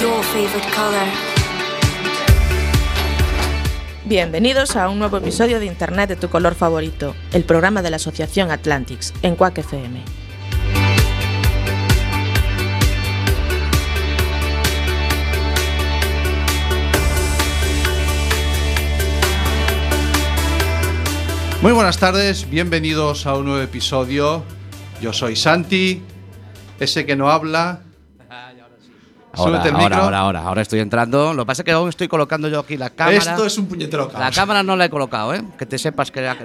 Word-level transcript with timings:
Your 0.00 0.24
favorite 0.24 0.66
color. 0.74 1.06
Bienvenidos 4.06 4.74
a 4.76 4.88
un 4.88 4.98
nuevo 4.98 5.18
episodio 5.18 5.60
de 5.60 5.66
Internet 5.66 6.08
de 6.08 6.16
tu 6.16 6.30
color 6.30 6.54
favorito, 6.54 7.14
el 7.34 7.44
programa 7.44 7.82
de 7.82 7.90
la 7.90 7.96
Asociación 7.96 8.50
Atlantics 8.50 9.12
en 9.20 9.36
Quack 9.36 9.58
FM. 9.58 10.02
Muy 21.60 21.72
buenas 21.72 21.98
tardes, 21.98 22.48
bienvenidos 22.48 23.26
a 23.26 23.36
un 23.36 23.44
nuevo 23.44 23.62
episodio. 23.62 24.44
Yo 25.02 25.12
soy 25.12 25.36
Santi, 25.36 26.02
ese 26.78 27.04
que 27.04 27.16
no 27.16 27.30
habla. 27.30 27.82
Ahora, 29.32 29.62
el 29.64 29.74
ahora, 29.76 29.96
ahora, 29.98 30.18
ahora, 30.18 30.42
ahora 30.42 30.62
estoy 30.62 30.80
entrando. 30.80 31.32
Lo 31.32 31.44
que 31.44 31.46
pasa 31.46 31.62
es 31.62 31.64
que 31.64 31.72
aún 31.72 31.88
estoy 31.88 32.08
colocando 32.08 32.48
yo 32.48 32.58
aquí 32.60 32.76
la 32.76 32.90
cámara. 32.90 33.16
Esto 33.16 33.46
es 33.46 33.56
un 33.58 33.66
puñetero 33.66 34.08
caos. 34.08 34.20
La 34.20 34.30
cámara 34.32 34.62
no 34.62 34.74
la 34.76 34.86
he 34.86 34.90
colocado, 34.90 35.32
¿eh? 35.34 35.42
Que 35.58 35.66
te 35.66 35.78
sepas 35.78 36.10
que 36.10 36.20
la- 36.20 36.36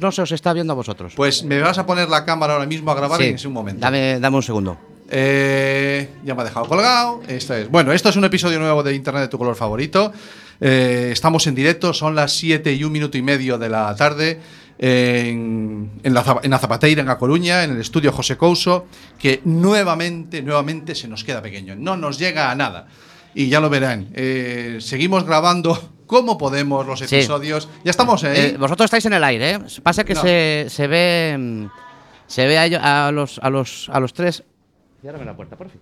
no 0.00 0.12
se 0.12 0.22
os 0.22 0.32
está 0.32 0.52
viendo 0.52 0.72
a 0.72 0.76
vosotros. 0.76 1.14
Pues 1.16 1.42
me 1.44 1.60
vas 1.60 1.78
a 1.78 1.86
poner 1.86 2.08
la 2.08 2.24
cámara 2.24 2.52
ahora 2.54 2.66
mismo 2.66 2.90
a 2.90 2.94
grabar 2.94 3.18
Sí. 3.20 3.28
en 3.28 3.34
ese 3.36 3.48
momento. 3.48 3.80
Dame, 3.80 4.20
dame 4.20 4.36
un 4.36 4.42
segundo. 4.42 4.76
Eh, 5.08 6.10
ya 6.24 6.34
me 6.34 6.42
ha 6.42 6.44
dejado 6.44 6.66
colgado. 6.66 7.22
Esto 7.28 7.54
es. 7.54 7.70
Bueno, 7.70 7.92
esto 7.92 8.08
es 8.10 8.16
un 8.16 8.24
episodio 8.24 8.58
nuevo 8.58 8.82
de 8.82 8.94
Internet 8.94 9.22
de 9.22 9.28
tu 9.28 9.38
color 9.38 9.54
favorito. 9.56 10.12
Eh, 10.60 11.10
estamos 11.12 11.46
en 11.46 11.54
directo, 11.54 11.92
son 11.92 12.14
las 12.14 12.32
7 12.32 12.72
y 12.72 12.82
un 12.84 12.92
minuto 12.92 13.16
y 13.16 13.22
medio 13.22 13.56
de 13.58 13.68
la 13.68 13.94
tarde. 13.96 14.40
En, 14.78 15.90
en 16.02 16.14
la, 16.14 16.40
en 16.42 16.50
la 16.50 16.58
Zapateira, 16.58 17.02
en 17.02 17.08
A 17.08 17.18
Coruña, 17.18 17.64
en 17.64 17.72
el 17.72 17.80
estudio 17.80 18.12
José 18.12 18.36
Couso, 18.36 18.86
que 19.18 19.40
nuevamente, 19.44 20.42
nuevamente 20.42 20.94
se 20.94 21.08
nos 21.08 21.24
queda 21.24 21.40
pequeño. 21.42 21.74
No 21.76 21.96
nos 21.96 22.18
llega 22.18 22.50
a 22.50 22.54
nada. 22.54 22.86
Y 23.34 23.48
ya 23.48 23.60
lo 23.60 23.68
verán. 23.70 24.08
Eh, 24.14 24.78
seguimos 24.80 25.24
grabando 25.24 25.92
como 26.06 26.38
podemos 26.38 26.86
los 26.86 27.00
Sí. 27.00 27.04
episodios. 27.16 27.68
Ya 27.84 27.90
estamos 27.90 28.22
ahí. 28.24 28.38
Eh, 28.38 28.56
vosotros 28.58 28.86
estáis 28.86 29.04
en 29.06 29.12
el 29.14 29.24
aire, 29.24 29.50
¿eh? 29.52 29.58
Pasa 29.82 30.04
que 30.04 30.14
No. 30.14 30.22
se, 30.22 30.66
se 30.68 30.86
ve. 30.86 31.68
Se 32.26 32.46
ve 32.46 32.58
a, 32.58 33.06
a 33.06 33.12
los, 33.12 33.38
a, 33.40 33.50
los, 33.50 33.88
a 33.92 34.00
los 34.00 34.12
tres. 34.12 34.42
Ciérrame 35.00 35.24
la 35.26 35.36
puerta, 35.36 35.56
por 35.56 35.70
fin. 35.70 35.80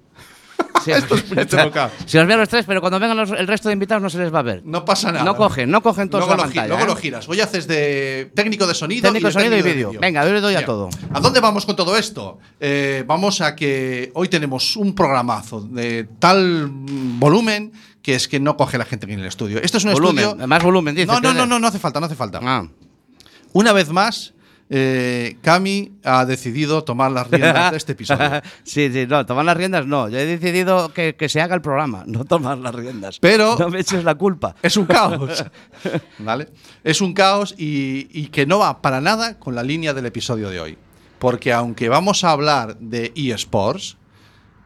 Sí, 0.84 0.90
Esto 0.90 1.14
es 1.14 1.22
puñetero 1.24 1.70
caos. 1.70 1.92
Si 2.06 2.18
os 2.18 2.26
veo 2.26 2.36
a 2.36 2.40
los 2.40 2.48
tres, 2.48 2.64
pero 2.66 2.80
cuando 2.80 2.98
vengan 3.00 3.16
los- 3.16 3.30
el 3.30 3.46
resto 3.46 3.68
de 3.68 3.72
invitados 3.72 4.02
no 4.02 4.10
se 4.10 4.18
les 4.18 4.32
va 4.32 4.40
a 4.40 4.42
ver. 4.42 4.62
No 4.64 4.84
pasa 4.84 5.10
nada. 5.12 5.24
No 5.24 5.36
cogen, 5.36 5.70
no 5.70 5.82
cogen 5.82 6.08
todos 6.10 6.24
luego 6.26 6.32
la 6.32 6.36
lo, 6.36 6.42
pantalla, 6.52 6.68
luego 6.68 6.82
¿eh? 6.82 6.86
lo 6.86 6.96
giras. 6.96 7.28
Hoy 7.28 7.40
haces 7.40 7.66
de 7.66 8.30
técnico 8.34 8.66
de 8.66 8.74
sonido 8.74 9.02
Técnico 9.02 9.26
y 9.26 9.28
de 9.28 9.32
sonido 9.32 9.56
y 9.56 9.62
de 9.62 9.72
vídeo. 9.72 9.92
Venga, 10.00 10.24
yo 10.26 10.32
le 10.32 10.40
doy 10.40 10.54
a 10.56 10.64
todo. 10.64 10.90
¿A 11.12 11.20
dónde 11.20 11.40
vamos 11.40 11.64
con 11.66 11.74
todo 11.76 11.96
esto? 11.96 12.38
Eh, 12.60 13.04
vamos 13.06 13.40
a 13.40 13.54
que 13.56 14.10
hoy 14.14 14.28
tenemos 14.28 14.76
un 14.76 14.94
programazo 14.94 15.60
de 15.60 16.08
tal 16.18 16.68
volumen 16.70 17.72
que 18.02 18.14
es 18.14 18.28
que 18.28 18.38
no 18.38 18.56
coge 18.58 18.76
la 18.76 18.84
gente 18.84 19.06
aquí 19.06 19.14
en 19.14 19.20
el 19.20 19.26
estudio. 19.26 19.62
Esto 19.62 19.78
es 19.78 19.84
un 19.84 19.92
Volumen, 19.94 20.24
estudio. 20.24 20.46
más 20.46 20.62
volumen, 20.62 20.94
dices, 20.94 21.08
No, 21.08 21.20
no, 21.20 21.32
no, 21.32 21.46
no, 21.46 21.58
no 21.58 21.66
hace 21.68 21.78
falta, 21.78 22.00
no 22.00 22.06
hace 22.06 22.14
falta. 22.14 22.38
Ah. 22.42 22.66
Una 23.54 23.72
vez 23.72 23.88
más, 23.88 24.33
eh, 24.70 25.36
Cami 25.42 25.92
ha 26.04 26.24
decidido 26.24 26.84
tomar 26.84 27.10
las 27.12 27.30
riendas 27.30 27.70
de 27.72 27.76
este 27.76 27.92
episodio. 27.92 28.40
sí, 28.64 28.90
sí, 28.92 29.06
no, 29.06 29.24
tomar 29.26 29.44
las 29.44 29.56
riendas 29.56 29.86
no. 29.86 30.08
Yo 30.08 30.18
he 30.18 30.24
decidido 30.26 30.92
que, 30.92 31.14
que 31.16 31.28
se 31.28 31.40
haga 31.40 31.54
el 31.54 31.60
programa, 31.60 32.04
no 32.06 32.24
tomar 32.24 32.58
las 32.58 32.74
riendas. 32.74 33.18
Pero- 33.20 33.56
No 33.58 33.68
me 33.68 33.80
eches 33.80 34.04
la 34.04 34.14
culpa. 34.14 34.54
Es 34.62 34.76
un 34.76 34.86
caos. 34.86 35.44
¿Vale? 36.18 36.48
Es 36.82 37.00
un 37.00 37.12
caos 37.14 37.54
y, 37.58 38.08
y 38.10 38.28
que 38.28 38.46
no 38.46 38.58
va 38.60 38.80
para 38.80 39.00
nada 39.00 39.38
con 39.38 39.54
la 39.54 39.62
línea 39.62 39.92
del 39.94 40.06
episodio 40.06 40.50
de 40.50 40.60
hoy. 40.60 40.78
Porque 41.18 41.52
aunque 41.52 41.88
vamos 41.88 42.24
a 42.24 42.30
hablar 42.30 42.76
de 42.78 43.12
eSports, 43.14 43.96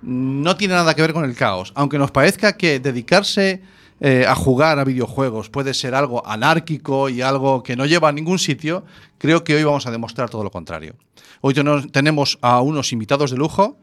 no 0.03 0.57
tiene 0.57 0.75
nada 0.75 0.95
que 0.95 1.03
ver 1.03 1.13
con 1.13 1.25
el 1.25 1.35
caos. 1.35 1.73
Aunque 1.75 1.99
nos 1.99 2.11
parezca 2.11 2.57
que 2.57 2.81
dedicarse 2.81 3.63
eh, 4.01 4.25
a 4.29 4.35
jugar 4.35 4.79
a 4.79 4.85
videojuegos 4.85 5.51
puede 5.51 5.75
ser 5.75 5.95
algo 5.95 6.27
anárquico 6.27 7.09
y 7.09 7.21
algo 7.23 7.63
que 7.63 7.77
no 7.77 7.87
lleva 7.87 8.09
a 8.09 8.13
ningún 8.13 8.39
sitio, 8.39 8.85
creo 9.19 9.43
que 9.45 9.55
hoy 9.57 9.65
vamos 9.65 9.87
a 9.87 9.91
demostrar 9.91 10.31
todo 10.31 10.45
lo 10.45 10.51
contrario. 10.51 10.95
Hoy 11.41 11.55
tenemos 11.93 12.39
a 12.43 12.61
unos 12.61 12.93
invitados 12.93 13.31
de 13.31 13.37
lujo. 13.37 13.77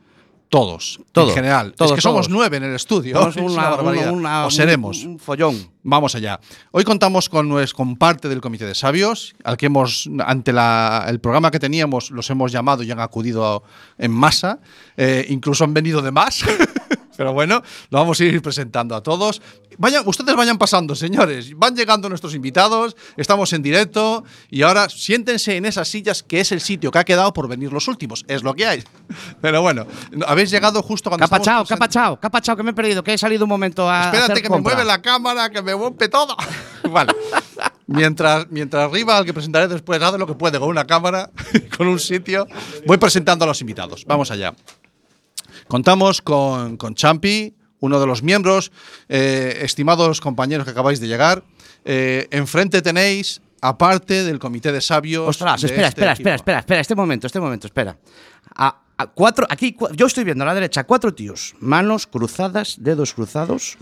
Todos, 0.48 1.00
Todo, 1.12 1.30
en 1.30 1.34
general. 1.36 1.74
todos, 1.76 1.92
es 1.92 1.96
que 1.96 2.02
somos 2.02 2.28
todos. 2.28 2.30
nueve 2.38 2.58
en 2.58 2.64
el 2.64 2.76
estudio. 2.76 3.16
Somos 3.18 3.36
Es 3.36 3.42
una 3.42 3.52
una- 3.54 3.70
barbaridad. 3.72 4.12
una- 4.12 4.46
o 4.46 4.52
seremos. 4.52 5.04
Un, 5.04 5.14
un 5.14 5.20
follón. 5.20 5.58
Vamos 5.82 6.14
allá. 6.14 6.40
Hoy 6.72 6.84
contamos 6.84 7.30
con, 7.30 7.52
con 7.74 7.96
parte 7.98 8.30
del 8.30 8.42
Comité 8.42 8.66
de 8.68 8.76
Sabios, 8.76 9.34
al 9.44 9.58
que 9.58 9.66
hemos, 9.66 10.08
ante 10.24 10.54
la- 10.54 11.04
el 11.08 11.20
programa 11.20 11.50
que 11.50 11.60
teníamos, 11.60 12.12
los 12.12 12.30
hemos 12.30 12.52
llamado 12.52 12.84
y 12.84 12.92
han 12.92 13.00
acudido 13.00 13.64
en 13.98 14.12
masa. 14.12 14.60
Eh, 14.98 15.26
incluso 15.30 15.64
han 15.64 15.74
venido 15.74 16.04
de 16.04 16.12
más. 16.12 16.44
Pero 17.18 17.34
bueno, 17.34 17.62
lo 17.90 18.00
vamos 18.00 18.20
a 18.20 18.24
ir 18.26 18.42
presentando 18.42 18.96
a 18.96 19.02
todos. 19.04 19.42
Vayan, 19.78 20.04
ustedes 20.08 20.36
vayan 20.36 20.58
pasando, 20.58 20.96
señores. 20.96 21.58
Van 21.58 21.76
llegando 21.76 22.08
nuestros 22.10 22.34
invitados, 22.34 22.96
estamos 23.18 23.52
en 23.54 23.62
directo 23.62 24.24
y 24.50 24.62
ahora 24.62 24.88
siéntense 24.90 25.58
en 25.58 25.66
esas 25.66 25.88
sillas 25.88 26.24
que 26.24 26.40
es 26.40 26.52
el 26.52 26.62
sitio 26.62 26.92
que 26.92 27.00
ha 27.00 27.04
quedado 27.04 27.34
por 27.34 27.48
venir 27.48 27.74
los 27.74 27.88
últimos. 27.88 28.24
Es 28.28 28.44
lo 28.44 28.54
que 28.54 28.66
hay. 28.66 28.84
Pero 29.42 29.62
bueno, 29.62 29.86
habéis 30.28 30.50
llegado 30.52 30.82
justo 30.82 31.10
cuando 31.10 31.26
Capa 31.26 31.38
estamos 31.38 31.46
chao, 31.46 31.64
present- 31.64 31.70
capa 31.80 31.90
chao, 31.90 32.20
capa 32.20 32.42
chao, 32.42 32.56
que 32.56 32.64
me 32.64 32.72
he 32.72 32.74
perdido, 32.74 33.04
que 33.04 33.14
he 33.14 33.18
salido 33.18 33.44
un 33.46 33.50
momento 33.50 33.90
a. 33.90 34.06
Espérate 34.06 34.32
hacer 34.34 34.44
que 34.44 34.50
compra. 34.50 34.72
me 34.72 34.76
mueve 34.78 34.88
la 34.88 35.02
cámara, 35.02 35.50
que 35.50 35.62
me 35.62 35.74
rompe 35.74 36.08
todo. 36.10 36.36
vale. 36.90 37.14
Mientras, 37.88 38.48
mientras 38.50 38.90
arriba, 38.90 39.18
al 39.18 39.26
que 39.26 39.34
presentaré 39.34 39.68
después, 39.68 40.02
hace 40.02 40.18
lo 40.18 40.26
que 40.26 40.34
puede 40.34 40.58
con 40.60 40.70
una 40.70 40.86
cámara, 40.88 41.30
con 41.78 41.88
un 41.88 42.00
sitio, 42.00 42.48
voy 42.88 42.98
presentando 42.98 43.46
a 43.46 43.48
los 43.48 43.62
invitados. 43.62 44.04
Vamos 44.08 44.32
allá. 44.32 44.54
Contamos 45.68 46.22
con, 46.22 46.78
con 46.78 46.96
Champi, 46.96 47.56
uno 47.80 48.00
de 48.00 48.08
los 48.08 48.24
miembros, 48.24 48.72
eh, 49.10 49.60
estimados 49.62 50.22
compañeros 50.22 50.66
que 50.66 50.72
acabáis 50.72 51.00
de 51.00 51.08
llegar. 51.08 51.44
Eh, 51.84 52.28
enfrente 52.32 52.82
tenéis, 52.82 53.42
aparte 53.62 54.24
del 54.24 54.40
comité 54.40 54.72
de 54.72 54.82
sabios. 54.82 55.28
Ostras, 55.28 55.62
de 55.62 55.68
espera, 55.68 55.88
este 55.88 56.02
espera, 56.02 56.12
equipo. 56.12 56.22
espera, 56.22 56.36
espera, 56.36 56.60
espera, 56.60 56.82
este 56.82 56.96
momento, 56.96 57.28
este 57.28 57.40
momento, 57.40 57.68
espera. 57.68 57.98
A, 58.56 58.82
a 58.98 59.08
cuatro, 59.08 59.46
aquí, 59.50 59.76
yo 59.94 60.06
estoy 60.06 60.24
viendo 60.24 60.44
a 60.44 60.48
la 60.48 60.54
derecha 60.54 60.84
cuatro 60.86 61.14
tíos, 61.14 61.56
manos 61.60 62.08
cruzadas, 62.08 62.78
dedos 62.80 63.14
cruzados, 63.14 63.78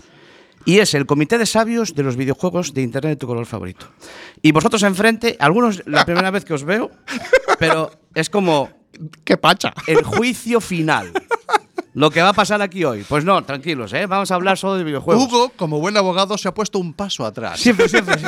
y 0.64 0.78
es 0.78 0.94
el 0.94 1.06
comité 1.06 1.36
de 1.36 1.46
sabios 1.46 1.94
de 1.94 2.02
los 2.02 2.16
videojuegos 2.16 2.72
de 2.72 2.82
internet 2.82 3.10
de 3.10 3.16
tu 3.16 3.26
color 3.26 3.46
favorito. 3.46 3.86
Y 4.40 4.52
vosotros 4.52 4.82
enfrente, 4.82 5.36
algunos 5.38 5.82
la 5.86 6.04
primera 6.06 6.30
vez 6.30 6.44
que 6.44 6.54
os 6.54 6.64
veo, 6.64 6.90
pero 7.58 7.90
es 8.14 8.30
como 8.30 8.70
¡Qué 9.24 9.36
pacha! 9.36 9.72
el 9.86 10.02
juicio 10.02 10.60
final. 10.60 11.12
Lo 11.94 12.10
que 12.10 12.20
va 12.20 12.30
a 12.30 12.32
pasar 12.32 12.60
aquí 12.60 12.84
hoy. 12.84 13.04
Pues 13.08 13.24
no, 13.24 13.42
tranquilos, 13.44 13.92
¿eh? 13.92 14.06
Vamos 14.06 14.30
a 14.32 14.34
hablar 14.34 14.58
solo 14.58 14.74
de 14.74 14.82
videojuegos. 14.82 15.24
Hugo, 15.24 15.52
como 15.56 15.78
buen 15.78 15.96
abogado, 15.96 16.36
se 16.36 16.48
ha 16.48 16.54
puesto 16.54 16.80
un 16.80 16.92
paso 16.92 17.24
atrás. 17.24 17.60
Siempre, 17.60 17.88
siempre. 17.88 18.16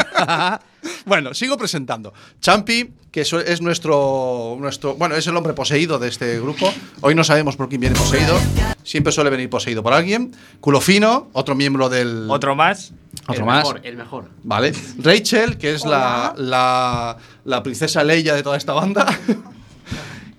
Bueno, 1.05 1.35
sigo 1.35 1.57
presentando. 1.57 2.15
Champi, 2.41 2.93
que 3.11 3.23
es 3.23 3.61
nuestro, 3.61 4.57
nuestro. 4.61 4.95
Bueno, 4.95 5.17
es 5.17 5.27
el 5.27 5.37
hombre 5.37 5.53
poseído 5.53 5.99
de 5.99 6.09
este 6.09 6.39
grupo. 6.41 6.73
Hoy 7.01 7.15
no 7.15 7.25
sabemos 7.25 7.57
por 7.57 7.69
quién 7.69 7.81
viene 7.81 7.97
poseído. 7.97 8.39
Siempre 8.85 9.13
suele 9.13 9.31
venir 9.31 9.51
poseído 9.51 9.83
por 9.83 9.93
alguien. 9.93 10.33
Culofino, 10.61 11.29
otro 11.33 11.57
miembro 11.57 11.89
del. 11.89 12.29
Otro 12.31 12.55
más. 12.55 12.93
Otro 13.27 13.35
el 13.35 13.45
más. 13.45 13.65
Mejor, 13.65 13.81
el 13.83 13.97
mejor. 13.97 14.31
Vale. 14.45 14.73
Rachel, 14.99 15.59
que 15.59 15.75
es 15.75 15.85
la, 15.85 16.35
la, 16.37 17.17
la 17.45 17.63
princesa 17.65 18.05
Leia 18.05 18.35
de 18.35 18.45
toda 18.45 18.57
esta 18.57 18.73
banda. 18.73 19.07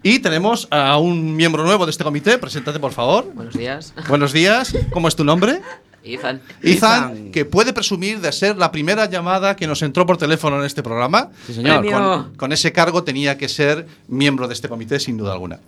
y 0.03 0.19
tenemos 0.19 0.67
a 0.71 0.97
un 0.97 1.35
miembro 1.35 1.63
nuevo 1.63 1.85
de 1.85 1.91
este 1.91 2.03
comité. 2.03 2.37
Preséntate, 2.37 2.79
por 2.79 2.91
favor. 2.91 3.31
Buenos 3.33 3.55
días. 3.55 3.93
Buenos 4.07 4.31
días. 4.33 4.75
¿Cómo 4.91 5.07
es 5.07 5.15
tu 5.15 5.23
nombre? 5.23 5.61
Ethan. 6.03 6.41
Ethan, 6.63 7.03
Ethan. 7.11 7.31
que 7.31 7.43
puede 7.43 7.73
presumir 7.73 8.21
de 8.21 8.31
ser 8.31 8.55
la 8.55 8.71
primera 8.71 9.09
llamada 9.09 9.55
que 9.57 9.67
nos 9.67 9.81
entró 9.81 10.05
por 10.05 10.15
teléfono 10.17 10.57
en 10.59 10.65
este 10.65 10.81
programa. 10.81 11.31
Sí, 11.45 11.53
señor. 11.55 11.85
Con, 11.91 12.35
con 12.35 12.53
ese 12.53 12.71
cargo 12.71 13.03
tenía 13.03 13.37
que 13.37 13.49
ser 13.49 13.85
miembro 14.07 14.47
de 14.47 14.53
este 14.53 14.69
comité, 14.69 14.99
sin 15.01 15.17
duda 15.17 15.33
alguna. 15.33 15.59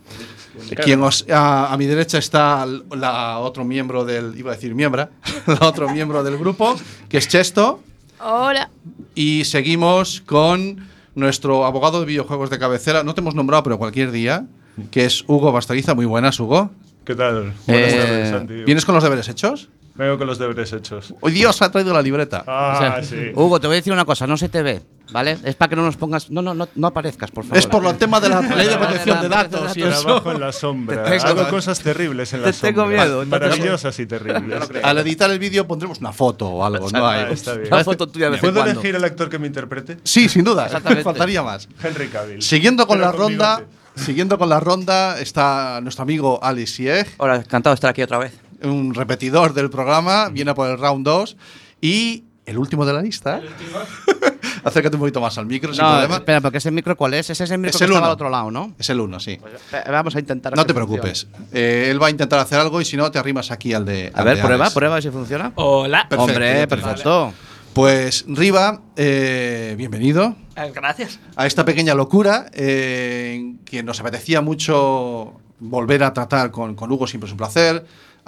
Quien 0.84 1.02
os- 1.04 1.26
a, 1.30 1.74
a 1.74 1.78
mi 1.78 1.86
derecha 1.88 2.18
está 2.20 2.66
la 2.92 3.40
otro 3.40 3.66
miembro 3.66 4.06
del. 4.06 4.34
iba 4.38 4.52
a 4.52 4.56
decir 4.56 4.74
miembra, 4.76 5.10
la 5.48 5.68
otro 5.68 5.90
miembro 5.90 6.24
del 6.24 6.38
grupo, 6.38 6.80
que 7.10 7.18
es 7.18 7.28
Chesto. 7.28 7.82
Hola. 8.22 8.70
Y 9.16 9.44
seguimos 9.46 10.22
con 10.26 10.88
nuestro 11.20 11.66
abogado 11.66 12.00
de 12.00 12.06
videojuegos 12.06 12.50
de 12.50 12.60
cabecera. 12.60 13.04
No 13.04 13.14
te 13.14 13.22
hemos 13.22 13.36
nombrado, 13.36 13.64
pero 13.64 13.78
cualquier 13.78 14.12
día, 14.12 14.46
que 14.92 15.06
es 15.06 15.24
Hugo 15.28 15.52
Bastariza. 15.52 15.94
Muy 15.96 16.06
buenas, 16.06 16.40
Hugo. 16.40 16.72
¿Qué 17.06 17.16
tal? 17.16 17.54
Buenas 17.68 17.94
Eh, 17.94 17.98
tardes, 17.98 18.30
Santi. 18.30 18.54
¿Vienes 18.66 18.86
con 18.86 18.96
los 18.96 19.04
deberes 19.04 19.28
hechos? 19.30 19.70
Vengo 20.00 20.18
con 20.18 20.28
los 20.28 20.40
deberes 20.40 20.72
hechos. 20.72 21.14
Hoy 21.20 21.34
Dios 21.34 21.62
ha 21.62 21.70
traído 21.70 21.94
la 21.94 22.02
libreta. 22.02 22.46
Ah, 22.48 22.74
O 22.74 22.80
sea, 22.80 23.04
sí. 23.04 23.32
Hugo, 23.36 23.60
te 23.60 23.68
voy 23.68 23.76
a 23.76 23.80
decir 23.80 23.92
una 23.92 24.06
cosa, 24.06 24.26
no 24.26 24.38
se 24.38 24.48
te 24.48 24.64
ve, 24.64 24.82
¿vale? 25.12 25.38
Es 25.44 25.56
para 25.56 25.68
que 25.70 25.76
no 25.76 25.82
nos 25.84 25.98
pongas. 25.98 26.32
No, 26.32 26.42
no, 26.42 26.54
no, 26.54 26.70
no 26.74 26.88
aparezcas, 26.88 27.30
por 27.32 27.44
favor. 27.44 27.58
Es 27.58 27.68
por 27.68 27.86
el 27.86 27.98
tema 27.98 28.22
de 28.22 28.30
la 28.30 28.40
ley 28.56 28.70
de 28.70 28.78
protección 28.78 29.22
de 29.22 29.28
datos 29.28 29.76
y 29.76 29.84
eso. 29.84 30.04
Trabajo 30.04 30.32
en 30.32 30.40
la 30.40 30.54
sombra. 30.54 31.04
Te 31.04 31.18
tengo- 31.20 31.26
Hago 31.42 31.50
cosas 31.50 31.82
terribles 31.82 32.32
en 32.32 32.44
la 32.44 32.52
te 32.54 32.58
tengo 32.60 32.84
sombra. 32.84 33.04
miedo, 33.04 33.26
Maravillosas 33.26 34.00
y 34.00 34.06
terribles. 34.06 34.70
Al 34.82 34.98
editar 35.00 35.30
el 35.32 35.38
vídeo 35.38 35.68
pondremos 35.68 36.00
una 36.00 36.14
foto 36.14 36.48
o 36.48 36.64
algo, 36.64 36.90
¿no? 36.90 37.06
Hay- 37.06 37.34
está 37.34 37.56
bien. 37.56 37.68
Una 37.74 37.84
foto 37.84 38.08
tuya 38.08 38.30
de 38.30 38.38
¿Puedo 38.38 38.54
cuando. 38.54 38.72
elegir 38.72 38.96
el 38.96 39.04
actor 39.04 39.30
que 39.30 39.38
me 39.38 39.48
interprete? 39.48 39.98
Sí, 40.06 40.30
sin 40.30 40.46
duda. 40.46 40.66
Exactamente. 40.68 41.04
Faltaría 41.04 41.44
más. 41.44 41.68
Henry 41.84 42.08
Cavill. 42.08 42.42
Siguiendo 42.42 42.88
con 42.88 43.00
Pero 43.00 43.12
la 43.12 43.18
ronda, 43.18 43.64
siguiendo 43.98 44.38
con 44.38 44.48
la 44.48 44.62
ronda 44.62 45.20
está 45.20 45.82
nuestro 45.82 46.04
amigo 46.04 46.40
Alex 46.42 46.72
Sieg, 46.76 47.08
Hola, 47.18 47.36
encantado 47.36 47.74
de 47.74 47.76
estar 47.76 47.90
aquí 47.90 48.02
otra 48.02 48.18
vez. 48.18 48.32
Un 48.64 48.94
repetidor 48.94 49.54
del 49.54 49.70
programa, 49.70 50.30
viene 50.30 50.54
por 50.54 50.70
el 50.70 50.78
round 50.78 51.06
2 51.06 51.38
y 51.82 52.24
el 52.46 52.58
último 52.58 52.86
de 52.86 52.94
la 52.94 53.02
lista. 53.02 53.42
Acércate 54.64 54.96
un 54.98 55.00
poquito 55.02 55.22
más 55.22 55.38
al 55.38 55.46
micro, 55.46 55.74
sin 55.74 55.84
problema. 55.86 56.16
espera, 56.16 56.42
porque 56.42 56.58
ese 56.58 56.70
micro, 56.72 56.96
¿cuál 56.98 57.14
es? 57.14 57.30
Ese 57.30 57.44
es 57.46 57.52
el 57.52 57.60
micro 57.60 57.70
Es 57.72 57.78
que 57.78 57.84
el 57.86 57.92
estaba 57.92 58.00
uno. 58.02 58.08
al 58.08 58.14
otro 58.14 58.30
lado, 58.30 58.52
¿no? 58.52 58.74
Es 58.78 58.90
el 58.90 59.00
1, 59.00 59.20
sí. 59.20 59.32
Eh, 59.32 59.84
Vamos 59.90 60.16
a 60.16 60.20
intentar. 60.20 60.54
No 60.56 60.64
que 60.64 60.68
te 60.68 60.74
preocupes. 60.74 61.28
Eh, 61.54 61.88
él 61.90 62.02
va 62.02 62.08
a 62.08 62.10
intentar 62.10 62.40
hacer 62.40 62.60
algo 62.60 62.82
y 62.82 62.86
si 62.86 62.98
no, 62.98 63.10
te 63.10 63.18
arrimas 63.20 63.52
aquí 63.52 63.74
al 63.74 63.86
de. 63.86 64.12
A 64.14 64.20
al 64.20 64.26
ver, 64.26 64.36
de 64.38 64.42
prueba, 64.44 64.66
Alex. 64.66 64.74
prueba 64.76 64.96
a 64.96 64.98
ver 64.98 65.04
si 65.04 65.10
funciona. 65.12 65.54
Hola. 65.56 66.08
Perfecto, 66.10 66.24
Hombre, 66.24 66.68
perfecto. 66.68 67.34
Pues 67.74 68.26
Riva, 68.28 68.82
eh, 68.98 69.76
bienvenido 69.78 70.36
Gracias. 70.74 71.20
a 71.36 71.46
esta 71.46 71.64
pequeña 71.64 71.94
locura 71.94 72.48
eh, 72.52 73.36
en 73.36 73.60
que 73.60 73.84
nos 73.84 74.00
apetecía 74.02 74.42
mucho 74.42 75.40
volver 75.60 76.04
a 76.04 76.12
tratar 76.14 76.52
con, 76.52 76.76
con 76.76 76.92
Hugo, 76.92 77.08
siempre 77.08 77.28
es 77.28 77.32
un 77.32 77.38
placer. 77.38 77.86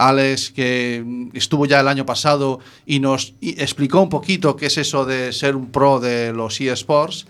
Alex, 0.08 0.52
que 0.52 1.04
mm, 1.06 1.30
estuvo 1.34 1.66
ya 1.66 1.80
el 1.80 1.88
año 1.88 2.06
pasado 2.06 2.60
y 2.86 3.00
nos 3.00 3.34
explicó 3.42 4.02
un 4.02 4.10
poquito 4.10 4.56
qué 4.56 4.68
es 4.68 4.78
eso 4.78 5.06
de 5.06 5.32
ser 5.34 5.56
un 5.56 5.72
pro 5.72 6.00
de 6.00 6.34
los 6.34 6.60
eSports. 6.60 7.28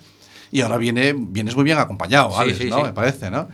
Y 0.52 0.62
ahora 0.62 0.78
viene, 0.78 1.14
vienes 1.16 1.56
muy 1.56 1.64
bien 1.64 1.78
acompañado, 1.78 2.38
Alex, 2.38 2.58
sí, 2.58 2.70
¿no? 2.70 2.78
sí. 2.78 2.84
Me 2.84 2.94
parece, 2.94 3.32
¿no? 3.32 3.48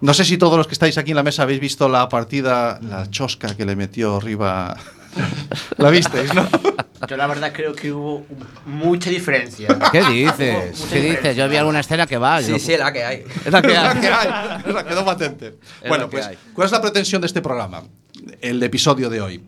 No 0.00 0.14
sé 0.14 0.24
si 0.24 0.38
todos 0.38 0.56
los 0.58 0.66
que 0.66 0.74
estáis 0.74 0.98
aquí 0.98 1.12
en 1.12 1.16
la 1.16 1.22
mesa 1.22 1.42
habéis 1.42 1.60
visto 1.60 1.88
la 1.88 2.08
partida, 2.08 2.78
la 2.82 3.10
chosca 3.10 3.56
que 3.56 3.64
le 3.64 3.74
metió 3.74 4.20
Riva. 4.20 4.76
la 5.78 5.90
visteis, 5.90 6.34
¿no? 6.34 6.46
Yo 7.08 7.16
la 7.16 7.26
verdad 7.26 7.52
creo 7.52 7.74
que 7.74 7.92
hubo 7.92 8.24
mucha 8.66 9.10
diferencia. 9.10 9.68
¿Qué 9.92 10.02
dices? 10.04 10.78
Mucha 10.80 10.92
¿Qué 10.94 11.00
dices? 11.00 11.36
Yo 11.36 11.48
vi 11.48 11.56
alguna 11.56 11.80
escena 11.80 12.06
que 12.06 12.16
va. 12.16 12.40
Sí, 12.42 12.52
yo- 12.52 12.58
sí, 12.58 12.76
la 12.78 12.92
que 12.92 13.04
hay. 13.04 13.24
Es 13.44 13.52
la 13.52 13.60
que 13.60 13.68
Es 13.72 13.74
la 13.74 13.90
hay. 13.90 14.00
que 14.00 14.08
hay, 14.08 14.62
es 14.66 14.74
la 14.74 14.84
quedó 14.86 15.04
patente. 15.04 15.46
Es 15.82 15.88
bueno, 15.88 16.08
pues, 16.08 16.26
hay. 16.26 16.38
¿cuál 16.54 16.66
es 16.66 16.72
la 16.72 16.80
pretensión 16.80 17.20
de 17.20 17.26
este 17.26 17.42
programa? 17.42 17.82
El 18.40 18.62
episodio 18.62 19.10
de 19.10 19.20
hoy. 19.20 19.42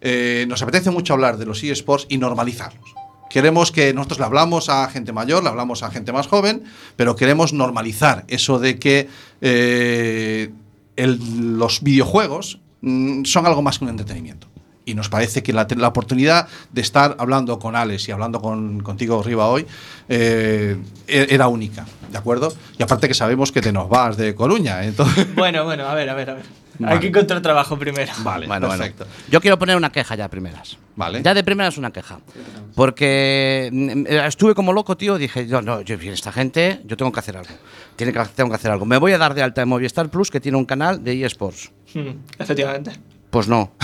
Eh, 0.00 0.44
nos 0.48 0.62
apetece 0.62 0.90
mucho 0.90 1.14
hablar 1.14 1.36
de 1.38 1.46
los 1.46 1.62
eSports 1.62 2.06
y 2.08 2.18
normalizarlos. 2.18 2.94
Queremos 3.30 3.72
que 3.72 3.94
nosotros 3.94 4.18
le 4.18 4.26
hablamos 4.26 4.68
a 4.68 4.88
gente 4.90 5.12
mayor, 5.12 5.42
le 5.42 5.48
hablamos 5.48 5.82
a 5.82 5.90
gente 5.90 6.12
más 6.12 6.26
joven, 6.26 6.64
pero 6.96 7.16
queremos 7.16 7.52
normalizar 7.54 8.24
eso 8.28 8.58
de 8.58 8.78
que 8.78 9.08
eh, 9.40 10.50
el- 10.96 11.56
los 11.58 11.82
videojuegos 11.82 12.60
mm, 12.82 13.24
son 13.24 13.46
algo 13.46 13.62
más 13.62 13.78
que 13.78 13.84
un 13.84 13.90
entretenimiento. 13.90 14.48
Y 14.84 14.94
nos 14.94 15.08
parece 15.08 15.42
que 15.44 15.52
la, 15.52 15.66
la 15.76 15.88
oportunidad 15.88 16.48
de 16.72 16.80
estar 16.80 17.14
hablando 17.20 17.58
con 17.58 17.76
Alex 17.76 18.08
y 18.08 18.12
hablando 18.12 18.40
con, 18.40 18.80
contigo, 18.82 19.22
Riva, 19.22 19.46
hoy, 19.46 19.64
eh, 20.08 20.76
e- 21.06 21.26
era 21.30 21.46
única, 21.46 21.86
¿de 22.10 22.18
acuerdo? 22.18 22.52
Y 22.78 22.82
aparte 22.82 23.06
que 23.06 23.14
sabemos 23.14 23.52
que 23.52 23.60
te 23.60 23.72
nos 23.72 23.88
vas 23.88 24.16
de 24.16 24.34
Coruña, 24.34 24.82
entonces... 24.84 25.26
Bueno, 25.36 25.64
bueno, 25.64 25.86
a 25.86 25.94
ver, 25.94 26.10
a 26.10 26.14
ver, 26.14 26.30
a 26.30 26.34
ver. 26.34 26.44
Vale. 26.78 26.94
Hay 26.94 27.00
que 27.00 27.06
encontrar 27.08 27.40
trabajo 27.42 27.78
primero. 27.78 28.10
Vale, 28.24 28.46
Bueno, 28.48 28.66
bueno. 28.66 28.82
perfecto. 28.82 29.06
Yo 29.30 29.40
quiero 29.40 29.58
poner 29.58 29.76
una 29.76 29.92
queja 29.92 30.16
ya 30.16 30.28
primeras. 30.28 30.78
Vale. 30.96 31.22
Ya 31.22 31.32
de 31.34 31.44
primeras 31.44 31.78
una 31.78 31.92
queja. 31.92 32.18
Porque 32.74 33.68
mm, 33.72 34.06
estuve 34.26 34.54
como 34.54 34.72
loco, 34.72 34.96
tío. 34.96 35.18
Dije, 35.18 35.46
yo, 35.46 35.62
no, 35.62 35.82
yo, 35.82 35.94
esta 35.96 36.32
gente, 36.32 36.80
yo 36.84 36.96
tengo 36.96 37.12
que 37.12 37.20
hacer 37.20 37.36
algo. 37.36 37.50
Tiene 37.94 38.12
que, 38.12 38.20
tengo 38.34 38.50
que 38.50 38.56
hacer 38.56 38.70
algo. 38.70 38.86
Me 38.86 38.96
voy 38.96 39.12
a 39.12 39.18
dar 39.18 39.34
de 39.34 39.42
alta 39.42 39.62
en 39.62 39.68
Movistar 39.68 40.08
Plus, 40.08 40.30
que 40.30 40.40
tiene 40.40 40.56
un 40.58 40.64
canal 40.64 41.04
de 41.04 41.24
eSports. 41.24 41.70
Hmm, 41.94 42.08
efectivamente. 42.38 42.92
Pues 43.32 43.48
no. 43.48 43.72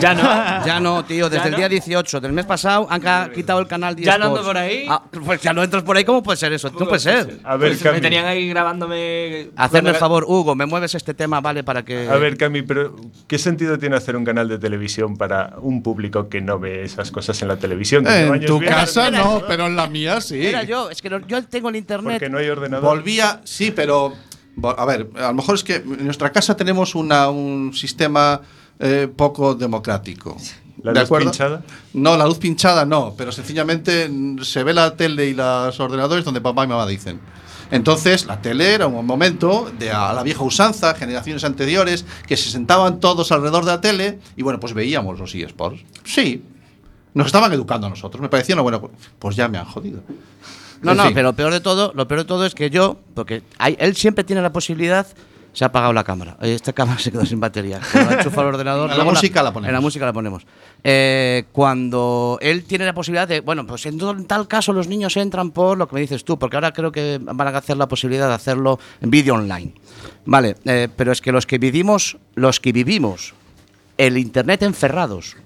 Ya 0.00 0.14
no. 0.14 0.22
Ya 0.66 0.80
no, 0.80 1.04
tío. 1.04 1.28
Desde 1.28 1.42
¿Ya 1.42 1.44
el 1.44 1.50
no? 1.52 1.56
día 1.58 1.68
18 1.68 2.20
del 2.20 2.32
mes 2.32 2.44
pasado 2.44 2.88
han 2.90 3.00
ca- 3.00 3.30
quitado 3.32 3.60
el 3.60 3.68
canal 3.68 3.94
de 3.94 4.02
¿Ya 4.02 4.18
no 4.18 4.26
ando 4.28 4.42
por 4.42 4.56
ahí? 4.56 4.84
Ah, 4.88 5.00
pues 5.24 5.40
ya 5.42 5.52
no 5.52 5.62
entras 5.62 5.84
por 5.84 5.96
ahí. 5.96 6.02
¿Cómo 6.04 6.24
puede 6.24 6.36
ser 6.38 6.52
eso? 6.54 6.70
No 6.70 6.88
puede 6.88 6.98
ser. 6.98 7.38
A 7.44 7.56
ver, 7.56 7.70
Pues 7.70 7.84
me 7.84 7.90
Cami. 7.90 8.00
tenían 8.00 8.24
ahí 8.26 8.48
grabándome. 8.48 9.50
Hacerme 9.54 9.90
el 9.90 9.96
favor, 9.96 10.24
Hugo, 10.26 10.56
me 10.56 10.66
mueves 10.66 10.94
este 10.96 11.14
tema, 11.14 11.40
¿vale? 11.40 11.62
Para 11.62 11.84
que. 11.84 12.08
A 12.08 12.16
ver, 12.16 12.36
Cami, 12.36 12.62
pero 12.62 12.96
¿qué 13.28 13.38
sentido 13.38 13.78
tiene 13.78 13.94
hacer 13.94 14.16
un 14.16 14.24
canal 14.24 14.48
de 14.48 14.58
televisión 14.58 15.16
para 15.16 15.54
un 15.60 15.82
público 15.84 16.28
que 16.28 16.40
no 16.40 16.58
ve 16.58 16.82
esas 16.82 17.12
cosas 17.12 17.40
en 17.42 17.48
la 17.48 17.56
televisión? 17.58 18.02
Que 18.04 18.26
En 18.26 18.44
tu 18.46 18.58
casa 18.60 19.10
no, 19.12 19.42
pero 19.46 19.66
en 19.66 19.76
la 19.76 19.86
mía 19.86 20.20
sí. 20.20 20.44
Era 20.46 20.64
yo, 20.64 20.90
es 20.90 21.00
que 21.00 21.10
yo 21.28 21.44
tengo 21.44 21.68
el 21.68 21.76
internet. 21.76 22.14
Porque 22.14 22.30
no 22.30 22.38
hay 22.38 22.48
ordenador. 22.48 22.96
Volvía, 22.96 23.40
sí, 23.44 23.70
pero. 23.70 24.14
A 24.76 24.84
ver, 24.86 25.10
a 25.16 25.28
lo 25.28 25.34
mejor 25.34 25.54
es 25.54 25.62
que 25.62 25.76
en 25.76 26.04
nuestra 26.06 26.32
casa 26.32 26.56
tenemos 26.56 26.94
una, 26.94 27.28
un 27.28 27.72
sistema 27.74 28.40
eh, 28.78 29.08
poco 29.14 29.54
democrático. 29.54 30.36
¿La 30.82 30.92
¿De 30.92 31.00
luz 31.00 31.06
acuerdo? 31.06 31.30
pinchada? 31.30 31.62
No, 31.94 32.16
la 32.16 32.26
luz 32.26 32.38
pinchada 32.38 32.84
no, 32.84 33.14
pero 33.16 33.32
sencillamente 33.32 34.10
se 34.42 34.62
ve 34.62 34.74
la 34.74 34.94
tele 34.96 35.26
y 35.26 35.34
los 35.34 35.80
ordenadores 35.80 36.24
donde 36.24 36.40
papá 36.40 36.64
y 36.64 36.68
mamá 36.68 36.86
dicen. 36.86 37.18
Entonces, 37.70 38.26
la 38.26 38.40
tele 38.40 38.74
era 38.74 38.86
un 38.86 39.04
momento 39.04 39.70
de 39.78 39.90
a 39.90 40.12
la 40.12 40.22
vieja 40.22 40.44
usanza, 40.44 40.94
generaciones 40.94 41.42
anteriores, 41.42 42.04
que 42.28 42.36
se 42.36 42.50
sentaban 42.50 43.00
todos 43.00 43.32
alrededor 43.32 43.64
de 43.64 43.72
la 43.72 43.80
tele 43.80 44.20
y 44.36 44.42
bueno, 44.42 44.60
pues 44.60 44.72
veíamos 44.72 45.18
los 45.18 45.34
eSports. 45.34 45.80
Sí, 46.04 46.44
nos 47.14 47.26
estaban 47.26 47.52
educando 47.52 47.88
a 47.88 47.90
nosotros. 47.90 48.20
Me 48.22 48.28
parecía 48.28 48.54
una 48.54 48.62
buena. 48.62 48.80
Pues 49.18 49.34
ya 49.34 49.48
me 49.48 49.58
han 49.58 49.64
jodido. 49.64 50.00
No, 50.82 50.92
En 50.92 50.96
no, 50.98 51.04
fin. 51.06 51.14
pero 51.14 51.28
lo 51.30 51.34
peor 51.34 51.52
de 51.52 51.60
todo, 51.60 51.90
lo 51.96 52.06
peor 52.06 52.20
de 52.20 52.24
todo 52.26 52.46
es 52.46 52.54
que 52.54 52.70
yo, 52.70 52.98
porque 53.14 53.42
hay- 53.58 53.76
él 53.80 53.96
siempre 53.96 54.22
tiene 54.22 54.42
la 54.42 54.52
posibilidad, 54.52 55.06
se 55.56 55.64
ha 55.64 55.68
apagado 55.68 55.94
la 55.94 56.04
cámara. 56.04 56.36
Eh, 56.42 56.52
Esta 56.54 56.74
cámara 56.74 56.98
se 57.00 57.10
quedó 57.10 57.24
sin 57.24 57.40
batería. 57.40 57.80
Cuando 57.90 58.10
la 58.10 58.16
enchufa 58.18 58.40
al 58.42 58.46
ordenador. 58.48 58.90
En 58.92 58.98
la 58.98 59.04
música 59.04 59.42
la 59.42 59.52
ponemos. 59.54 59.68
En 59.68 59.74
la 59.74 59.80
música 59.80 60.04
la 60.04 60.12
ponemos. 60.12 60.42
Eh, 60.84 61.44
cuando 61.52 62.38
él 62.42 62.64
tiene 62.64 62.84
la 62.84 62.92
posibilidad 62.92 63.26
de, 63.26 63.40
bueno, 63.40 63.66
pues 63.66 63.86
en, 63.86 63.96
todo- 63.96 64.10
en 64.12 64.26
tal 64.26 64.46
caso 64.48 64.74
los 64.74 64.86
niños 64.86 65.16
entran 65.16 65.50
por 65.52 65.78
lo 65.78 65.88
que 65.88 65.94
me 65.94 66.00
dices 66.02 66.24
tú, 66.26 66.38
porque 66.38 66.56
ahora 66.58 66.72
creo 66.74 66.92
que 66.92 67.18
van 67.22 67.48
a 67.48 67.56
hacer 67.56 67.78
la 67.78 67.88
posibilidad 67.88 68.28
de 68.28 68.34
hacerlo 68.34 68.78
en 69.00 69.10
vídeo 69.10 69.34
online. 69.34 69.72
Vale, 70.26 70.56
eh, 70.66 70.88
pero 70.94 71.10
es 71.10 71.22
que 71.22 71.32
los 71.32 71.46
que 71.46 71.56
vivimos, 71.56 72.18
los 72.34 72.60
que 72.60 72.72
vivimos 72.72 73.32
el 73.96 74.18
internet 74.18 74.62
enferrados, 74.62 75.36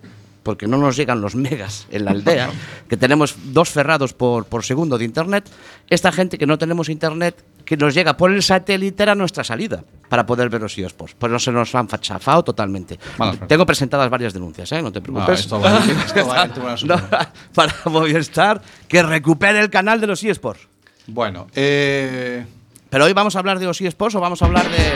porque 0.42 0.66
no 0.66 0.76
nos 0.78 0.96
llegan 0.96 1.20
los 1.20 1.36
megas 1.36 1.86
en 1.90 2.04
la 2.06 2.10
aldea, 2.10 2.50
que 2.88 2.96
tenemos 2.96 3.36
dos 3.52 3.68
ferrados 3.70 4.12
por, 4.12 4.46
por 4.46 4.64
segundo 4.64 4.98
de 4.98 5.04
internet, 5.04 5.48
esta 5.88 6.10
gente 6.10 6.36
que 6.36 6.46
no 6.46 6.58
tenemos 6.58 6.88
internet, 6.88 7.36
que 7.70 7.76
nos 7.76 7.94
llega 7.94 8.16
por 8.16 8.32
el 8.32 8.42
satélite 8.42 9.00
era 9.00 9.14
nuestra 9.14 9.44
salida 9.44 9.84
para 10.08 10.26
poder 10.26 10.48
ver 10.48 10.60
los 10.60 10.76
eSports. 10.76 11.14
Pues 11.16 11.30
no 11.30 11.38
se 11.38 11.52
nos 11.52 11.72
han 11.76 11.86
chafado 11.86 12.42
totalmente. 12.42 12.98
Mala. 13.16 13.46
Tengo 13.46 13.64
presentadas 13.64 14.10
varias 14.10 14.32
denuncias, 14.32 14.72
¿eh? 14.72 14.82
no 14.82 14.90
te 14.90 14.98
No, 14.98 15.04
preocupes. 15.04 15.38
esto 15.38 15.60
va, 15.60 15.78
esto 16.04 16.26
va 16.26 16.42
en 16.42 16.50
Tribunal 16.50 16.78
No, 16.84 16.98
Supremo. 16.98 17.08
para 17.54 17.72
Movistar, 17.84 18.60
que 18.88 19.04
recupere 19.04 19.60
el 19.60 19.70
canal 19.70 20.00
de 20.00 20.08
los 20.08 20.24
eSports. 20.24 20.66
Bueno, 21.06 21.46
eh, 21.54 22.44
Pero 22.88 23.04
hoy 23.04 23.12
vamos 23.12 23.36
a 23.36 23.38
hablar 23.38 23.60
de 23.60 23.66
los 23.66 23.80
eSports 23.80 24.16
o 24.16 24.20
vamos 24.20 24.42
a 24.42 24.46
hablar 24.46 24.68
de... 24.68 24.92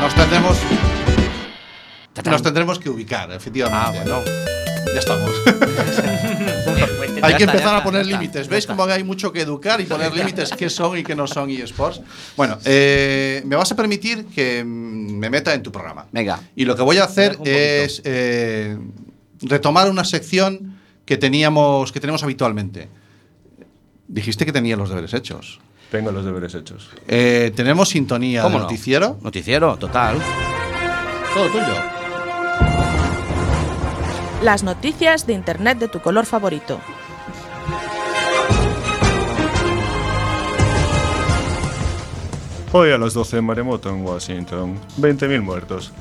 nos 0.00 0.14
tendremos. 0.14 0.56
Nos 2.24 2.42
tendremos 2.42 2.78
que 2.78 2.88
ubicar, 2.88 3.30
efectivamente. 3.30 3.78
Ah, 3.78 3.92
bueno. 3.94 4.22
Ya 4.94 4.98
estamos. 5.00 5.30
Ya 7.28 7.28
hay 7.28 7.34
que 7.36 7.44
está, 7.44 7.52
empezar 7.52 7.76
a 7.76 7.84
poner 7.84 8.04
límites. 8.06 8.48
¿Veis 8.48 8.66
cómo 8.66 8.84
hay 8.84 9.04
mucho 9.04 9.32
que 9.32 9.40
educar 9.40 9.80
y 9.80 9.84
poner 9.84 10.14
límites 10.14 10.50
qué 10.50 10.68
son 10.68 10.98
y 10.98 11.02
qué 11.02 11.14
no 11.14 11.26
son 11.26 11.50
eSports? 11.50 12.00
Bueno, 12.36 12.58
eh, 12.64 13.42
me 13.44 13.56
vas 13.56 13.70
a 13.72 13.76
permitir 13.76 14.26
que 14.26 14.64
me 14.64 15.30
meta 15.30 15.54
en 15.54 15.62
tu 15.62 15.70
programa. 15.70 16.06
Venga. 16.12 16.40
Y 16.56 16.64
lo 16.64 16.76
que 16.76 16.82
voy 16.82 16.98
a 16.98 17.04
hacer 17.04 17.38
es 17.44 18.02
eh, 18.04 18.76
retomar 19.40 19.88
una 19.88 20.04
sección 20.04 20.78
que 21.04 21.16
teníamos, 21.16 21.92
que 21.92 22.00
tenemos 22.00 22.22
habitualmente. 22.22 22.88
Dijiste 24.08 24.44
que 24.44 24.52
tenía 24.52 24.76
los 24.76 24.88
deberes 24.88 25.14
hechos. 25.14 25.60
Tengo 25.90 26.10
los 26.10 26.24
deberes 26.24 26.54
hechos. 26.54 26.90
Eh, 27.06 27.52
tenemos 27.54 27.90
sintonía 27.90 28.40
de 28.40 28.44
¿Cómo 28.44 28.58
no? 28.58 28.64
noticiero. 28.64 29.18
Noticiero, 29.22 29.76
total. 29.76 30.16
Todo 31.34 31.46
tuyo. 31.48 31.74
Las 34.42 34.64
noticias 34.64 35.26
de 35.26 35.34
Internet 35.34 35.78
de 35.78 35.88
tu 35.88 36.00
color 36.00 36.26
favorito. 36.26 36.80
Hoy 42.72 42.90
a 42.90 42.98
las 42.98 43.12
12 43.14 43.40
maremoto 43.42 43.90
en 43.90 44.02
Washington. 44.04 44.78
20.000 44.98 45.42
muertos. 45.42 45.92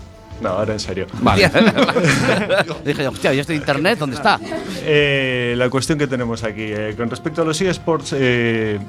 No, 0.42 0.50
ahora 0.50 0.74
en 0.74 0.80
serio. 0.80 1.06
Vale. 1.22 1.50
Dije, 2.86 3.08
hostia, 3.08 3.34
¿y 3.34 3.40
este 3.40 3.54
internet 3.54 4.00
dónde 4.00 4.16
está? 4.16 4.40
Eh, 4.84 5.54
la 5.58 5.70
cuestión 5.70 6.00
que 6.00 6.08
tenemos 6.08 6.44
aquí, 6.44 6.64
eh, 6.64 6.94
con 6.98 7.10
respecto 7.10 7.42
a 7.42 7.46
los 7.46 7.62
eSports, 7.62 8.16
eh, 8.18 8.80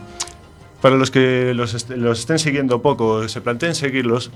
para 0.80 0.96
los 0.96 1.10
que 1.10 1.52
los, 1.54 1.74
est- 1.74 1.90
los 1.90 2.20
estén 2.20 2.38
siguiendo 2.38 2.80
poco, 2.80 3.28
se 3.28 3.40
planteen 3.40 3.74
seguirlos, 3.74 4.30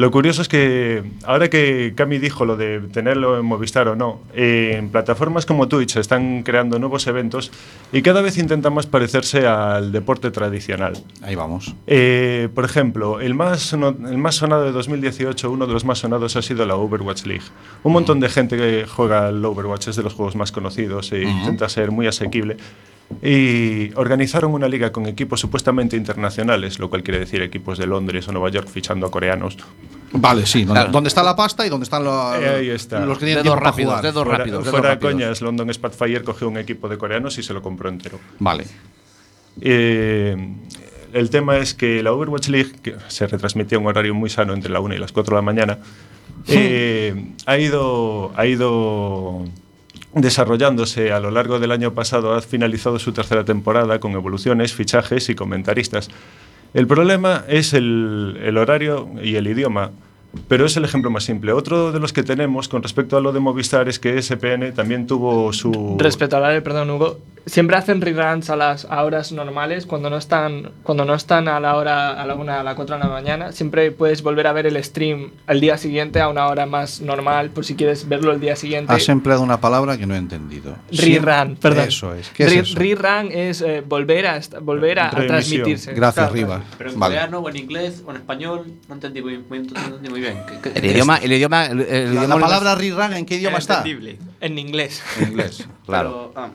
Lo 0.00 0.10
curioso 0.10 0.40
es 0.40 0.48
que 0.48 1.04
ahora 1.26 1.50
que 1.50 1.92
Cami 1.94 2.16
dijo 2.16 2.46
lo 2.46 2.56
de 2.56 2.80
tenerlo 2.90 3.38
en 3.38 3.44
Movistar 3.44 3.86
o 3.86 3.96
no, 3.96 4.20
eh, 4.32 4.76
en 4.78 4.88
plataformas 4.88 5.44
como 5.44 5.68
Twitch 5.68 5.96
están 5.96 6.42
creando 6.42 6.78
nuevos 6.78 7.06
eventos 7.06 7.52
y 7.92 8.00
cada 8.00 8.22
vez 8.22 8.38
intentan 8.38 8.72
más 8.72 8.86
parecerse 8.86 9.46
al 9.46 9.92
deporte 9.92 10.30
tradicional. 10.30 10.94
Ahí 11.20 11.34
vamos. 11.34 11.74
Eh, 11.86 12.48
por 12.54 12.64
ejemplo, 12.64 13.20
el 13.20 13.34
más, 13.34 13.74
el 13.74 14.16
más 14.16 14.36
sonado 14.36 14.64
de 14.64 14.72
2018, 14.72 15.50
uno 15.50 15.66
de 15.66 15.74
los 15.74 15.84
más 15.84 15.98
sonados 15.98 16.34
ha 16.34 16.40
sido 16.40 16.64
la 16.64 16.76
Overwatch 16.76 17.26
League. 17.26 17.44
Un 17.82 17.92
montón 17.92 18.20
de 18.20 18.30
gente 18.30 18.56
que 18.56 18.86
juega 18.88 19.26
al 19.26 19.44
Overwatch, 19.44 19.88
es 19.88 19.96
de 19.96 20.02
los 20.02 20.14
juegos 20.14 20.34
más 20.34 20.50
conocidos 20.50 21.12
e 21.12 21.24
intenta 21.24 21.68
ser 21.68 21.90
muy 21.90 22.06
asequible. 22.06 22.56
Y 23.22 23.92
organizaron 23.96 24.52
una 24.52 24.68
liga 24.68 24.92
con 24.92 25.06
equipos 25.06 25.40
supuestamente 25.40 25.96
internacionales, 25.96 26.78
lo 26.78 26.88
cual 26.88 27.02
quiere 27.02 27.18
decir 27.18 27.42
equipos 27.42 27.76
de 27.76 27.86
Londres 27.86 28.26
o 28.28 28.32
Nueva 28.32 28.50
York 28.50 28.68
fichando 28.68 29.06
a 29.06 29.10
coreanos. 29.10 29.58
Vale, 30.12 30.44
sí. 30.46 30.64
Donde, 30.64 30.80
Claro. 30.80 30.92
donde 30.92 31.08
está 31.08 31.22
la 31.22 31.36
pasta 31.36 31.64
y 31.64 31.68
donde 31.68 31.84
están 31.84 32.02
los, 32.04 32.34
Eh, 32.36 32.48
ahí 32.58 32.70
está. 32.70 33.00
los 33.06 33.18
que 33.18 33.26
tienen 33.26 33.44
Dedos 33.44 33.58
rápidos, 33.58 33.90
jugar. 33.92 34.02
dedos 34.04 34.24
fuera 34.24 34.38
rápidos, 34.38 34.64
dedos 34.64 34.70
fuera 34.78 34.94
rápidos. 34.94 35.12
coñas, 35.12 35.40
London 35.40 35.72
Spitfire 35.72 36.22
cogió 36.24 36.48
un 36.48 36.58
equipo 36.58 36.88
de 36.88 36.98
coreanos 36.98 37.38
y 37.38 37.42
se 37.42 37.52
lo 37.54 37.62
compró 37.62 37.88
entero. 37.88 38.18
Vale. 38.38 38.64
Eh, 39.60 40.36
el 41.12 41.30
tema 41.30 41.58
es 41.58 41.74
que 41.74 42.02
la 42.02 42.12
Overwatch 42.12 42.48
League, 42.48 42.72
que 42.82 42.96
se 43.08 43.26
retransmitía 43.26 43.78
a 43.78 43.80
un 43.80 43.86
horario 43.86 44.14
muy 44.14 44.30
sano 44.30 44.52
entre 44.54 44.70
la 44.72 44.80
1 44.80 44.94
y 44.94 44.98
las 44.98 45.12
4 45.12 45.34
de 45.34 45.38
la 45.38 45.42
mañana, 45.42 45.78
eh, 46.48 47.32
ha, 47.46 47.58
ido, 47.58 48.32
ha 48.36 48.46
ido 48.46 49.44
desarrollándose 50.14 51.12
a 51.12 51.20
lo 51.20 51.30
largo 51.30 51.58
del 51.60 51.70
año 51.72 51.92
pasado, 51.94 52.34
ha 52.34 52.40
finalizado 52.42 52.98
su 52.98 53.12
tercera 53.12 53.44
temporada 53.44 54.00
con 54.00 54.12
evoluciones, 54.12 54.72
fichajes 54.72 55.28
y 55.28 55.34
comentaristas. 55.34 56.08
El 56.72 56.86
problema 56.86 57.44
es 57.48 57.74
el, 57.74 58.38
el 58.42 58.56
horario 58.56 59.08
y 59.22 59.34
el 59.36 59.46
idioma. 59.46 59.90
Pero 60.48 60.66
es 60.66 60.76
el 60.76 60.84
ejemplo 60.84 61.10
más 61.10 61.24
simple. 61.24 61.52
Otro 61.52 61.92
de 61.92 61.98
los 62.00 62.12
que 62.12 62.22
tenemos 62.22 62.68
con 62.68 62.82
respecto 62.82 63.16
a 63.16 63.20
lo 63.20 63.32
de 63.32 63.40
Movistar 63.40 63.88
es 63.88 63.98
que 63.98 64.20
SPN 64.22 64.72
también 64.72 65.06
tuvo 65.06 65.52
su... 65.52 65.96
Respecto 65.98 66.36
al 66.36 66.42
horario, 66.42 66.62
perdón, 66.62 66.90
Hugo, 66.90 67.18
siempre 67.46 67.76
hacen 67.76 68.00
reruns 68.00 68.48
a 68.50 68.54
las 68.56 68.84
a 68.84 69.02
horas 69.02 69.32
normales 69.32 69.86
cuando 69.86 70.08
no 70.10 70.18
están 70.18 70.70
cuando 70.82 71.04
no 71.04 71.14
están 71.14 71.48
a 71.48 71.58
la 71.58 71.74
hora 71.74 72.20
a 72.20 72.26
la 72.26 72.34
1 72.34 72.52
a 72.52 72.62
la 72.62 72.74
4 72.76 72.96
de 72.96 73.00
la 73.02 73.08
mañana. 73.08 73.50
Siempre 73.52 73.90
puedes 73.90 74.22
volver 74.22 74.46
a 74.46 74.52
ver 74.52 74.66
el 74.66 74.82
stream 74.84 75.30
al 75.46 75.60
día 75.60 75.76
siguiente 75.78 76.20
a 76.20 76.28
una 76.28 76.46
hora 76.46 76.66
más 76.66 77.00
normal 77.00 77.50
por 77.50 77.64
si 77.64 77.74
quieres 77.74 78.08
verlo 78.08 78.30
el 78.32 78.40
día 78.40 78.54
siguiente. 78.56 78.92
Has 78.92 79.08
empleado 79.08 79.42
una 79.42 79.60
palabra 79.60 79.96
que 79.98 80.06
no 80.06 80.14
he 80.14 80.18
entendido. 80.18 80.76
Rerun, 80.92 81.56
perdón. 81.56 81.88
Eso 81.88 82.14
es. 82.14 82.28
¿Qué 82.28 82.44
es 82.44 82.52
eso? 82.52 82.78
Rerun 82.78 83.32
es 83.32 83.62
eh, 83.62 83.82
volver 83.86 84.26
a 84.26 84.40
volver 84.60 85.00
a, 85.00 85.08
a 85.08 85.10
transmitirse. 85.26 85.92
Gracias, 85.92 86.14
Claro, 86.30 86.34
Riva. 86.34 86.62
Pero 86.78 86.90
en 86.90 87.00
Vale. 87.00 87.14
coreano 87.16 87.38
o 87.40 87.48
en 87.48 87.56
inglés 87.56 88.02
o 88.06 88.10
en 88.10 88.16
español 88.18 88.66
no 88.88 88.94
entendí 88.94 89.22
muy, 89.22 89.38
muy- 89.38 89.60
no 89.60 89.80
entendí 89.86 90.08
muy 90.10 90.19
bien. 90.20 90.42
¿Qué- 90.46 90.70
qué- 90.72 90.78
El 90.78 90.84
idioma, 90.86 91.16
el 91.18 91.32
idioma, 91.32 91.66
el, 91.66 91.80
el 91.80 92.14
La, 92.14 92.20
idioma 92.20 92.34
la 92.36 92.40
palabra 92.40 92.74
rerun, 92.76 93.12
¿en 93.14 93.26
qué 93.26 93.36
idioma 93.36 93.58
está? 93.58 93.78
entendible. 93.78 94.18
En 94.40 94.58
inglés. 94.58 95.02
En 95.20 95.28
inglés. 95.28 95.66
Claro. 95.90 96.30
Pero, 96.32 96.46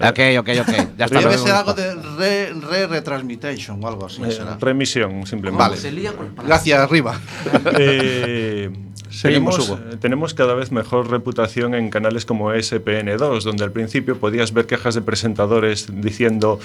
ah. 0.00 0.08
Ok, 0.08 0.18
ok, 0.38 0.48
ok. 0.62 0.96
Ya 0.96 1.04
está. 1.04 1.18
Debe 1.20 1.36
ser 1.36 1.50
algo 1.52 1.74
de 1.74 1.94
re, 2.16 2.52
re 2.54 2.86
retransmitation 2.86 3.84
o 3.84 3.88
algo 3.88 4.06
así. 4.06 4.22
eh, 4.24 4.30
será. 4.32 4.56
remisión, 4.58 5.26
simplemente. 5.26 5.62
Vale. 5.62 5.76
Se 5.76 5.92
lía 5.92 6.12
con. 6.14 6.34
Gracias, 6.36 6.78
arriba. 6.80 7.20
Eh, 7.78 8.70
Seguimos, 9.10 9.72
tenemos 10.00 10.32
cada 10.34 10.54
vez 10.54 10.70
mejor 10.72 11.10
reputación 11.10 11.74
en 11.74 11.90
canales 11.90 12.24
como 12.26 12.52
SPN2, 12.52 13.42
donde 13.42 13.64
al 13.64 13.72
principio 13.72 14.18
podías 14.18 14.52
ver 14.52 14.66
quejas 14.66 14.94
de 14.94 15.02
presentadores 15.02 15.86
diciendo 15.90 16.60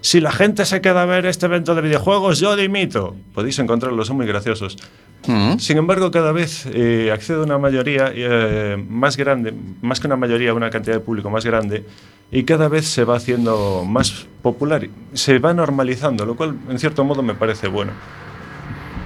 si 0.00 0.20
la 0.20 0.30
gente 0.32 0.64
se 0.64 0.80
queda 0.80 1.02
a 1.02 1.06
ver 1.06 1.26
este 1.26 1.46
evento 1.46 1.74
de 1.74 1.82
videojuegos, 1.82 2.38
yo 2.40 2.56
dimito. 2.56 3.14
Podéis 3.34 3.58
encontrarlos, 3.58 4.06
son 4.06 4.16
muy 4.16 4.26
graciosos. 4.26 4.76
Mm. 5.26 5.58
Sin 5.58 5.76
embargo, 5.78 6.10
cada 6.10 6.30
vez 6.32 6.66
eh, 6.72 7.10
accede 7.12 7.42
una 7.42 7.58
mayoría 7.58 8.12
eh, 8.14 8.76
más 8.88 9.16
grande, 9.16 9.52
más 9.82 9.98
que 10.00 10.06
una 10.06 10.16
mayoría, 10.16 10.54
una 10.54 10.70
cantidad 10.70 10.94
de 10.96 11.00
público 11.00 11.28
más 11.28 11.44
grande, 11.44 11.84
y 12.30 12.44
cada 12.44 12.68
vez 12.68 12.86
se 12.86 13.04
va 13.04 13.16
haciendo 13.16 13.84
más 13.86 14.26
popular, 14.42 14.86
se 15.14 15.38
va 15.40 15.52
normalizando, 15.54 16.24
lo 16.24 16.36
cual 16.36 16.56
en 16.68 16.78
cierto 16.78 17.02
modo 17.04 17.22
me 17.22 17.34
parece 17.34 17.66
bueno. 17.68 17.92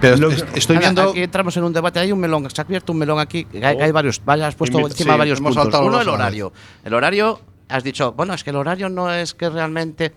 Pero 0.00 0.28
que- 0.30 0.58
estoy 0.58 0.78
viendo. 0.78 1.10
Aquí 1.10 1.22
entramos 1.22 1.56
en 1.56 1.62
un 1.64 1.72
debate. 1.72 2.00
Hay 2.00 2.10
un 2.10 2.18
melón. 2.18 2.50
Se 2.50 2.60
ha 2.60 2.64
abierto 2.64 2.92
un 2.92 2.98
melón 2.98 3.20
aquí. 3.20 3.46
Hay, 3.54 3.76
que 3.76 3.82
hay 3.84 3.92
varios. 3.92 4.20
vaya, 4.24 4.48
Has 4.48 4.56
puesto 4.56 4.78
Invita- 4.78 4.94
encima 4.94 5.12
sí, 5.12 5.18
varios 5.18 5.40
puntos. 5.40 5.80
Uno, 5.80 6.00
el 6.00 6.08
horario. 6.08 6.52
El 6.84 6.92
horario, 6.94 7.40
has 7.68 7.84
dicho, 7.84 8.12
bueno, 8.12 8.34
es 8.34 8.42
que 8.42 8.50
el 8.50 8.56
horario 8.56 8.88
no 8.88 9.12
es 9.12 9.32
que 9.34 9.48
realmente. 9.48 10.12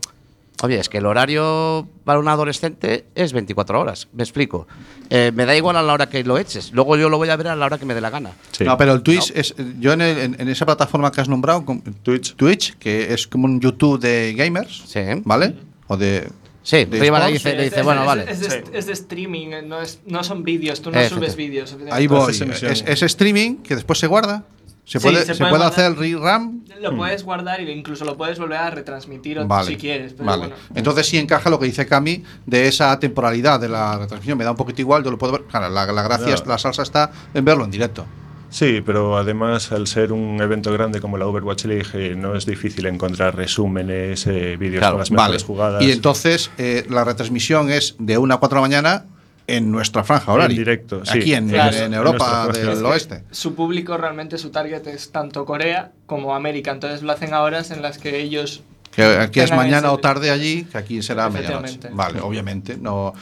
Oye, 0.66 0.80
es 0.80 0.90
que 0.90 0.98
el 0.98 1.06
horario 1.06 1.88
para 2.04 2.20
un 2.20 2.28
adolescente 2.28 3.06
es 3.16 3.34
24 3.34 3.80
horas. 3.80 4.08
Me 4.14 4.24
explico. 4.24 4.68
Eh, 5.10 5.32
me 5.34 5.46
da 5.46 5.56
igual 5.56 5.76
a 5.78 5.84
la 5.84 5.94
hora 5.94 6.10
que 6.10 6.24
lo 6.24 6.38
eches. 6.38 6.72
Luego 6.74 6.98
yo 6.98 7.08
lo 7.10 7.18
voy 7.18 7.30
a 7.30 7.36
ver 7.36 7.48
a 7.50 7.56
la 7.56 7.66
hora 7.66 7.78
que 7.78 7.86
me 7.86 7.94
dé 7.94 8.02
la 8.02 8.10
gana. 8.10 8.32
Sí. 8.52 8.64
No, 8.64 8.78
pero 8.78 8.94
el 8.94 9.02
Twitch 9.04 9.32
es. 9.36 9.54
Yo 9.80 9.94
en, 9.94 10.02
el- 10.02 10.18
en- 10.18 10.36
en 10.40 10.50
esa 10.50 10.66
plataforma 10.66 11.12
que 11.12 11.22
has 11.22 11.30
nombrado, 11.30 11.64
Twitch. 12.04 12.36
Twitch, 12.36 12.76
que 12.78 13.14
es 13.14 13.28
como 13.28 13.46
un 13.46 13.60
YouTube 13.60 14.00
de 14.00 14.34
gamers, 14.36 14.84
Sí. 14.88 15.02
¿vale? 15.24 15.56
O 15.88 15.98
de. 15.98 16.28
Sí, 16.64 16.84
Riva 16.86 17.20
le 17.28 17.34
dice, 17.34 17.56
le 17.56 17.66
dice 17.66 17.80
es- 17.82 17.86
bueno, 17.86 18.02
es- 18.02 18.08
vale. 18.08 18.26
Es, 18.28 18.40
de, 18.40 18.64
es 18.74 18.86
de 18.88 18.94
streaming, 18.94 19.50
no, 19.68 19.82
es, 19.82 20.00
no 20.08 20.24
son 20.24 20.44
vídeos, 20.44 20.82
tú 20.82 20.90
no 20.90 21.00
subes 21.08 21.36
vídeos. 21.36 21.76
Ahí 21.92 22.08
voy. 22.08 22.34
Es 22.34 23.04
streaming 23.04 23.58
que 23.58 23.76
después 23.76 24.00
se 24.00 24.08
guarda. 24.08 24.46
Se 24.86 25.00
Sí, 25.00 25.04
puede, 25.04 25.26
se 25.26 25.34
se 25.34 25.40
puede 25.40 25.50
puede 25.52 25.66
hacer 25.66 25.96
rerun. 25.98 26.64
Lo 26.80 26.96
puedes 26.96 27.24
guardar 27.24 27.60
e 27.60 27.72
incluso 27.72 28.06
lo 28.06 28.16
puedes 28.16 28.38
volver 28.40 28.60
a 28.60 28.70
retransmitir 28.70 29.40
Vale. 29.46 29.68
si 29.68 29.78
quieres. 29.78 30.14
Pero 30.14 30.26
vale. 30.26 30.40
bueno. 30.48 30.56
Entonces 30.76 31.08
sí 31.08 31.18
encaja 31.18 31.50
lo 31.50 31.60
que 31.60 31.66
dice 31.66 31.88
Cami 31.88 32.24
de 32.46 32.68
esa 32.68 32.98
temporalidad 33.00 33.60
de 33.60 33.68
la 33.70 33.98
retransmisión. 33.98 34.38
Me 34.38 34.44
da 34.44 34.52
un 34.52 34.58
poquito 34.58 34.82
igual, 34.82 35.04
yo 35.04 35.10
lo 35.12 35.18
puedo 35.18 35.34
ver. 35.34 35.44
Claro, 35.46 35.70
la, 35.70 35.86
la 35.92 36.04
gracia, 36.04 36.28
No. 36.28 36.34
es- 36.36 36.46
la 36.46 36.58
salsa 36.60 36.84
está 36.84 37.12
en 37.34 37.44
verlo 37.44 37.66
en 37.66 37.72
directo. 37.72 38.06
Sí, 38.52 38.82
pero 38.86 39.18
además 39.18 39.72
al 39.72 39.88
ser 39.88 40.14
un 40.14 40.40
evento 40.40 40.72
grande 40.72 41.02
como 41.02 41.18
la 41.18 41.26
Overwatch 41.26 41.66
League 41.66 41.88
eh, 41.94 42.16
no 42.16 42.36
es 42.36 42.46
difícil 42.46 42.86
encontrar 42.86 43.36
resúmenes, 43.36 44.28
eh, 44.28 44.56
vídeos 44.58 44.80
Claro, 44.80 44.94
con 44.94 45.00
las 45.00 45.10
Vale. 45.10 45.22
mejores 45.24 45.44
jugadas. 45.44 45.84
Y 45.84 45.92
entonces 45.92 46.52
eh, 46.58 46.86
la 46.90 47.04
retransmisión 47.04 47.70
es 47.72 47.96
de 48.00 48.18
1 48.18 48.34
a 48.36 48.40
4 48.40 48.56
de 48.56 48.62
la 48.62 48.68
mañana 48.68 49.06
en 49.48 49.72
nuestra 49.72 50.04
franja 50.04 50.32
horaria. 50.32 50.58
directo, 50.58 51.06
sí. 51.06 51.20
Aquí 51.20 51.34
en, 51.34 51.50
Claro. 51.50 51.76
en 51.78 51.94
Europa 51.94 52.46
En 52.48 52.54
del 52.54 52.66
franja. 52.66 52.88
oeste. 52.88 53.24
Su 53.32 53.54
público 53.56 53.96
realmente, 53.98 54.38
su 54.38 54.50
target 54.50 54.88
es 54.88 55.12
tanto 55.12 55.46
Corea 55.46 55.92
como 56.08 56.34
América. 56.36 56.72
Entonces 56.72 57.02
lo 57.04 57.12
hacen 57.12 57.34
a 57.34 57.42
horas 57.42 57.72
en 57.72 57.82
las 57.82 57.98
que 57.98 58.20
ellos. 58.22 58.64
Que 58.92 59.04
aquí 59.04 59.42
es 59.42 59.52
mañana 59.52 59.88
ese- 59.88 59.96
o 59.96 59.98
tarde 59.98 60.32
allí, 60.32 60.64
que 60.72 60.78
aquí 60.78 61.02
será 61.02 61.30
medianoche. 61.30 61.80
Vale, 61.92 62.22
obviamente. 62.22 62.78
No, 62.78 63.14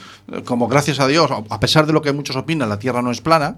como 0.44 0.68
gracias 0.68 1.00
a 1.00 1.08
Dios, 1.08 1.28
a 1.50 1.58
pesar 1.60 1.84
de 1.86 1.92
lo 1.92 2.00
que 2.00 2.12
muchos 2.12 2.36
opinan, 2.36 2.68
la 2.68 2.78
Tierra 2.78 3.02
no 3.02 3.10
es 3.10 3.20
plana. 3.20 3.56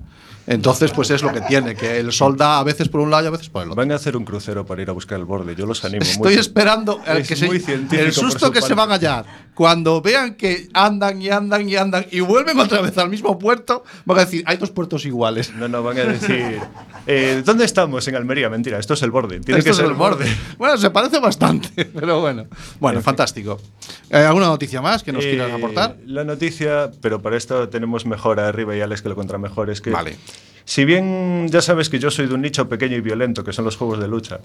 Entonces, 0.49 0.93
pues 0.93 1.11
es 1.11 1.23
lo 1.23 1.33
que 1.33 1.41
tiene, 1.43 1.75
que 1.75 1.99
el 1.99 2.13
sol 2.13 2.37
da 2.37 2.59
a 2.61 2.63
veces 2.65 2.89
por 2.89 3.01
un 3.01 3.11
lado 3.11 3.25
y 3.25 3.27
a 3.27 3.31
veces 3.31 3.49
por 3.51 3.63
el 3.65 3.69
otro. 3.71 3.83
Van 3.83 3.91
a 3.93 3.97
hacer 3.97 4.17
un 4.17 4.25
crucero 4.25 4.65
para 4.65 4.81
ir 4.81 4.89
a 4.89 4.93
buscar 4.93 5.19
el 5.19 5.25
borde. 5.25 5.55
Yo 5.57 5.67
los 5.67 5.85
animo 5.85 6.03
Estoy 6.03 6.29
mucho. 6.35 6.41
esperando 6.41 7.01
el, 7.05 7.19
Es 7.19 7.29
que 7.29 7.37
se- 7.37 7.47
muy 7.47 7.59
científico 7.59 8.01
el 8.03 8.13
susto 8.13 8.47
su 8.47 8.53
que 8.53 8.63
se 8.63 8.69
parte. 8.69 8.75
van 8.75 8.91
a 8.91 8.95
hallar. 8.95 9.25
Cuando 9.57 10.03
vean 10.03 10.35
que 10.35 10.69
andan 10.75 11.23
y 11.23 11.31
andan 11.31 11.67
y 11.67 11.77
andan 11.77 12.05
y 12.11 12.21
vuelven 12.21 12.61
otra 12.61 12.83
vez 12.83 12.97
al 12.99 13.09
mismo 13.09 13.39
puerto, 13.39 13.85
van 14.05 14.19
a 14.19 14.25
decir, 14.27 14.45
hay 14.47 14.59
dos 14.59 14.71
puertos 14.71 15.07
iguales. 15.07 15.53
No, 15.55 15.67
no, 15.67 15.83
van 15.83 15.99
a 15.99 16.05
decir. 16.05 16.61
eh, 17.07 17.43
¿Dónde 17.43 17.65
estamos? 17.65 18.07
En 18.07 18.17
Almería. 18.17 18.51
Mentira, 18.51 18.79
esto 18.79 18.93
es 18.93 19.03
el 19.03 19.11
borde. 19.11 19.41
Tiene 19.41 19.59
Esto 19.61 19.65
que 19.65 19.71
es 19.71 19.77
ser 19.79 19.87
el 19.87 19.95
borde. 19.95 20.27
Bueno, 20.59 20.77
se 20.77 20.91
parece 20.91 21.21
bastante, 21.21 21.87
pero 21.95 22.21
bueno. 22.21 22.45
Bueno, 22.81 23.01
fantástico. 23.01 23.59
Eh, 24.11 24.19
¿Alguna 24.19 24.47
noticia 24.49 24.83
más 24.83 25.03
que 25.03 25.11
nos 25.13 25.25
Eh, 25.25 25.31
quieras 25.31 25.51
aportar? 25.51 25.97
La 26.05 26.23
noticia, 26.25 26.91
pero 27.01 27.23
para 27.23 27.39
esto 27.39 27.71
tenemos 27.71 28.05
mejor 28.05 28.39
a 28.41 28.49
arriba 28.49 28.77
y 28.77 28.83
Alex 28.83 29.01
que 29.01 29.09
lo 29.09 29.17
contra 29.17 29.39
mejor. 29.39 29.71
Es 29.71 29.81
que. 29.81 29.89
Vale. 29.89 30.17
Si 30.69 30.85
bien 30.85 31.47
ya 31.49 31.63
sabes 31.63 31.89
que 31.89 32.01
yo 32.01 32.11
soy 32.11 32.27
de 32.27 32.35
un 32.35 32.43
nicho 32.43 32.69
pequeño 32.69 32.97
y 32.97 33.01
violento, 33.01 33.45
que 33.45 33.53
son 33.53 33.65
los 33.65 33.77
juegos 33.77 34.01
de 34.01 34.09
lucha, 34.09 34.41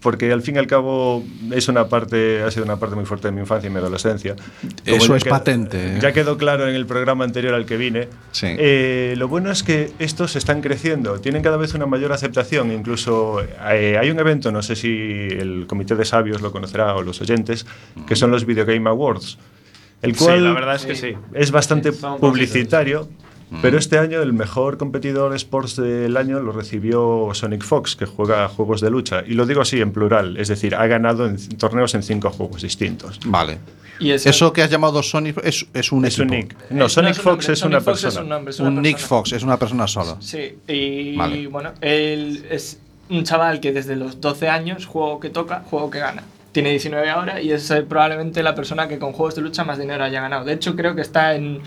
porque 0.00 0.30
al 0.30 0.42
fin 0.42 0.54
y 0.54 0.58
al 0.60 0.68
cabo 0.68 1.24
es 1.50 1.66
una 1.66 1.88
parte, 1.88 2.44
ha 2.44 2.52
sido 2.52 2.64
una 2.64 2.76
parte 2.76 2.94
muy 2.94 3.04
fuerte 3.04 3.26
de 3.26 3.32
mi 3.32 3.40
infancia 3.40 3.66
y 3.66 3.70
mi 3.72 3.78
adolescencia. 3.78 4.36
Eso 4.84 5.16
es 5.16 5.24
patente, 5.24 5.96
¿eh? 5.96 5.98
Ya 6.00 6.12
quedó 6.12 6.38
claro 6.38 6.68
en 6.68 6.76
el 6.76 6.86
programa 6.86 7.24
anterior 7.24 7.52
al 7.54 7.66
que 7.66 7.76
vine. 7.76 8.06
Sí. 8.30 8.46
Eh, 8.48 9.14
lo 9.16 9.26
bueno 9.26 9.50
es 9.50 9.64
que 9.64 9.90
estos 9.98 10.36
están 10.36 10.60
creciendo, 10.62 11.18
tienen 11.18 11.42
cada 11.42 11.56
vez 11.56 11.74
una 11.74 11.86
mayor 11.86 12.12
aceptación. 12.12 12.70
Incluso 12.70 13.42
eh, 13.42 13.98
hay 14.00 14.08
un 14.08 14.20
evento, 14.20 14.52
no 14.52 14.62
sé 14.62 14.76
si 14.76 14.88
el 14.88 15.64
Comité 15.66 15.96
de 15.96 16.04
Sabios 16.04 16.42
lo 16.42 16.52
conocerá 16.52 16.94
o 16.94 17.02
los 17.02 17.20
oyentes, 17.22 17.66
que 18.06 18.14
son 18.14 18.30
los 18.30 18.46
Video 18.46 18.64
Game 18.64 18.88
Awards. 18.88 19.36
El 20.00 20.14
Sí, 20.14 20.24
cual 20.24 20.44
la 20.44 20.52
verdad 20.52 20.76
es 20.76 20.86
que 20.86 20.94
sí. 20.94 21.14
es 21.34 21.50
bastante 21.50 21.90
Sí, 21.90 21.98
publicitario. 22.20 23.08
Pero 23.62 23.78
este 23.78 23.98
año 23.98 24.22
el 24.22 24.32
mejor 24.32 24.78
competidor 24.78 25.34
sports 25.34 25.76
del 25.76 26.16
año 26.16 26.40
lo 26.40 26.52
recibió 26.52 27.30
Sonic 27.32 27.64
Fox, 27.64 27.96
que 27.96 28.06
juega 28.06 28.48
juegos 28.48 28.80
de 28.80 28.90
lucha. 28.90 29.24
Y 29.26 29.34
lo 29.34 29.44
digo 29.44 29.60
así 29.60 29.80
en 29.80 29.92
plural, 29.92 30.36
es 30.36 30.48
decir, 30.48 30.74
ha 30.74 30.86
ganado 30.86 31.26
en 31.26 31.36
torneos 31.58 31.94
en 31.94 32.02
cinco 32.02 32.30
juegos 32.30 32.62
distintos. 32.62 33.18
Vale. 33.26 33.58
Y 33.98 34.12
eso, 34.12 34.30
Eso 34.30 34.52
que 34.52 34.62
has 34.62 34.70
llamado 34.70 35.02
Sonic 35.02 35.38
es, 35.44 35.66
es 35.74 35.92
un 35.92 36.04
Es 36.06 36.18
un 36.18 36.28
nick. 36.28 36.56
No, 36.70 36.88
Sonic 36.88 37.16
Fox 37.16 37.50
es 37.50 37.62
una 37.62 37.80
Fox 37.80 38.02
persona. 38.02 38.22
un, 38.22 38.28
nombre, 38.30 38.50
es 38.50 38.60
una 38.60 38.68
Un 38.70 38.82
Nick. 38.82 38.98
Fox, 38.98 39.32
es 39.32 39.42
una 39.42 39.58
persona 39.58 39.86
sola. 39.86 40.16
Sí, 40.20 40.56
y 40.66 41.16
Vale. 41.16 41.46
bueno, 41.48 41.72
él 41.82 42.46
es 42.50 42.78
un 43.10 43.24
chaval 43.24 43.60
que 43.60 43.72
desde 43.72 43.96
los 43.96 44.20
12 44.20 44.48
años, 44.48 44.86
juego 44.86 45.20
que 45.20 45.28
toca, 45.28 45.64
juego 45.68 45.90
que 45.90 45.98
gana. 45.98 46.22
Tiene 46.52 46.70
19 46.70 47.08
ahora 47.10 47.40
y 47.42 47.52
es 47.52 47.70
eh, 47.70 47.82
probablemente 47.82 48.42
la 48.42 48.54
persona 48.54 48.88
que 48.88 48.98
con 48.98 49.12
juegos 49.12 49.34
de 49.34 49.42
lucha 49.42 49.64
más 49.64 49.78
dinero 49.78 50.02
haya 50.02 50.20
ganado. 50.20 50.44
De 50.44 50.54
hecho, 50.54 50.74
creo 50.74 50.94
que 50.94 51.02
está 51.02 51.34
en, 51.34 51.60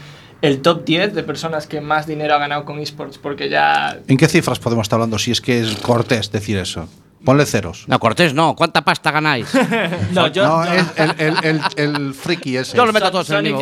el 0.44 0.62
top 0.62 0.84
10 0.86 1.14
de 1.16 1.24
personas 1.24 1.66
que 1.68 1.80
más 1.82 2.06
dinero 2.06 2.36
ha 2.36 2.38
ganado 2.38 2.66
con 2.66 2.78
esports, 2.80 3.18
porque 3.18 3.50
ya... 3.50 3.98
¿En 4.08 4.18
qué 4.18 4.28
cifras 4.28 4.60
podemos 4.60 4.84
estar 4.86 4.98
hablando 4.98 5.18
si 5.18 5.32
es 5.32 5.40
que 5.42 5.62
es 5.62 5.76
cortés 5.78 6.32
decir 6.32 6.58
eso? 6.58 6.88
Ponle 7.24 7.46
ceros. 7.46 7.86
No, 7.88 7.98
Cortés, 8.00 8.34
no. 8.34 8.54
¿Cuánta 8.54 8.82
pasta 8.84 9.10
ganáis? 9.10 9.48
No, 10.12 10.28
yo... 10.28 10.46
no, 10.46 10.66
yo- 10.66 10.74
es 10.74 10.86
el, 10.98 11.16
el, 11.18 11.38
el, 11.46 11.62
el 11.78 12.14
friki 12.14 12.58
ese. 12.58 12.76
Yo 12.76 12.86
lo 12.86 12.92
meto 12.92 13.06
Son- 13.06 13.12
todos 13.14 13.30
en 13.30 13.36
el 13.38 13.44
mismo 13.54 13.60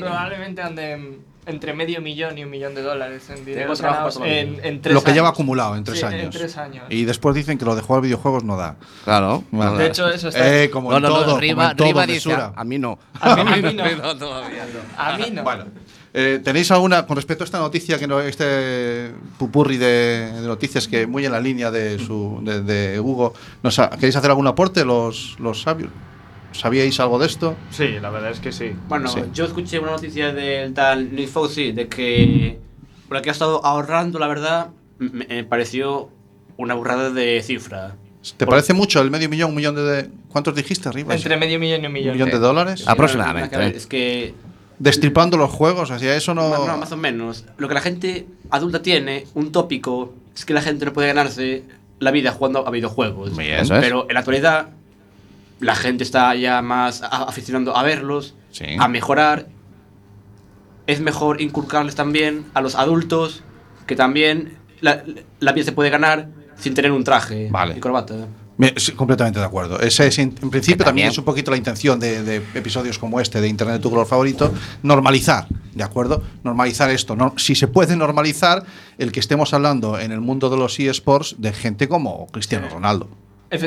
probablemente 0.00 0.60
anden 0.62 1.30
entre 1.46 1.72
medio 1.72 2.00
millón 2.00 2.36
y 2.38 2.44
un 2.44 2.50
millón 2.50 2.74
de 2.74 2.82
dólares 2.82 3.28
en 3.30 3.44
dinero 3.44 3.72
todo 3.74 4.24
en, 4.24 4.60
en 4.62 4.80
tres 4.82 4.94
lo 4.94 5.02
que 5.02 5.12
lleva 5.12 5.30
acumulado 5.30 5.74
en 5.76 5.84
tres 5.84 5.98
Sí, 6.00 6.04
años. 6.04 6.22
En 6.24 6.30
tres 6.30 6.56
años. 6.56 6.84
Y 6.90 7.04
después 7.04 7.34
dicen 7.34 7.56
que 7.58 7.64
lo 7.64 7.74
de 7.74 7.82
jugar 7.82 8.02
videojuegos 8.02 8.44
no 8.44 8.56
da. 8.56 8.76
Claro. 9.04 9.42
De 9.50 9.86
hecho, 9.86 10.08
eso 10.10 10.28
está... 10.28 10.62
Eh, 10.62 10.70
como 10.70 10.90
No, 10.90 10.96
en 10.98 11.02
no, 11.02 11.08
no, 11.08 11.14
todo, 11.14 11.24
como 11.26 11.38
Riva, 11.40 11.70
en 11.70 11.76
todo, 11.76 11.86
Riva 11.88 12.06
dice, 12.06 12.32
a 12.34 12.64
mí 12.64 12.78
no. 12.78 12.98
A 13.20 13.36
mí, 13.36 13.42
a 13.52 13.56
mí 13.56 13.74
no. 13.74 13.84
No, 14.02 14.16
todavía 14.16 14.64
no. 14.66 15.02
A 15.02 15.16
mí 15.16 15.30
no. 15.32 15.42
Bueno, 15.42 15.64
eh, 16.12 16.40
¿tenéis 16.42 16.70
alguna, 16.70 17.06
con 17.06 17.16
respecto 17.16 17.44
a 17.44 17.46
esta 17.46 17.58
noticia, 17.58 17.98
que 17.98 18.06
no, 18.06 18.20
este 18.20 19.12
pupurri 19.38 19.76
de, 19.76 20.32
de 20.40 20.46
noticias 20.46 20.88
que 20.88 21.06
muy 21.06 21.24
en 21.26 21.32
la 21.32 21.40
línea 21.40 21.70
de, 21.70 21.98
su, 21.98 22.40
de, 22.42 22.62
de 22.62 22.98
Hugo, 23.00 23.32
nos 23.62 23.78
ha- 23.78 23.90
¿queréis 23.90 24.16
hacer 24.16 24.30
algún 24.30 24.46
aporte 24.46 24.84
los, 24.84 25.36
los 25.38 25.62
sabios? 25.62 25.90
¿Sabíais 26.52 26.98
algo 26.98 27.18
de 27.20 27.26
esto? 27.26 27.54
Sí, 27.70 27.86
la 28.00 28.10
verdad 28.10 28.30
es 28.32 28.40
que 28.40 28.50
sí. 28.50 28.72
Bueno, 28.88 29.08
Sí. 29.08 29.20
yo 29.32 29.44
escuché 29.44 29.78
una 29.78 29.92
noticia 29.92 30.32
del 30.32 30.74
tal 30.74 31.14
Nick 31.14 31.28
Fauci 31.28 31.70
de 31.70 31.86
que 31.86 32.58
por 33.06 33.16
la 33.16 33.22
que 33.22 33.28
ha 33.28 33.32
estado 33.32 33.64
ahorrando, 33.64 34.18
la 34.18 34.26
verdad, 34.26 34.70
me, 34.98 35.26
me 35.26 35.44
pareció 35.44 36.10
una 36.56 36.74
burrada 36.74 37.10
de 37.10 37.40
cifra. 37.42 37.94
¿Te 38.36 38.46
parece 38.46 38.74
mucho 38.74 39.00
el 39.00 39.10
medio 39.10 39.28
millón, 39.28 39.50
un 39.50 39.56
millón 39.56 39.74
de... 39.76 39.82
de- 39.82 40.10
¿Cuántos 40.28 40.54
dijiste 40.54 40.88
arriba? 40.88 41.14
Entre 41.14 41.36
medio 41.36 41.58
millón 41.58 41.82
y 41.82 41.86
un 41.86 41.92
millón. 41.92 42.08
¿Un 42.10 42.14
millón 42.14 42.28
de 42.30 42.36
sí. 42.36 42.42
dólares? 42.42 42.84
Aproximadamente. 42.86 43.76
Es 43.76 43.86
que, 43.86 44.34
Destripando 44.80 45.36
los 45.36 45.50
juegos, 45.50 45.90
hacia 45.90 46.16
eso 46.16 46.34
no... 46.34 46.66
no, 46.66 46.76
más 46.78 46.90
o 46.90 46.96
menos, 46.96 47.44
lo 47.58 47.68
que 47.68 47.74
la 47.74 47.80
gente 47.82 48.26
adulta 48.50 48.82
tiene, 48.82 49.26
un 49.34 49.52
tópico, 49.52 50.14
es 50.34 50.44
que 50.44 50.54
la 50.54 50.62
gente 50.62 50.84
no 50.86 50.92
puede 50.92 51.06
ganarse 51.08 51.62
la 51.98 52.10
vida 52.10 52.32
jugando 52.32 52.66
a 52.66 52.70
videojuegos. 52.70 53.36
Bien. 53.36 53.60
Eso 53.60 53.76
es. 53.76 53.80
Pero 53.84 54.06
en 54.08 54.14
la 54.14 54.20
actualidad, 54.20 54.70
la 55.60 55.74
gente 55.76 56.02
está 56.02 56.34
ya 56.34 56.62
más 56.62 57.02
aficionando 57.02 57.76
a 57.76 57.82
verlos, 57.82 58.34
Sí. 58.50 58.64
a 58.78 58.88
mejorar. 58.88 59.46
Es 60.86 61.00
mejor 61.00 61.40
inculcarles 61.40 61.94
también 61.94 62.46
a 62.54 62.60
los 62.60 62.74
adultos 62.74 63.42
que 63.86 63.94
también 63.96 64.56
la, 64.80 65.04
la 65.40 65.52
vida 65.52 65.66
se 65.66 65.72
puede 65.72 65.90
ganar 65.90 66.28
sin 66.56 66.74
tener 66.74 66.90
un 66.90 67.04
traje 67.04 67.48
Vale. 67.50 67.74
y 67.76 67.80
corbata. 67.80 68.14
Me- 68.60 68.74
sí, 68.76 68.92
completamente 68.92 69.38
de 69.38 69.44
acuerdo. 69.46 69.80
Ese 69.80 70.06
es, 70.06 70.18
en, 70.18 70.30
principio 70.32 70.52
también 70.52 70.84
también. 70.84 71.08
es 71.08 71.18
un 71.18 71.24
poquito 71.24 71.50
la 71.50 71.56
intención 71.56 71.98
de, 71.98 72.22
de 72.22 72.36
episodios 72.54 72.98
como 72.98 73.18
este 73.20 73.40
de 73.40 73.48
Internet 73.48 73.80
tu 73.82 73.90
color 73.90 74.06
favorito, 74.06 74.52
normalizar, 74.82 75.46
¿de 75.74 75.82
acuerdo? 75.82 76.22
Normalizar 76.44 76.90
esto. 76.90 77.16
No- 77.16 77.34
si 77.38 77.54
se 77.54 77.68
puede 77.68 77.96
normalizar 77.96 78.62
el 78.98 79.12
que 79.12 79.20
estemos 79.20 79.54
hablando 79.54 79.98
en 79.98 80.12
el 80.12 80.20
mundo 80.20 80.50
de 80.50 80.56
los 80.56 80.78
eSports 80.78 81.36
de 81.38 81.52
gente 81.52 81.88
como 81.88 82.26
Cristiano 82.28 82.68
Ronaldo. 82.68 83.08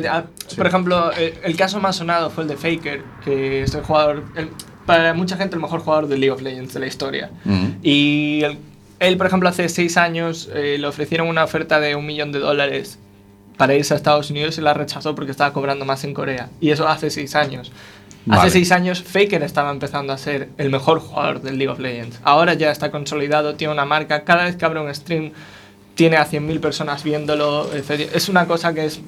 Ah, 0.10 0.24
Por 0.56 0.66
ejemplo, 0.68 1.12
el, 1.12 1.34
el 1.44 1.56
caso 1.58 1.80
más 1.82 1.98
sonado 1.98 2.30
fue 2.30 2.44
el 2.44 2.50
de 2.50 2.56
Faker, 2.56 3.04
que 3.26 3.64
es 3.64 3.74
el 3.76 3.82
jugador, 3.84 4.24
el- 4.36 4.50
para 4.86 5.14
mucha 5.14 5.38
gente 5.38 5.56
el 5.56 5.62
mejor 5.62 5.80
jugador 5.82 6.08
de 6.08 6.18
League 6.18 6.32
of 6.32 6.42
Legends 6.42 6.74
de 6.74 6.80
la 6.80 6.88
historia. 6.88 7.32
Mm. 7.46 7.66
Y 7.82 8.42
el- 8.44 8.58
él, 9.00 9.18
por 9.18 9.28
ejemplo, 9.28 9.50
hace 9.50 9.68
seis 9.70 9.98
años 9.98 10.50
eh, 10.54 10.78
le 10.80 10.88
ofrecieron 10.88 11.28
una 11.28 11.44
oferta 11.44 11.80
de 11.82 11.96
un 11.96 12.06
millón 12.06 12.32
de 12.32 12.40
dólares 12.40 13.00
para 13.58 13.76
irse 13.76 13.94
a 13.94 13.98
Estados 13.98 14.30
Unidos 14.30 14.58
y 14.58 14.62
la 14.62 14.74
rechazó 14.74 15.16
porque 15.16 15.32
estaba 15.32 15.54
cobrando 15.54 15.86
más 15.86 16.04
en 16.04 16.14
Corea. 16.14 16.50
Y 16.60 16.72
eso 16.72 16.88
hace 16.88 17.10
seis 17.10 17.36
años. 17.36 17.72
Vale. 18.26 18.42
Hace 18.42 18.52
seis 18.52 18.72
años 18.72 19.04
Faker 19.04 19.44
estaba 19.44 19.70
empezando 19.72 20.14
a 20.14 20.18
ser 20.18 20.50
el 20.58 20.70
mejor 20.70 21.00
jugador 21.00 21.42
del 21.42 21.58
League 21.58 21.72
of 21.72 21.80
Legends. 21.80 22.20
Ahora 22.24 22.54
ya 22.54 22.72
está 22.72 22.90
consolidado, 22.90 23.56
tiene 23.56 23.74
una 23.74 23.86
marca. 23.86 24.24
Cada 24.24 24.46
vez 24.46 24.56
que 24.56 24.66
abre 24.66 24.80
un 24.80 24.94
stream 24.94 25.32
tiene 25.96 26.18
a 26.18 26.28
100.000 26.28 26.60
personas 26.60 27.04
viéndolo. 27.04 27.70
etc. 27.74 28.10
Es 28.14 28.30
una 28.30 28.48
cosa 28.48 28.74
que 28.74 28.86
es... 28.86 29.02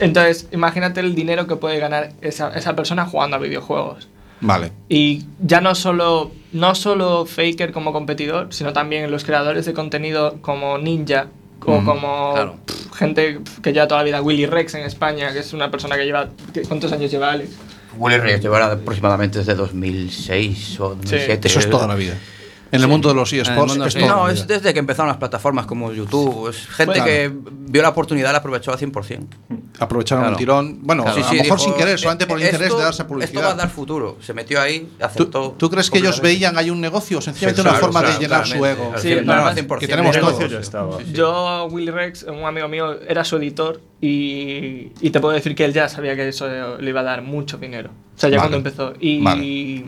Entonces, 0.00 0.48
imagínate 0.52 1.00
el 1.00 1.14
dinero 1.14 1.46
que 1.46 1.56
puede 1.56 1.78
ganar 1.78 2.12
esa, 2.20 2.50
esa 2.56 2.76
persona 2.76 3.06
jugando 3.06 3.36
a 3.36 3.38
videojuegos. 3.40 4.08
Vale. 4.40 4.72
Y 4.88 5.24
ya 5.40 5.60
no 5.60 5.74
solo, 5.74 6.30
no 6.52 6.74
solo 6.74 7.26
Faker 7.26 7.72
como 7.72 7.92
competidor, 7.92 8.48
sino 8.50 8.72
también 8.72 9.10
los 9.10 9.24
creadores 9.24 9.66
de 9.66 9.74
contenido 9.74 10.38
como 10.40 10.78
Ninja 10.78 11.28
o 11.66 11.80
Mm, 11.80 11.84
como 11.84 12.32
claro. 12.34 12.56
pff, 12.64 12.92
gente 12.94 13.40
que 13.62 13.72
lleva 13.72 13.86
toda 13.88 14.00
la 14.00 14.04
vida, 14.04 14.22
Willy 14.22 14.46
Rex 14.46 14.74
en 14.74 14.82
España, 14.82 15.32
que 15.32 15.40
es 15.40 15.52
una 15.52 15.70
persona 15.70 15.96
que 15.96 16.04
lleva... 16.04 16.28
¿qué- 16.52 16.62
¿Cuántos 16.62 16.92
años 16.92 17.10
lleva 17.10 17.32
Alex? 17.32 17.50
Willy 17.96 18.18
Reyes 18.18 18.40
llevará 18.40 18.70
aproximadamente 18.72 19.38
desde 19.38 19.54
2006 19.54 20.78
o 20.80 20.90
2007. 20.90 21.48
Eso 21.48 21.58
es 21.58 21.68
toda 21.70 21.86
la 21.86 21.94
vida. 21.94 22.14
En 22.70 22.80
el 22.82 22.88
mundo 22.88 23.08
de 23.08 23.14
los 23.14 23.32
eSports 23.32 23.76
es 23.76 23.92
sí. 23.94 24.00
No, 24.04 24.28
es 24.28 24.46
desde 24.46 24.72
que 24.72 24.78
empezaron 24.78 25.08
las 25.08 25.16
plataformas 25.16 25.64
como 25.66 25.92
YouTube. 25.92 26.48
Es 26.50 26.66
gente 26.66 26.94
Claro. 26.94 27.04
que 27.06 27.32
vio 27.50 27.82
la 27.82 27.88
oportunidad 27.88 28.28
y 28.28 28.32
la 28.32 28.38
aprovechó 28.38 28.72
al 28.72 28.78
100%. 28.78 29.26
Aprovecharon 29.80 30.22
Claro. 30.24 30.34
un 30.34 30.38
tirón. 30.38 30.78
Bueno, 30.82 31.02
Sí, 31.04 31.08
a 31.08 31.12
sí, 31.12 31.18
lo 31.36 31.42
mejor 31.44 31.44
dijo, 31.44 31.58
sin 31.58 31.74
querer, 31.74 31.98
solamente 31.98 32.26
por 32.26 32.36
el 32.38 32.42
"Eh, 32.42 32.46
interés 32.46 32.66
esto- 32.66 32.78
de 32.78 32.84
darse 32.84 33.02
Esto 33.02 33.04
va 33.04 33.06
a 33.06 33.26
publicidad. 33.26 33.56
dar 33.56 33.70
futuro. 33.70 34.16
Se 34.20 34.34
metió 34.34 34.60
ahí, 34.60 34.80
¿Tú, 34.98 35.04
aceptó. 35.04 35.54
tú 35.56 35.70
crees 35.70 35.90
que 35.90 35.98
ellos 35.98 36.20
veían 36.20 36.58
ahí 36.58 36.68
un 36.70 36.80
negocio 36.80 37.18
o 37.18 37.20
sencillamente 37.20 37.62
Sí, 37.62 37.66
una 37.68 37.70
claro, 37.78 37.86
forma 37.86 38.00
claro, 38.00 38.14
de 38.18 38.20
llenar 38.24 38.46
su 38.46 38.64
ego? 38.66 38.92
Sí, 38.98 39.08
no, 39.24 39.32
además, 39.32 39.48
al 39.48 39.54
100%. 39.54 39.78
que 39.80 39.88
tenemos 39.88 40.16
El 40.16 40.22
todos. 40.70 41.12
Yo, 41.12 41.68
Willy 41.70 41.90
Rex, 41.90 42.24
un 42.24 42.44
amigo 42.44 42.68
mío, 42.68 42.98
era 43.08 43.24
su 43.24 43.36
editor 43.36 43.80
y, 44.00 44.92
y 45.00 45.10
te 45.10 45.20
puedo 45.20 45.32
decir 45.34 45.54
que 45.54 45.64
él 45.64 45.72
ya 45.72 45.88
sabía 45.88 46.14
que 46.16 46.28
eso 46.28 46.76
le 46.78 46.90
iba 46.90 47.00
a 47.00 47.04
dar 47.04 47.22
mucho 47.22 47.56
dinero. 47.56 47.90
O 48.16 48.20
sea, 48.20 48.28
ya 48.30 48.38
Vale. 48.38 48.50
cuando 48.50 48.56
empezó. 48.68 48.94
Y, 49.00 49.22
Vale. 49.22 49.84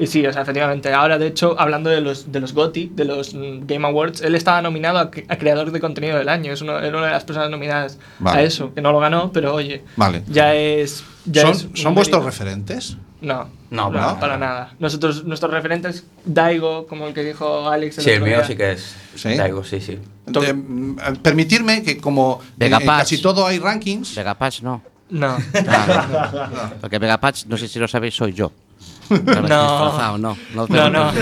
Y 0.00 0.06
sí, 0.06 0.26
o 0.26 0.32
sea, 0.32 0.42
efectivamente. 0.42 0.92
Ahora, 0.92 1.18
de 1.18 1.26
hecho, 1.26 1.54
hablando 1.58 1.90
de 1.90 2.00
los, 2.00 2.30
de 2.32 2.40
los 2.40 2.52
GOTY, 2.54 2.92
de 2.94 3.04
los 3.04 3.34
mm, 3.34 3.66
Game 3.66 3.86
Awards, 3.86 4.20
él 4.22 4.34
estaba 4.34 4.62
nominado 4.62 4.98
a, 4.98 5.10
cre- 5.10 5.24
a 5.28 5.36
Creador 5.36 5.70
de 5.72 5.80
Contenido 5.80 6.16
del 6.18 6.28
Año. 6.28 6.52
Es 6.52 6.62
uno, 6.62 6.78
era 6.78 6.96
una 6.96 7.06
de 7.06 7.12
las 7.12 7.24
personas 7.24 7.50
nominadas 7.50 7.98
Vale. 8.18 8.38
a 8.40 8.42
eso, 8.42 8.72
que 8.74 8.80
no 8.80 8.92
lo 8.92 9.00
ganó, 9.00 9.32
pero 9.32 9.54
oye, 9.54 9.82
Vale. 9.96 10.22
ya 10.28 10.54
es... 10.54 11.04
Ya 11.26 11.42
¿Son, 11.42 11.50
es 11.50 11.68
¿son 11.82 11.94
vuestros 11.94 12.24
referentes? 12.24 12.96
No, 13.20 13.48
No, 13.70 13.90
no, 13.90 14.00
no. 14.12 14.20
para 14.20 14.38
nada. 14.38 14.74
Nosotros, 14.78 15.24
nuestros 15.24 15.50
referentes, 15.52 16.04
Daigo, 16.24 16.86
como 16.86 17.08
el 17.08 17.14
que 17.14 17.24
dijo 17.24 17.68
Alex. 17.68 17.96
Sí, 17.96 18.10
el 18.10 18.22
mío 18.22 18.36
día. 18.36 18.44
sí 18.46 18.54
que 18.56 18.72
es. 18.72 18.94
¿Sí? 19.16 19.34
Daigo, 19.34 19.64
sí, 19.64 19.80
sí. 19.80 19.98
De- 20.26 20.54
mm, 20.54 20.96
permitirme 21.22 21.82
que 21.82 21.98
como 21.98 22.40
en, 22.40 22.46
en 22.52 22.58
Vegapatch. 22.58 22.98
casi 23.00 23.18
todo 23.20 23.44
hay 23.46 23.58
rankings, 23.58 24.14
Vegapatch 24.14 24.62
no. 24.62 24.80
No. 25.10 25.36
No. 25.38 26.70
Porque 26.80 26.98
Vegapatch, 26.98 27.46
no 27.46 27.56
sé 27.56 27.66
si 27.68 27.78
lo 27.78 27.88
sabéis, 27.88 28.14
soy 28.14 28.32
yo. 28.32 28.52
No. 29.10 29.16
disfrazado, 29.16 30.18
no. 30.18 30.36
No, 30.54 30.66
No, 30.68 30.90
no. 30.90 31.12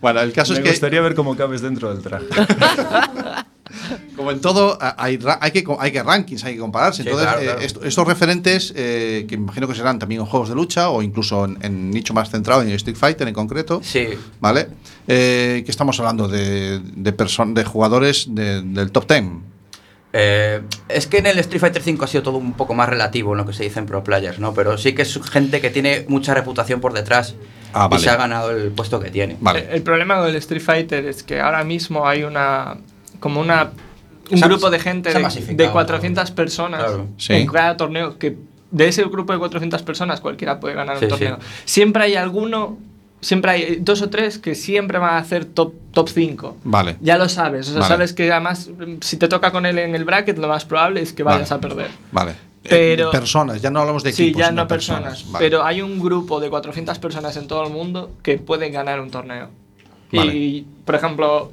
bueno, 0.00 0.20
el 0.20 0.32
caso 0.32 0.52
Me 0.52 0.58
es 0.58 0.64
que 0.64 0.70
gustaría 0.70 1.00
ver 1.00 1.14
cómo 1.14 1.36
cabes 1.36 1.60
dentro 1.62 1.92
del 1.94 2.02
traje. 2.02 2.26
como 4.16 4.30
en 4.30 4.40
todo 4.40 4.78
hay, 4.80 5.18
que 5.18 5.64
hay 5.78 5.92
que 5.92 6.02
rankings, 6.02 6.44
hay 6.44 6.54
que 6.54 6.60
compararse. 6.60 7.02
Sí, 7.02 7.08
Entonces, 7.08 7.28
claro, 7.32 7.42
eh, 7.60 7.66
claro. 7.66 7.86
estos 7.88 8.06
referentes 8.06 8.72
eh, 8.76 9.26
que 9.28 9.34
imagino 9.34 9.66
que 9.68 9.74
serán 9.74 9.98
también 9.98 10.20
en 10.20 10.26
juegos 10.26 10.48
de 10.48 10.54
lucha 10.54 10.90
o 10.90 11.02
incluso 11.02 11.44
en, 11.44 11.58
en 11.62 11.90
nicho 11.90 12.14
más 12.14 12.30
centrado 12.30 12.62
en 12.62 12.68
el 12.68 12.74
Street 12.76 12.96
Fighter 12.96 13.26
en 13.28 13.34
concreto, 13.34 13.80
Sí. 13.82 14.08
¿vale? 14.40 14.68
Eh, 15.08 15.62
que 15.64 15.70
estamos 15.70 15.98
hablando 15.98 16.28
de 16.28 16.80
de, 16.80 17.12
de 17.12 17.64
jugadores 17.64 18.26
de- 18.30 18.62
del 18.62 18.90
top 18.92 19.06
10. 19.08 19.24
Eh, 20.12 20.62
es 20.88 21.06
que 21.06 21.18
en 21.18 21.26
el 21.26 21.38
Street 21.40 21.60
Fighter 21.60 21.82
V 21.84 21.98
ha 22.04 22.06
sido 22.06 22.22
todo 22.22 22.38
un 22.38 22.54
poco 22.54 22.74
más 22.74 22.88
relativo 22.88 23.32
en 23.32 23.38
lo 23.38 23.46
que 23.46 23.52
se 23.52 23.64
dice 23.64 23.78
en 23.80 23.86
Pro 23.86 24.02
Players, 24.04 24.38
¿no? 24.38 24.54
Pero 24.54 24.78
sí 24.78 24.94
que 24.94 25.02
es 25.02 25.20
gente 25.30 25.60
que 25.60 25.68
tiene 25.70 26.04
mucha 26.08 26.32
reputación 26.34 26.80
por 26.80 26.92
detrás 26.92 27.34
Ah, 27.74 27.90
y 27.92 27.98
se 27.98 28.08
ha 28.08 28.16
ganado 28.16 28.50
el 28.52 28.70
puesto 28.70 28.98
que 29.00 29.10
tiene. 29.10 29.36
Vale. 29.40 29.68
El 29.70 29.82
problema 29.82 30.16
con 30.18 30.28
el 30.28 30.36
Street 30.36 30.62
Fighter 30.62 31.04
es 31.04 31.22
que 31.22 31.40
ahora 31.40 31.62
mismo 31.64 32.08
hay 32.08 32.22
una. 32.22 32.78
como 33.20 33.40
una. 33.40 33.72
un 34.30 34.38
Se 34.38 34.46
grupo 34.46 34.70
de 34.70 34.78
gente 34.78 35.12
de, 35.12 35.54
de 35.54 35.70
400 35.70 36.30
personas 36.30 36.82
Claro. 36.82 37.06
Sí. 37.18 37.34
en 37.34 37.46
cada 37.48 37.76
torneo 37.76 38.18
que 38.18 38.38
de 38.70 38.88
ese 38.88 39.02
grupo 39.04 39.32
de 39.34 39.38
400 39.38 39.82
personas 39.82 40.20
cualquiera 40.22 40.58
puede 40.58 40.74
ganar 40.74 40.98
Sí, 40.98 41.04
un 41.04 41.10
torneo. 41.10 41.38
sí. 41.40 41.46
Siempre 41.66 42.04
hay 42.04 42.14
alguno. 42.14 42.78
Siempre 43.26 43.50
hay 43.50 43.76
dos 43.80 44.02
o 44.02 44.08
tres 44.08 44.38
que 44.38 44.54
siempre 44.54 44.98
van 45.00 45.14
a 45.14 45.18
hacer 45.18 45.46
top, 45.46 45.72
top 45.90 46.08
5. 46.08 46.58
Vale. 46.62 46.96
Ya 47.00 47.18
lo 47.18 47.28
sabes. 47.28 47.66
O 47.68 47.72
sea, 47.72 47.80
Vale. 47.80 47.92
sabes 47.94 48.12
que 48.12 48.30
además, 48.30 48.70
si 49.00 49.16
te 49.16 49.26
toca 49.26 49.50
con 49.50 49.66
él 49.66 49.80
en 49.80 49.96
el 49.96 50.04
bracket, 50.04 50.38
lo 50.38 50.46
más 50.46 50.64
probable 50.64 51.00
es 51.02 51.12
que 51.12 51.24
vayas 51.24 51.50
Vale. 51.50 51.58
a 51.58 51.60
perder. 51.68 51.90
Vale. 52.12 52.30
Eh, 52.62 52.94
Pero- 52.94 53.10
personas, 53.10 53.60
ya 53.60 53.68
no 53.72 53.80
hablamos 53.80 54.04
de 54.04 54.12
Sí, 54.12 54.22
equipos, 54.26 54.38
ya 54.42 54.48
sino 54.50 54.62
no 54.62 54.68
personas. 54.68 55.28
Vale. 55.32 55.44
Pero 55.44 55.64
hay 55.64 55.82
un 55.82 55.98
grupo 56.00 56.38
de 56.38 56.50
400 56.50 57.00
personas 57.00 57.36
en 57.36 57.48
todo 57.48 57.64
el 57.66 57.72
mundo 57.72 58.12
que 58.22 58.38
pueden 58.38 58.72
ganar 58.72 59.00
un 59.00 59.10
torneo. 59.10 59.48
Y, 60.12 60.60
por 60.84 60.94
ejemplo, 60.94 61.50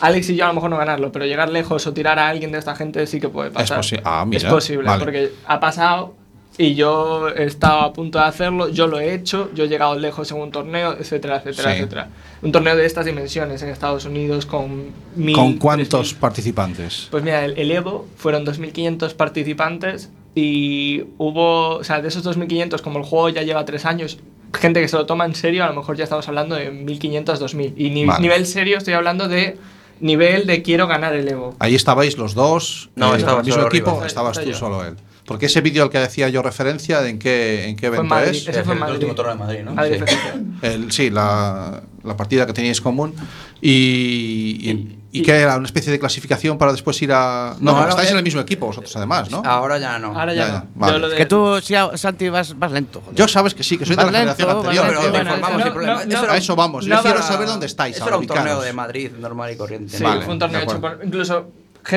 Alex 0.00 0.28
y 0.28 0.36
yo 0.36 0.44
a 0.44 0.48
lo 0.48 0.54
mejor 0.54 0.68
no 0.68 0.76
ganarlo, 0.76 1.10
pero 1.10 1.24
llegar 1.24 1.48
lejos 1.48 1.86
o 1.86 1.94
tirar 1.94 2.18
a 2.18 2.28
alguien 2.28 2.52
de 2.52 2.58
esta 2.58 2.76
gente 2.76 3.06
sí 3.06 3.18
que 3.18 3.30
puede 3.30 3.50
pasar. 3.50 3.78
posi- 3.80 4.00
ah, 4.04 4.26
mira, 4.26 4.36
Es 4.36 4.44
posible, 4.44 4.90
porque 4.98 5.32
ha 5.46 5.58
pasado 5.58 6.14
y 6.56 6.74
yo 6.76 7.28
he 7.30 7.44
estado 7.44 7.80
a 7.80 7.92
punto 7.92 8.18
de 8.18 8.24
hacerlo, 8.24 8.68
yo 8.68 8.86
lo 8.86 9.00
he 9.00 9.12
hecho, 9.14 9.50
yo 9.54 9.64
he 9.64 9.68
llegado 9.68 9.98
lejos 9.98 10.30
en 10.30 10.38
un 10.40 10.50
torneo, 10.52 10.92
etcétera, 10.98 11.38
etcétera, 11.38 11.70
Sí. 11.72 11.76
etcétera. 11.78 12.08
Un 12.42 12.52
torneo 12.52 12.76
de 12.76 12.86
estas 12.86 13.06
dimensiones 13.06 13.60
en 13.62 13.70
Estados 13.70 14.04
Unidos 14.04 14.46
con 14.46 14.90
mil, 15.16 15.34
¿Con 15.34 15.54
cuántos 15.58 16.12
mil. 16.12 16.20
participantes? 16.20 17.08
Pues 17.10 17.24
mira, 17.24 17.44
el, 17.44 17.58
el 17.58 17.70
Evo 17.72 18.06
fueron 18.16 18.44
2.500 18.46 19.14
participantes 19.14 20.10
y 20.36 21.02
hubo, 21.18 21.76
o 21.76 21.84
sea, 21.84 22.00
de 22.02 22.08
esos 22.08 22.22
2.500, 22.24 22.80
como 22.82 22.98
el 22.98 23.04
juego 23.04 23.28
ya 23.30 23.42
lleva 23.42 23.64
tres 23.64 23.84
años, 23.84 24.18
gente 24.52 24.80
que 24.80 24.86
se 24.88 24.96
lo 24.96 25.06
toma 25.06 25.24
en 25.24 25.34
serio, 25.34 25.64
a 25.64 25.68
lo 25.68 25.74
mejor 25.74 25.96
ya 25.96 26.04
estamos 26.04 26.28
hablando 26.28 26.54
de 26.54 26.70
1500, 26.70 27.40
2000. 27.40 27.74
Y 27.76 27.90
ni- 27.90 28.04
Vale. 28.06 28.20
nivel 28.20 28.46
serio 28.46 28.78
estoy 28.78 28.94
hablando 28.94 29.26
de 29.28 29.56
nivel 30.00 30.46
de 30.46 30.62
quiero 30.62 30.86
ganar 30.86 31.14
el 31.14 31.28
Evo. 31.28 31.54
Ahí 31.58 31.74
estabais 31.74 32.16
los 32.18 32.34
dos. 32.34 32.90
No, 32.94 33.14
eh, 33.14 33.18
estaba 33.18 33.38
el 33.40 33.44
mismo 33.46 33.62
solo 33.62 33.68
equipo, 33.68 33.90
Rivas. 33.92 34.06
estabas 34.06 34.38
Estaba 34.38 34.52
tú 34.52 34.58
solo 34.58 34.84
él. 34.84 34.94
Porque 35.26 35.46
ese 35.46 35.60
vídeo 35.62 35.82
al 35.84 35.90
que 35.90 35.98
decía 35.98 36.28
yo 36.28 36.42
referencia, 36.42 37.06
¿en 37.08 37.18
qué, 37.18 37.66
en 37.68 37.76
qué 37.76 37.86
evento 37.86 38.04
Madrid, 38.04 38.30
es? 38.30 38.46
ese 38.48 38.62
fue 38.62 38.74
el 38.74 38.80
Madrid. 38.80 38.94
último 38.96 39.14
torneo 39.14 39.34
de 39.34 39.40
Madrid, 39.40 39.60
¿no? 39.64 39.74
Madrid 39.74 40.02
Sí. 40.06 40.16
El- 40.62 40.92
sí, 40.92 41.08
la, 41.10 41.82
la 42.02 42.16
partida 42.16 42.46
que 42.46 42.52
teníais 42.52 42.80
común. 42.80 43.14
Y, 43.60 44.58
y, 44.70 44.98
y 45.12 45.22
que 45.22 45.32
era 45.32 45.56
una 45.56 45.64
especie 45.66 45.90
de 45.90 45.98
clasificación 45.98 46.58
para 46.58 46.72
después 46.72 47.00
ir 47.00 47.10
a. 47.12 47.56
No, 47.60 47.72
No, 47.72 47.88
estáis 47.88 48.06
es- 48.08 48.12
en 48.12 48.18
el 48.18 48.22
mismo 48.24 48.40
equipo 48.42 48.66
vosotros, 48.66 48.94
además, 48.96 49.30
¿no? 49.30 49.42
Ahora 49.44 49.78
ya 49.78 49.98
no. 49.98 50.08
Ahora 50.18 50.34
ya, 50.34 50.46
Ya, 50.46 50.64
vale. 50.74 51.08
De- 51.08 51.16
Que 51.16 51.26
tú, 51.26 51.58
si 51.62 51.74
a- 51.74 51.96
Santi, 51.96 52.28
vas, 52.28 52.58
vas 52.58 52.72
lento. 52.72 53.00
joder. 53.00 53.16
Yo 53.16 53.26
sabes 53.28 53.54
que 53.54 53.62
sí, 53.64 53.78
que 53.78 53.86
soy 53.86 53.96
de 53.96 54.02
Vas 54.04 54.12
la 54.12 54.18
generación 54.18 54.48
lento, 54.48 54.62
vas 54.64 54.78
anterior. 54.78 55.02
lento. 55.02 55.12
pero 55.12 55.22
informamos 55.24 55.58
no, 55.58 55.64
sin 55.64 55.72
problema. 55.72 56.04
no, 56.04 56.12
Eso 56.22 56.30
a 56.30 56.36
eso 56.36 56.56
vamos. 56.56 56.84
Yo 56.84 57.00
quiero 57.02 57.22
saber 57.22 57.46
dónde 57.48 57.66
estáis. 57.66 57.96
Eso 57.96 58.06
era 58.06 58.18
un 58.18 58.26
torneo 58.26 58.60
de 58.60 58.72
Madrid 58.74 59.10
normal 59.18 59.52
y 59.52 59.56
corriente. 59.56 59.96
Sí, 59.96 60.02
Vale, 60.04 60.22
fue 60.22 60.34
un 60.34 60.38
torneo 60.38 60.58
de 60.60 60.64
hecho 60.66 60.80
incluso 61.02 61.48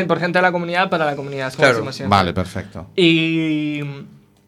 por 0.08 0.20
gente 0.20 0.38
de 0.40 0.44
la 0.44 0.52
comunidad 0.52 0.90
para 0.90 1.06
la 1.06 1.16
comunidad. 1.16 1.54
Claro. 1.56 1.86
Vale, 2.08 2.34
perfecto. 2.34 2.88
Y 2.96 3.80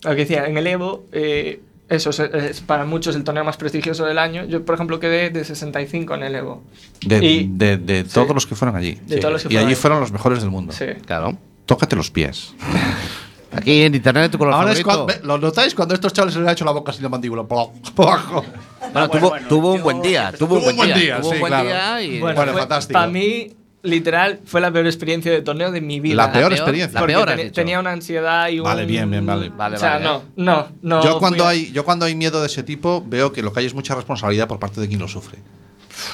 lo 0.03 0.09
que 0.11 0.15
decía, 0.15 0.45
en 0.45 0.57
el 0.57 0.67
Evo, 0.67 1.05
eh, 1.11 1.61
eso 1.89 2.11
es, 2.11 2.19
es 2.19 2.61
para 2.61 2.85
muchos 2.85 3.15
el 3.15 3.23
torneo 3.23 3.43
más 3.43 3.57
prestigioso 3.57 4.05
del 4.05 4.19
año. 4.19 4.45
Yo, 4.45 4.63
por 4.63 4.75
ejemplo, 4.75 4.99
quedé 4.99 5.29
de 5.31 5.43
65 5.43 6.13
en 6.15 6.23
el 6.23 6.35
Evo. 6.35 6.63
De, 7.01 7.25
Y- 7.25 7.47
de- 7.51 7.77
de 7.77 8.03
sí. 8.03 8.09
todos 8.13 8.33
los 8.35 8.45
que 8.45 8.55
fueron 8.55 8.75
allí. 8.75 8.99
De 9.07 9.17
todos 9.17 9.33
los 9.33 9.41
que 9.43 9.47
y 9.47 9.51
fueron 9.53 9.67
allí 9.67 9.75
fueron 9.75 9.99
los 10.01 10.11
mejores 10.11 10.41
del 10.41 10.51
mundo. 10.51 10.71
Sí. 10.73 10.85
Claro. 11.05 11.37
Tócate 11.65 11.95
los 11.95 12.11
pies. 12.11 12.53
Aquí 13.51 13.81
en 13.81 13.95
internet 13.95 14.31
tu 14.31 14.37
color 14.37 14.53
Ahora 14.53 14.73
es 14.73 14.83
cuando, 14.83 15.07
¿Lo 15.23 15.39
notáis 15.39 15.73
cuando 15.73 15.93
a 15.93 15.95
estos 15.95 16.13
chavales 16.13 16.35
se 16.35 16.39
les 16.39 16.47
ha 16.49 16.51
hecho 16.51 16.65
la 16.65 16.71
boca 16.71 16.93
sin 16.93 17.01
la 17.01 17.09
mandíbula? 17.09 17.43
Por 17.43 17.71
abajo. 17.97 18.45
Bueno, 18.93 19.09
tuvo, 19.09 19.33
tuvo 19.49 19.73
un 19.73 19.81
buen 19.81 20.01
día. 20.03 20.31
Tuvo 20.37 20.59
un 20.59 20.75
buen 20.75 20.93
día. 20.93 21.19
Tuvo 21.19 21.29
sí, 21.31 21.35
un 21.35 21.39
buen 21.41 21.51
claro. 21.53 21.67
día 21.67 22.01
y. 22.03 22.19
Bueno, 22.19 22.35
Bueno, 22.35 22.51
fue- 22.51 22.61
fantástico. 22.61 22.93
Para 22.99 23.07
mí, 23.11 23.51
literal, 23.83 24.39
fue 24.45 24.61
la 24.61 24.71
peor 24.71 24.85
experiencia 24.85 25.31
de 25.31 25.41
torneo 25.41 25.71
de 25.71 25.81
mi 25.81 25.99
vida. 25.99 26.15
La 26.15 26.31
peor 26.31 26.49
peor, 26.49 26.53
experiencia. 26.53 26.93
la 26.95 26.99
Porque 26.99 27.13
peor, 27.13 27.35
dicho. 27.35 27.51
tenía 27.53 27.79
una 27.79 27.91
ansiedad 27.91 28.49
y 28.49 28.59
un... 28.59 28.65
Vale, 28.65 28.85
bien, 28.85 29.09
bien, 29.09 29.25
vale. 29.25 29.49
Vale, 29.49 29.77
o 29.77 29.79
sea, 29.79 29.91
vale. 29.93 30.03
no, 30.05 30.23
no, 30.35 30.67
no. 30.81 31.03
yo, 31.03 31.19
cuando 31.19 31.45
a- 31.45 31.49
hay, 31.49 31.71
yo 31.71 31.85
cuando 31.85 32.05
hay 32.05 32.15
miedo 32.15 32.41
de 32.41 32.47
ese 32.47 32.63
tipo 32.63 33.03
veo 33.07 33.31
que 33.31 33.41
lo 33.41 33.53
que 33.53 33.61
hay 33.61 33.65
es 33.65 33.73
mucha 33.73 33.95
responsabilidad 33.95 34.47
por 34.47 34.59
parte 34.59 34.81
de 34.81 34.87
quien 34.87 34.99
lo 34.99 35.07
sufre. 35.07 35.39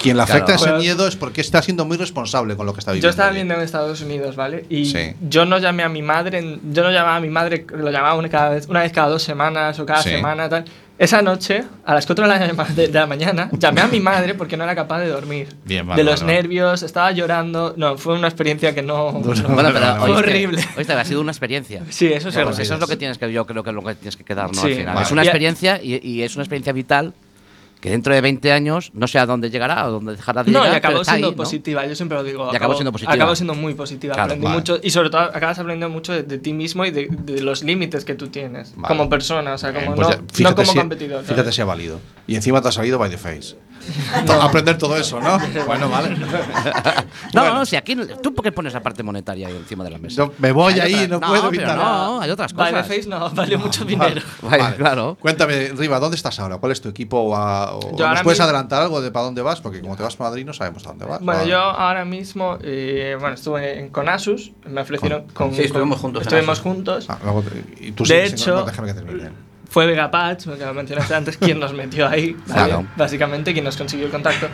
Quien 0.02 0.18
le 0.18 0.24
Claro. 0.24 0.34
afecta 0.44 0.56
ese 0.56 0.70
Pues- 0.70 0.82
miedo 0.82 1.08
es 1.08 1.16
porque 1.16 1.42
está 1.42 1.62
siendo 1.62 1.86
muy 1.86 1.98
responsable 1.98 2.56
con 2.56 2.66
lo 2.66 2.74
que 2.74 2.80
está 2.80 2.92
viviendo. 2.92 3.06
Yo 3.08 3.10
estaba 3.12 3.30
viviendo 3.30 3.54
en 3.54 3.62
Estados 3.62 4.02
Unidos, 4.02 4.36
¿vale? 4.36 4.66
Y 4.70 4.86
Sí. 4.86 5.14
yo 5.30 5.46
no 5.46 5.60
llamé 5.60 5.84
a 5.84 5.90
mi 5.90 6.02
madre, 6.02 6.60
yo 6.72 6.84
no 6.84 6.90
llamaba 6.92 7.18
a 7.18 7.20
mi 7.20 7.30
madre, 7.30 7.66
lo 7.70 7.92
llamaba 7.92 8.16
una, 8.16 8.30
cada 8.30 8.50
vez, 8.50 8.68
una 8.68 8.82
vez 8.82 8.92
cada 8.92 9.10
dos 9.10 9.22
semanas 9.22 9.80
o 9.80 9.86
cada 9.86 10.02
Sí. 10.02 10.10
semana, 10.10 10.50
tal. 10.50 10.66
Esa 10.98 11.22
noche, 11.22 11.64
a 11.86 11.94
las 11.94 12.06
4 12.06 12.26
de 12.74 12.88
la, 12.88 13.06
mañana, 13.06 13.50
llamé 13.52 13.82
a 13.82 13.88
mi 13.88 14.00
madre 14.00 14.34
porque 14.34 14.56
no 14.56 14.64
era 14.64 14.76
capaz 14.76 15.00
de 15.02 15.08
dormir. 15.10 15.54
Bien, 15.66 15.86
vale, 15.86 16.02
de 16.02 16.10
los 16.10 16.22
vale, 16.22 16.34
vale. 16.34 16.44
nervios, 16.44 16.84
estaba 16.84 17.12
llorando. 17.12 17.74
No, 17.76 17.98
fue 17.98 18.14
una 18.18 18.28
experiencia 18.30 18.74
que 18.74 18.82
no. 18.82 19.12
no- 19.12 19.20
Bueno, 19.20 19.70
pero 19.74 19.96
Fue 19.98 20.12
horrible. 20.12 20.64
oíste, 20.78 20.94
ha 20.94 21.04
sido 21.04 21.20
una 21.20 21.32
experiencia. 21.32 21.84
Sí, 21.90 22.08
eso 22.08 22.32
sí. 22.32 22.40
Pues 22.42 22.60
eso 22.60 22.76
es 22.76 22.80
lo 22.80 22.88
que 22.88 22.96
tienes 22.96 23.18
que, 23.18 23.30
yo 23.32 23.46
creo 23.46 23.62
que 23.62 23.72
es 23.72 23.76
lo 23.76 23.84
que 23.84 23.96
tienes 23.96 24.16
que 24.16 24.24
quedar, 24.24 24.48
¿no? 24.48 24.62
Sí. 24.62 24.68
Al 24.72 24.76
final. 24.76 25.02
Es 25.02 25.12
una 25.12 25.24
experiencia 25.24 25.82
y, 25.84 26.00
y 26.08 26.22
es 26.24 26.36
una 26.36 26.44
experiencia 26.44 26.72
vital 26.72 27.14
que 27.86 27.92
dentro 27.92 28.14
de 28.16 28.20
20 28.22 28.52
años 28.52 28.90
no 28.94 29.08
sé 29.08 29.20
a 29.20 29.26
dónde 29.28 29.50
llegará 29.52 29.88
o 29.88 29.92
dónde 29.92 30.16
dejará 30.16 30.44
de 30.44 30.52
No, 30.52 30.60
llegar. 30.60 30.74
y 30.74 30.78
acabó 30.78 31.04
siendo 31.04 31.28
ahí, 31.28 31.32
¿no? 31.34 31.38
positiva, 31.38 31.86
yo 31.86 31.96
siempre 31.96 32.18
lo 32.18 32.24
digo. 32.24 32.50
Y 32.52 32.56
acabó 32.56 32.74
siendo 32.74 32.92
positiva. 32.92 33.14
Acabó 33.14 33.36
siendo 33.36 33.54
muy 33.54 33.76
positiva. 33.76 34.16
Claro, 34.16 34.26
Aprendí 34.28 34.46
vale. 34.46 34.58
mucho 34.58 34.80
y 34.82 34.90
sobre 34.90 35.10
todo 35.12 35.22
acabas 35.22 35.60
aprendiendo 35.60 35.90
mucho 35.94 36.12
de, 36.14 36.24
de 36.24 36.38
ti 36.40 36.52
mismo 36.54 36.84
y 36.86 36.90
de, 36.92 37.08
de 37.10 37.42
los 37.42 37.64
límites 37.64 38.04
que 38.06 38.16
tú 38.16 38.28
tienes 38.30 38.74
Vale. 38.76 38.88
como 38.88 39.08
persona, 39.10 39.54
o 39.54 39.58
sea, 39.60 39.72
como 39.74 39.94
Pues 39.96 40.08
no, 40.08 40.14
ya, 40.34 40.50
no 40.50 40.56
como 40.56 40.66
si, 40.72 40.78
competidor. 40.80 41.18
¿sabes? 41.22 41.30
Fíjate 41.30 41.52
si 41.52 41.62
ha 41.62 41.66
valido. 41.66 42.00
Y 42.26 42.36
encima 42.36 42.62
te 42.62 42.70
ha 42.70 42.72
salido 42.72 42.98
by 42.98 43.10
the 43.12 43.18
face. 43.18 43.56
Aprender 44.42 44.78
todo 44.78 44.98
eso, 44.98 45.20
¿no? 45.22 45.38
bueno, 45.66 45.90
vale. 45.90 46.16
No, 47.34 47.42
Bueno. 47.42 47.56
no, 47.60 47.66
si 47.66 47.76
aquí. 47.76 47.96
¿Tú 48.22 48.34
por 48.34 48.44
qué 48.44 48.52
pones 48.52 48.74
la 48.74 48.82
parte 48.82 49.04
monetaria 49.04 49.48
ahí 49.48 49.56
encima 49.56 49.84
de 49.84 49.90
la 49.90 49.98
mesa? 49.98 50.16
Yo 50.18 50.34
me 50.38 50.52
voy 50.52 50.74
Hay 50.80 50.94
ahí, 50.96 51.08
no, 51.08 51.20
puedo 51.20 51.50
pero 51.50 51.56
evitar. 51.64 51.78
No, 51.78 52.22
hay 52.22 52.30
otras 52.30 52.54
cosas. 52.54 52.88
face 52.88 53.08
no, 53.08 53.30
vale 53.32 53.58
mucho 53.58 53.84
dinero. 53.86 54.22
Vale, 54.42 54.76
claro. 54.78 55.18
Cuéntame, 55.20 55.70
Riva, 55.76 56.00
¿dónde 56.00 56.16
estás 56.18 56.40
ahora? 56.40 56.58
¿Cuál 56.58 56.72
es 56.72 56.82
tu 56.82 56.90
equipo? 56.90 57.20
O, 57.20 57.36
a- 57.36 57.76
o- 57.76 57.96
Yo 57.96 58.08
¿Nos 58.08 58.22
puedes 58.22 58.40
mismo- 58.40 58.44
adelantar 58.46 58.82
algo 58.84 59.02
de 59.02 59.12
para 59.12 59.26
dónde 59.26 59.42
vas? 59.42 59.62
Porque 59.62 59.82
como 59.82 59.96
te 59.98 60.04
vas 60.04 60.16
para 60.16 60.30
Madrid 60.30 60.46
no 60.46 60.54
sabemos 60.54 60.86
a 60.86 60.90
dónde 60.90 61.06
vas. 61.06 61.20
Bueno, 61.22 61.42
Ah. 61.44 61.46
yo 61.48 61.58
ahora 61.60 62.06
mismo, 62.06 62.58
eh, 62.62 63.16
bueno, 63.20 63.36
estuve 63.36 63.80
en, 63.80 63.90
con 63.90 64.08
Asus, 64.10 64.52
me 64.66 64.82
ofrecieron 64.82 65.28
con... 65.34 65.54
Sí, 65.54 65.64
estuvimos 65.64 66.00
juntos 66.00 66.22
Estuvimos 66.24 66.60
juntos. 66.60 67.06
Ah, 67.10 67.18
luego 67.24 67.44
y 67.80 67.92
tú 67.92 68.04
De 68.06 68.26
hecho- 68.26 68.56
no, 68.56 68.64
déjame 68.66 68.88
que 68.90 68.94
termine. 68.94 69.30
Fue 69.76 69.86
Vegapatch, 69.88 70.46
que 70.46 70.66
lo 70.66 70.74
mencionaste 70.74 71.14
antes, 71.14 71.36
quien 71.36 71.60
nos 71.60 71.74
metió 71.74 72.08
ahí, 72.08 72.34
¿vale? 72.48 72.64
Claro. 72.64 72.88
básicamente, 72.96 73.52
quien 73.52 73.66
nos 73.66 73.76
consiguió 73.76 74.06
el 74.06 74.12
contacto. 74.14 74.48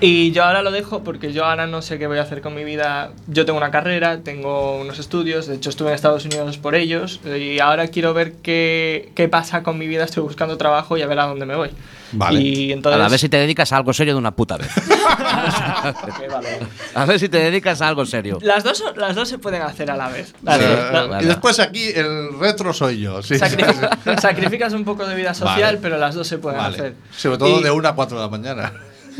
Y 0.00 0.32
yo 0.32 0.44
ahora 0.44 0.60
lo 0.62 0.70
dejo 0.70 1.02
porque 1.02 1.32
yo 1.32 1.44
ahora 1.46 1.66
no 1.66 1.80
sé 1.80 1.98
qué 1.98 2.06
voy 2.06 2.18
a 2.18 2.22
hacer 2.22 2.42
con 2.42 2.54
mi 2.54 2.64
vida. 2.64 3.12
Yo 3.26 3.46
tengo 3.46 3.56
una 3.58 3.70
carrera, 3.70 4.18
tengo 4.20 4.76
unos 4.80 4.98
estudios, 4.98 5.46
de 5.46 5.54
hecho 5.54 5.70
estuve 5.70 5.88
en 5.90 5.94
Estados 5.94 6.24
Unidos 6.26 6.58
por 6.58 6.74
ellos, 6.74 7.20
y 7.24 7.58
ahora 7.60 7.86
quiero 7.88 8.12
ver 8.12 8.34
qué, 8.42 9.12
qué 9.14 9.28
pasa 9.28 9.62
con 9.62 9.78
mi 9.78 9.86
vida, 9.86 10.04
estoy 10.04 10.22
buscando 10.24 10.58
trabajo 10.58 10.96
y 10.98 11.02
a 11.02 11.06
ver 11.06 11.18
a 11.20 11.26
dónde 11.26 11.46
me 11.46 11.54
voy. 11.56 11.70
Vale. 12.12 12.40
Y 12.40 12.72
entonces... 12.72 13.00
A 13.00 13.08
ver 13.08 13.18
si 13.18 13.28
te 13.28 13.38
dedicas 13.38 13.72
a 13.72 13.76
algo 13.78 13.92
serio 13.94 14.14
de 14.14 14.18
una 14.18 14.32
puta 14.32 14.56
vez. 14.56 14.68
Valor. 16.30 16.68
A 16.94 17.04
ver 17.06 17.18
si 17.18 17.28
te 17.28 17.38
dedicas 17.38 17.80
a 17.80 17.88
algo 17.88 18.04
serio. 18.04 18.38
Las 18.42 18.62
dos, 18.64 18.84
las 18.96 19.14
dos 19.14 19.28
se 19.28 19.38
pueden 19.38 19.62
hacer 19.62 19.90
a 19.90 19.96
la 19.96 20.08
vez. 20.08 20.28
Sí, 20.28 20.34
Vale, 20.42 20.64
eh, 20.64 20.76
no, 20.92 21.08
vale. 21.08 21.24
Y 21.24 21.26
después 21.28 21.58
aquí 21.60 21.88
el 21.94 22.38
retro 22.38 22.72
soy 22.72 23.00
yo. 23.00 23.22
Sí, 23.22 23.34
Sacrific- 23.36 24.20
sacrificas 24.20 24.72
un 24.74 24.84
poco 24.84 25.06
de 25.06 25.14
vida 25.14 25.34
social, 25.34 25.60
Vale. 25.76 25.78
pero 25.80 25.98
las 25.98 26.14
dos 26.14 26.26
se 26.26 26.38
pueden 26.38 26.58
Vale. 26.60 26.76
hacer. 26.76 26.94
Sobre 27.16 27.38
todo 27.38 27.60
Y- 27.60 27.62
de 27.62 27.70
1 27.70 27.88
a 27.88 27.94
4 27.94 28.16
de 28.18 28.22
la 28.24 28.28
mañana. 28.30 28.72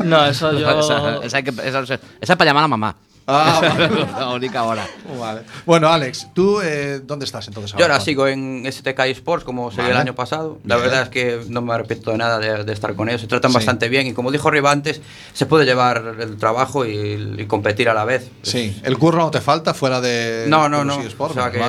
No, 0.03 0.25
eso 0.25 0.51
yo. 0.57 0.81
Esa, 0.81 1.39
esa 1.39 1.39
esa- 1.39 1.79
esa- 1.81 1.99
es 2.21 2.29
para 2.29 2.45
llamar 2.45 2.63
a 2.65 2.67
mamá. 2.67 2.95
Ah, 3.27 3.59
vale. 3.79 3.89
la 4.19 4.29
única 4.33 4.61
hora. 4.63 4.85
Vale. 5.19 5.41
Bueno, 5.65 5.87
Alex, 5.89 6.27
¿tú 6.35 6.61
eh, 6.61 6.99
dónde 7.03 7.25
estás 7.25 7.47
entonces 7.47 7.71
Yo 7.75 7.83
ahora 7.83 7.99
sigo 7.99 8.27
en 8.27 8.71
STK 8.71 8.99
Sports 9.07 9.43
como 9.43 9.71
seguí 9.71 9.81
el 9.87 9.93
Vale. 9.93 10.01
año 10.01 10.13
pasado. 10.13 10.59
La 10.63 10.75
Bien. 10.75 10.89
verdad 10.89 11.03
es 11.05 11.09
que 11.09 11.41
no 11.49 11.63
me 11.63 11.73
arrepiento 11.73 12.11
de 12.11 12.17
nada 12.19 12.37
de, 12.37 12.63
de 12.63 12.71
estar 12.73 12.93
con 12.95 13.09
ellos. 13.09 13.21
Se 13.21 13.27
tratan 13.27 13.49
Sí. 13.49 13.55
bastante 13.55 13.89
bien 13.89 14.05
y 14.05 14.13
como 14.13 14.31
dijo 14.31 14.51
Riva 14.51 14.69
antes, 14.71 15.01
se 15.33 15.47
puede 15.47 15.65
llevar 15.65 16.17
el 16.19 16.37
trabajo 16.37 16.85
y, 16.85 17.35
y 17.39 17.45
competir 17.47 17.89
a 17.89 17.95
la 17.95 18.05
vez. 18.05 18.29
Sí, 18.43 18.79
el 18.83 18.95
curro 18.99 19.17
no 19.17 19.31
te 19.31 19.41
falta 19.41 19.73
fuera 19.73 20.01
de. 20.01 20.45
No, 20.47 20.69
no, 20.69 20.85
no. 20.85 20.97
los 20.97 21.05
eSports, 21.07 21.35
O 21.35 21.41
sea 21.41 21.49
que- 21.51 21.59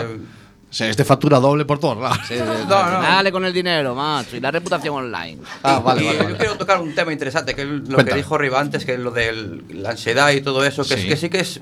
sea, 0.76 0.88
es 0.88 0.96
de 0.96 1.04
factura 1.04 1.38
doble 1.40 1.64
por 1.64 1.78
todos 1.78 1.96
lados. 1.98 2.18
No, 2.30 2.44
no. 2.66 3.02
Dale 3.02 3.32
con 3.32 3.44
el 3.44 3.52
dinero, 3.52 3.94
macho. 3.94 4.36
Y 4.36 4.40
la 4.40 4.50
reputación 4.50 4.94
online. 4.94 5.38
Ah, 5.62 5.80
vale, 5.80 6.02
y 6.02 6.06
vale, 6.06 6.18
yo 6.18 6.24
vale. 6.24 6.36
quiero 6.36 6.56
tocar 6.56 6.80
un 6.80 6.94
tema 6.94 7.12
interesante, 7.12 7.54
que 7.54 7.62
es 7.62 7.68
lo 7.68 7.82
Cuéntame. 7.82 8.04
que 8.10 8.14
dijo 8.16 8.36
Riva 8.38 8.60
antes, 8.60 8.84
que 8.84 8.94
es 8.94 9.00
lo 9.00 9.10
de 9.10 9.62
la 9.70 9.90
ansiedad 9.90 10.30
y 10.32 10.40
todo 10.40 10.64
eso, 10.64 10.82
que, 10.82 10.96
Sí. 10.96 11.00
es, 11.02 11.06
que 11.06 11.16
sí 11.16 11.28
que 11.30 11.40
es... 11.40 11.60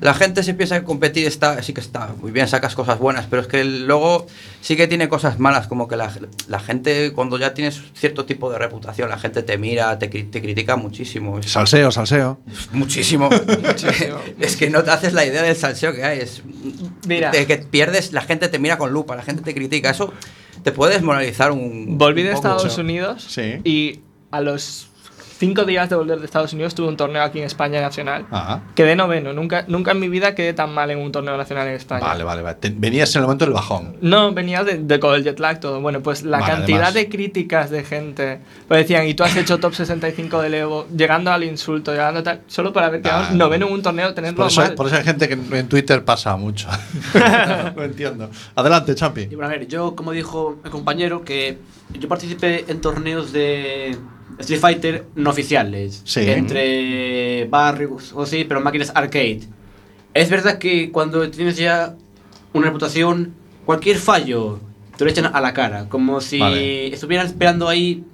La 0.00 0.12
gente 0.14 0.42
se 0.42 0.52
piensa 0.54 0.78
que 0.78 0.84
competir 0.84 1.26
está, 1.26 1.62
sí 1.62 1.72
que 1.72 1.80
está 1.80 2.14
muy 2.20 2.30
bien, 2.30 2.46
sacas 2.48 2.74
cosas 2.74 2.98
buenas, 2.98 3.26
pero 3.30 3.40
es 3.42 3.48
que 3.48 3.64
luego 3.64 4.26
sí 4.60 4.76
que 4.76 4.86
tiene 4.86 5.08
cosas 5.08 5.38
malas, 5.38 5.66
como 5.68 5.88
que 5.88 5.96
la, 5.96 6.12
la 6.48 6.60
gente 6.60 7.12
cuando 7.12 7.38
ya 7.38 7.54
tienes 7.54 7.80
cierto 7.94 8.26
tipo 8.26 8.50
de 8.50 8.58
reputación, 8.58 9.08
la 9.08 9.18
gente 9.18 9.42
te 9.42 9.56
mira, 9.56 9.98
te, 9.98 10.10
cri- 10.10 10.30
te 10.30 10.42
critica 10.42 10.76
muchísimo. 10.76 11.38
Es- 11.38 11.50
Salseo, 11.50 11.90
salseo. 11.90 12.40
Muchísimo. 12.72 13.30
es 14.40 14.56
que 14.56 14.70
no 14.70 14.82
te 14.84 14.90
haces 14.90 15.12
la 15.12 15.24
idea 15.24 15.42
del 15.42 15.56
salseo 15.56 15.94
que 15.94 16.04
hay. 16.04 16.20
Es 16.20 16.42
Mira. 17.06 17.30
de 17.30 17.46
que 17.46 17.56
pierdes, 17.58 18.12
la 18.12 18.22
gente 18.22 18.48
te 18.48 18.58
mira 18.58 18.76
con 18.78 18.92
lupa, 18.92 19.16
la 19.16 19.22
gente 19.22 19.42
te 19.42 19.54
critica. 19.54 19.90
Eso 19.90 20.12
te 20.62 20.72
puede 20.72 20.94
desmoralizar 20.94 21.52
un. 21.52 21.96
Volví 21.98 22.22
un 22.22 22.28
de 22.28 22.34
poco. 22.34 22.48
Estados 22.48 22.78
Unidos 22.78 23.26
Sí. 23.28 23.60
y 23.64 24.00
a 24.30 24.40
los 24.40 24.88
cinco 25.38 25.64
días 25.64 25.88
de 25.90 25.96
volver 25.96 26.18
de 26.18 26.24
Estados 26.24 26.52
Unidos 26.52 26.74
tuve 26.74 26.88
un 26.88 26.96
torneo 26.96 27.22
aquí 27.22 27.38
en 27.38 27.44
España 27.44 27.80
nacional. 27.80 28.26
Ajá. 28.30 28.62
Quedé 28.74 28.96
noveno. 28.96 29.32
Nunca, 29.32 29.64
nunca 29.68 29.92
en 29.92 30.00
mi 30.00 30.08
vida 30.08 30.34
quedé 30.34 30.52
tan 30.52 30.72
mal 30.72 30.90
en 30.90 30.98
un 30.98 31.12
torneo 31.12 31.36
nacional 31.36 31.68
en 31.68 31.74
España. 31.74 32.04
Vale, 32.06 32.24
vale, 32.24 32.42
vale. 32.42 32.56
Venías 32.76 33.14
en 33.14 33.20
el 33.20 33.26
momento 33.26 33.44
del 33.44 33.54
bajón. 33.54 33.96
No, 34.00 34.32
venía 34.32 34.64
de, 34.64 34.78
de 34.78 35.00
con 35.00 35.14
el 35.14 35.22
jet 35.24 35.38
lag 35.38 35.60
todo. 35.60 35.80
Bueno, 35.80 36.00
pues 36.02 36.22
la 36.22 36.38
Vale, 36.40 36.52
cantidad 36.52 36.78
además. 36.84 36.94
de 36.94 37.08
críticas 37.08 37.70
de 37.70 37.84
gente. 37.84 38.40
Pues 38.68 38.80
decían, 38.80 39.06
y 39.06 39.14
tú 39.14 39.24
has 39.24 39.36
hecho 39.36 39.58
top 39.60 39.74
65 39.74 40.40
del 40.42 40.54
Evo, 40.54 40.86
llegando 40.96 41.30
al 41.30 41.44
insulto, 41.44 41.92
llegando 41.92 42.20
a 42.20 42.22
tal, 42.22 42.40
solo 42.46 42.72
para 42.72 42.88
ver 42.90 43.02
que 43.02 43.08
Ah, 43.10 43.30
noveno 43.32 43.66
en 43.66 43.72
un 43.72 43.82
torneo, 43.82 44.12
tenerlo 44.14 44.36
Por 44.38 44.46
eso, 44.48 44.60
mal. 44.62 44.74
por 44.74 44.86
eso 44.86 44.96
hay 44.96 45.04
gente 45.04 45.28
que 45.28 45.34
en 45.34 45.68
Twitter 45.68 46.04
pasa 46.04 46.36
mucho. 46.36 46.68
no 47.76 47.82
entiendo. 47.82 48.30
Adelante, 48.54 48.94
Champi. 48.94 49.22
Y 49.30 49.34
bueno, 49.34 49.46
a 49.46 49.48
ver, 49.56 49.66
yo, 49.66 49.94
como 49.94 50.12
dijo 50.12 50.58
el 50.64 50.70
compañero, 50.70 51.24
que 51.24 51.58
yo 51.98 52.08
participé 52.08 52.64
en 52.68 52.80
torneos 52.80 53.32
de 53.32 53.96
Street 54.38 54.60
Fighter 54.60 55.04
no 55.14 55.30
oficiales. 55.30 56.02
Sí. 56.04 56.20
Entre 56.20 57.46
barrios 57.48 58.12
o 58.14 58.26
sí, 58.26 58.44
pero 58.44 58.60
máquinas 58.60 58.92
arcade. 58.94 59.40
Es 60.14 60.30
verdad 60.30 60.58
que 60.58 60.90
cuando 60.92 61.28
tienes 61.30 61.56
ya 61.56 61.94
una 62.52 62.66
reputación, 62.66 63.34
cualquier 63.64 63.98
fallo 63.98 64.60
te 64.96 65.04
lo 65.04 65.10
echan 65.10 65.26
a 65.26 65.40
la 65.40 65.52
cara. 65.52 65.88
Como 65.88 66.20
si 66.20 66.38
Vale. 66.38 66.86
estuvieran 66.92 67.26
esperando 67.26 67.68
ahí 67.68 68.04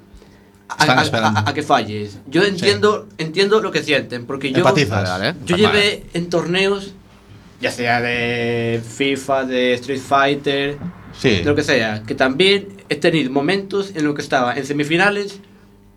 a, 0.68 0.98
a- 0.98 1.02
esperando. 1.02 1.40
a- 1.40 1.48
a 1.50 1.54
que 1.54 1.62
falles. 1.62 2.18
Yo 2.26 2.42
entiendo, 2.42 3.08
entiendo 3.18 3.60
lo 3.60 3.70
que 3.70 3.82
sienten, 3.82 4.26
porque 4.26 4.50
yo... 4.50 4.58
Empatizas. 4.58 5.34
Yo 5.44 5.56
llevé 5.56 6.04
en 6.14 6.28
torneos, 6.28 6.94
ya 7.60 7.70
sea 7.70 8.00
de 8.00 8.80
FIFA, 8.84 9.44
de 9.44 9.74
Street 9.74 10.00
Fighter, 10.00 10.78
Sí. 11.16 11.28
de 11.36 11.44
lo 11.44 11.54
que 11.54 11.62
sea, 11.62 12.02
que 12.04 12.14
también 12.14 12.68
he 12.88 12.96
tenido 12.96 13.30
momentos 13.30 13.92
en 13.94 14.04
los 14.04 14.14
que 14.14 14.22
estaba 14.22 14.54
en 14.56 14.64
semifinales 14.64 15.40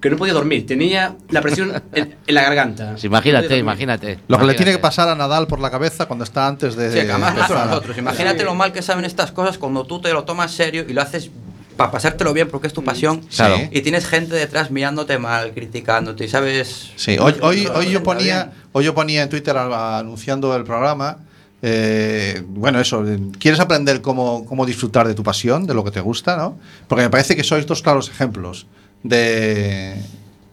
que 0.05 0.11
no 0.11 0.17
podía 0.17 0.33
dormir. 0.33 0.65
Tenía 0.65 1.15
la 1.29 1.41
presión 1.41 1.81
en, 1.93 2.15
en 2.27 2.35
la 2.35 2.43
garganta. 2.43 2.83
No 2.91 2.95
podía 2.95 3.07
imagínate, 3.07 3.43
dormir. 3.47 3.59
imagínate. 3.59 4.19
Lo 4.27 4.37
que 4.39 4.45
le 4.45 4.53
tiene 4.53 4.71
que 4.71 4.77
Imagínate. 4.77 4.81
pasar 4.81 5.09
a 5.09 5.15
Nadal 5.15 5.47
por 5.47 5.59
la 5.59 5.71
cabeza 5.71 6.05
cuando 6.05 6.23
está 6.23 6.47
antes 6.47 6.75
de. 6.75 6.89
Sí, 6.89 6.95
que 7.05 7.11
además 7.11 7.33
no 7.35 7.41
empezar. 7.41 7.67
nosotros. 7.67 7.97
Imagínate 7.97 8.43
lo 8.43 8.55
mal 8.55 8.71
que 8.71 8.81
saben 8.81 9.05
estas 9.05 9.31
cosas 9.31 9.57
cuando 9.57 9.85
tú 9.85 9.99
te 9.99 10.13
lo 10.13 10.23
tomas 10.23 10.51
serio 10.51 10.85
y 10.87 10.93
lo 10.93 11.01
haces 11.01 11.31
para 11.75 11.91
pasártelo 11.91 12.31
bien 12.33 12.47
porque 12.49 12.67
es 12.67 12.73
tu 12.73 12.83
pasión. 12.83 13.21
Claro. 13.35 13.57
Y 13.71 13.81
tienes 13.81 14.05
gente 14.07 14.35
detrás 14.35 14.71
mirándote 14.71 15.17
mal, 15.17 15.51
criticándote 15.53 16.25
y 16.25 16.27
sabes. 16.29 16.91
Sí, 16.95 17.17
hoy, 17.19 17.35
hoy, 17.41 17.67
hoy 17.73 17.89
yo 17.89 18.01
ponía, 18.03 18.51
hoy 18.71 18.85
yo 18.85 18.93
ponía 18.93 19.23
en 19.23 19.29
Twitter 19.29 19.57
anunciando 19.57 20.55
el 20.55 20.63
programa. 20.63 21.17
eh, 21.61 22.43
bueno, 22.47 22.79
eso, 22.79 23.03
eh, 23.05 23.19
¿quieres 23.39 23.59
aprender 23.59 24.01
cómo, 24.01 24.45
cómo 24.45 24.65
disfrutar 24.65 25.07
de 25.07 25.15
tu 25.15 25.23
pasión, 25.23 25.65
de 25.65 25.73
lo 25.73 25.83
que 25.83 25.91
te 25.91 25.99
gusta, 25.99 26.37
no? 26.37 26.59
Porque 26.87 27.03
me 27.03 27.09
parece 27.09 27.35
que 27.35 27.43
sois 27.43 27.65
dos 27.65 27.81
claros 27.81 28.07
ejemplos 28.09 28.67
de, 29.09 29.95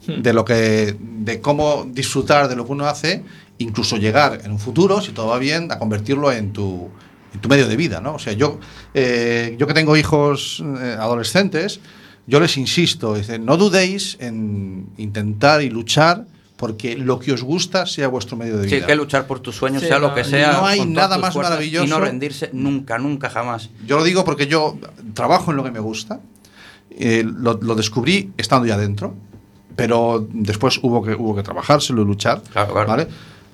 de 0.07 0.33
lo 0.33 0.45
que, 0.45 0.97
de 1.01 1.41
cómo 1.41 1.87
disfrutar 1.91 2.49
de 2.49 2.57
lo 2.57 2.67
que 2.67 2.73
uno 2.73 2.87
hace, 2.87 3.23
incluso 3.59 3.97
llegar 3.97 4.41
en 4.45 4.53
un 4.53 4.59
futuro, 4.59 5.01
si 5.01 5.13
todo 5.13 5.29
va 5.29 5.39
bien, 5.39 5.73
a 5.73 5.79
convertirlo 5.79 6.31
en 6.33 6.53
tu, 6.53 6.91
en 7.35 7.41
tu 7.41 7.49
medio 7.49 7.67
de 7.67 7.77
vida, 7.77 8.01
¿no? 8.01 8.15
O 8.15 8.19
sea, 8.19 8.33
yo, 8.35 8.59
eh, 8.95 9.57
yo 9.59 9.67
que 9.67 9.75
tengo 9.75 9.97
hijos 9.97 10.63
eh, 10.81 10.97
adolescentes, 10.99 11.81
yo 12.27 12.41
les 12.41 12.57
insisto, 12.57 13.15
dice, 13.15 13.39
no 13.39 13.57
dudéis 13.57 14.17
en 14.21 14.87
intentar 14.99 15.63
y 15.63 15.71
luchar 15.71 16.25
porque 16.57 16.97
lo 16.97 17.19
que 17.19 17.33
os 17.33 17.43
gusta 17.43 17.87
sea 17.87 18.07
vuestro 18.07 18.37
medio 18.37 18.57
de 18.59 18.69
Sí, 18.69 18.77
vida. 18.77 18.87
que 18.87 18.95
luchar 18.95 19.27
por 19.27 19.41
tus 19.41 19.57
sueños, 19.57 19.83
Sí, 19.83 19.89
sea 19.89 19.99
no, 19.99 20.09
lo 20.09 20.15
que 20.15 20.23
sea. 20.23 20.53
no 20.53 20.67
hay 20.67 20.85
nada 20.87 21.19
más 21.19 21.35
maravilloso. 21.35 21.87
Y 21.87 21.89
no 21.91 21.99
rendirse 21.99 22.51
nunca, 22.53 22.99
nunca, 22.99 23.29
jamás. 23.31 23.71
Yo 23.87 23.97
lo 23.97 24.05
digo 24.05 24.25
porque 24.25 24.47
yo 24.47 24.77
trabajo 25.15 25.51
en 25.51 25.57
lo 25.57 25.65
que 25.65 25.73
me 25.73 25.81
gusta. 25.81 26.21
Eh, 26.99 27.25
lo, 27.25 27.59
lo 27.63 27.75
descubrí 27.75 28.33
estando 28.37 28.67
ya 28.67 28.77
dentro, 28.77 29.15
pero 29.77 30.27
después 30.33 30.79
hubo 30.83 31.03
que, 31.03 31.15
hubo 31.15 31.35
que 31.35 31.43
trabajárselo 31.43 32.03
y 32.03 32.05
luchar. 32.05 32.43
Claro, 32.53 32.73
claro. 32.73 32.89
¿vale? 32.89 33.09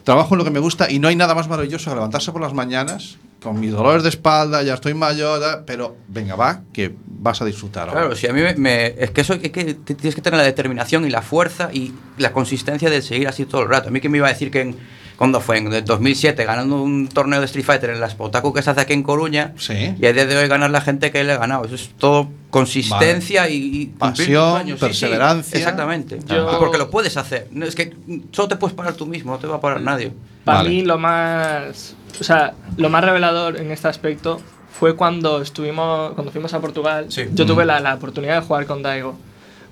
Trabajo 0.05 0.35
en 0.35 0.38
lo 0.38 0.44
que 0.44 0.51
me 0.51 0.59
gusta 0.61 0.90
y 0.90 0.98
no 0.98 1.09
hay 1.09 1.16
nada 1.16 1.35
más 1.35 1.48
maravilloso 1.48 1.90
que 1.90 1.94
levantarse 1.94 2.33
por 2.33 2.40
las 2.40 2.55
mañanas 2.55 3.18
con 3.42 3.61
mis 3.61 3.70
dolores 3.70 4.03
de 4.03 4.09
espalda, 4.09 4.62
ya 4.64 4.74
estoy 4.74 4.94
mayor, 4.94 5.62
pero 5.64 5.94
venga, 6.09 6.35
va, 6.35 6.62
que 6.72 6.92
vas 7.07 7.40
a 7.40 7.44
disfrutar. 7.44 7.88
ahora. 7.88 8.01
Claro, 8.01 8.16
si 8.16 8.27
a 8.27 8.33
mí 8.33 8.40
me, 8.40 8.55
me- 8.57 8.87
es 8.98 9.11
que 9.12 9.20
eso 9.20 9.35
es 9.35 9.40
que 9.53 9.74
t- 9.74 9.94
tienes 9.94 10.14
que 10.16 10.22
tener 10.22 10.38
la 10.38 10.44
determinación 10.44 11.07
y 11.07 11.11
la 11.11 11.22
fuerza 11.22 11.70
y 11.72 11.92
la 12.16 12.33
consistencia 12.33 12.90
de 12.90 13.01
seguir 13.01 13.29
así 13.29 13.44
todo 13.44 13.62
el 13.62 13.68
rato. 13.68 13.88
A 13.88 13.92
mí 13.92 14.01
que 14.01 14.09
me 14.09 14.18
iba 14.18 14.27
a 14.27 14.33
decir 14.33 14.51
que 14.51 14.62
en, 14.62 14.77
cuando 15.18 15.40
fue 15.40 15.59
en 15.59 15.70
el 15.72 15.85
2007 15.85 16.44
ganando 16.44 16.81
un 16.81 17.09
torneo 17.09 17.40
de 17.40 17.46
Street 17.46 17.64
Fighter 17.66 17.90
en 17.90 18.00
la 18.00 18.09
Spotaku 18.09 18.52
que 18.54 18.62
se 18.62 18.70
hace 18.70 18.81
aquí 18.83 18.92
en 18.92 19.02
Coruña 19.02 19.52
Sí. 19.59 19.94
y 20.00 20.07
a 20.07 20.12
día 20.12 20.24
de 20.26 20.37
hoy 20.37 20.46
ganar 20.48 20.70
la 20.70 20.81
gente 20.81 21.11
que 21.11 21.22
le 21.24 21.33
ha 21.33 21.38
ganado. 21.38 21.64
Eso 21.64 21.74
es 21.74 21.90
todo 21.98 22.28
consistencia 22.50 23.48
y, 23.48 23.57
y 23.57 23.87
cumplir 23.87 23.98
Pasión, 23.98 24.52
sueños. 24.52 24.78
Sí, 24.78 24.87
sí, 24.87 24.87
perseverancia. 24.87 25.59
exactamente. 25.59 26.18
Yo- 26.26 26.52
Y 26.52 26.57
Porque 26.59 26.78
lo 26.78 26.88
puedes 26.90 27.16
hacer. 27.16 27.48
Es 27.62 27.74
que 27.74 27.94
solo 28.33 28.48
te 28.48 28.57
puedes 28.57 28.76
parar 28.76 28.94
tú 28.94 29.07
mismo, 29.07 29.33
no 29.33 29.38
te 29.38 29.46
va 29.46 29.57
a 29.57 29.61
parar 29.61 29.81
nadie. 29.81 30.12
Para 30.44 30.59
Vale. 30.59 30.70
mí 30.70 30.83
lo 30.83 30.98
más, 30.98 31.94
o 32.20 32.24
sea, 32.24 32.54
lo 32.76 32.88
más 32.88 33.04
revelador 33.04 33.57
en 33.61 33.70
este 33.72 33.88
aspecto 33.88 34.40
fue 34.78 34.94
cuando 34.96 35.42
estuvimos, 35.42 36.12
cuando 36.12 36.31
fuimos 36.31 36.54
a 36.54 36.61
Portugal. 36.61 37.07
Sí. 37.09 37.24
Yo 37.35 37.44
tuve 37.44 37.64
la, 37.64 37.81
la 37.81 37.94
oportunidad 37.96 38.40
de 38.40 38.46
jugar 38.46 38.66
con 38.66 38.83
Daigo. 38.83 39.18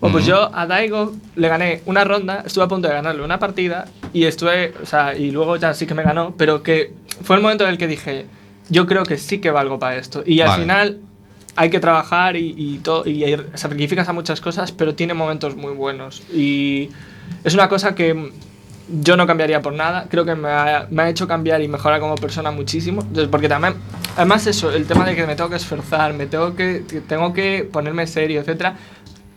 Bueno, 0.01 0.13
pues 0.13 0.27
yo 0.27 0.55
a 0.55 0.67
Daigo 0.67 1.15
le 1.37 1.49
gané 1.49 1.81
una 1.87 2.05
ronda, 2.05 2.43
estuve 2.45 2.65
a 2.65 2.69
punto 2.69 2.89
de 2.89 2.95
ganarle 2.95 3.23
una 3.23 3.39
partida 3.39 3.87
y 4.13 4.25
estuve, 4.25 4.75
o 4.83 4.87
sea, 4.87 5.17
y 5.17 5.31
luego 5.31 5.57
ya 5.57 5.73
sí 5.73 5.87
que 5.87 5.95
me 5.95 6.03
ganó, 6.03 6.35
pero 6.37 6.63
que 6.63 6.93
fue 7.23 7.37
el 7.37 7.43
momento 7.43 7.65
en 7.65 7.71
el 7.71 7.79
que 7.79 7.87
dije, 7.87 8.27
yo 8.69 8.87
creo 8.87 9.05
que 9.05 9.17
sí 9.17 9.39
que 9.41 9.51
valgo 9.51 9.79
para 9.79 9.97
esto. 9.97 10.23
Y 10.27 10.41
al 10.41 10.49
Vale. 10.49 10.63
final 10.63 10.99
hay 11.57 11.71
que 11.71 11.81
trabajar 11.81 12.37
y, 12.37 12.55
y, 12.57 12.79
todo, 12.79 13.07
y 13.07 13.25
sacrificas 13.55 14.09
a 14.09 14.13
muchas 14.13 14.41
cosas, 14.41 14.73
pero 14.73 14.95
tiene 14.95 15.15
momentos 15.15 15.57
muy 15.57 15.73
buenos. 15.73 16.23
Y 16.33 16.91
es 17.45 17.55
una 17.55 17.69
cosa 17.69 17.95
que 17.95 18.33
yo 18.89 19.17
no 19.17 19.27
cambiaría 19.27 19.63
por 19.63 19.73
nada. 19.73 20.07
Creo 20.11 20.25
que 20.25 20.35
me 20.35 20.49
ha, 20.49 20.87
me 20.91 21.03
ha 21.05 21.09
hecho 21.09 21.27
cambiar 21.27 21.63
y 21.63 21.69
mejorar 21.69 22.01
como 22.01 22.15
persona 22.17 22.51
muchísimo. 22.51 23.01
Entonces, 23.03 23.29
Porque 23.29 23.49
también, 23.49 23.75
además 24.17 24.47
eso, 24.47 24.71
el 24.71 24.87
tema 24.87 25.07
de 25.07 25.17
que 25.17 25.27
me 25.27 25.35
tengo 25.35 25.51
que 25.51 25.57
esforzar, 25.57 26.13
me 26.13 26.27
tengo 26.27 26.55
que, 26.55 26.85
que 26.89 27.01
tengo 27.01 27.33
que 27.33 27.69
ponerme 27.71 28.07
serio, 28.07 28.41
etcétera, 28.41 28.77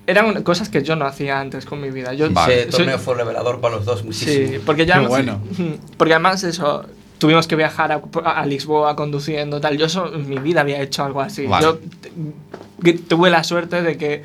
eran 0.08 0.42
cosas 0.44 0.70
que 0.70 0.84
yo 0.84 0.96
no 0.96 1.06
hacía 1.06 1.40
antes 1.40 1.66
con 1.66 1.80
mi 1.82 1.92
vida. 1.92 2.14
Yo 2.14 2.26
Ese 2.28 2.64
soy- 2.64 2.72
torneo 2.72 3.00
fue 3.00 3.16
revelador 3.16 3.60
para 3.62 3.76
los 3.76 3.86
dos 3.86 4.04
muchísimo. 4.04 4.48
Sí, 4.54 4.60
porque 4.66 4.86
ya 4.86 5.00
Qué 5.02 5.08
bueno. 5.08 5.40
Porque 5.98 6.14
además 6.14 6.44
eso, 6.44 6.86
tuvimos 7.20 7.48
que 7.48 7.56
viajar 7.56 7.92
a, 7.92 8.02
a 8.32 8.46
Lisboa 8.46 8.96
conduciendo, 8.96 9.62
tal. 9.62 9.78
Yo 9.78 9.86
eso 9.86 10.14
en 10.14 10.28
mi 10.28 10.38
vida 10.40 10.62
había 10.62 10.82
hecho 10.82 11.04
algo 11.04 11.22
así. 11.22 11.46
Vale. 11.46 11.64
Yo 11.66 11.80
tuve 13.08 13.30
la 13.30 13.44
suerte 13.44 13.82
de 13.82 13.98
que 13.98 14.24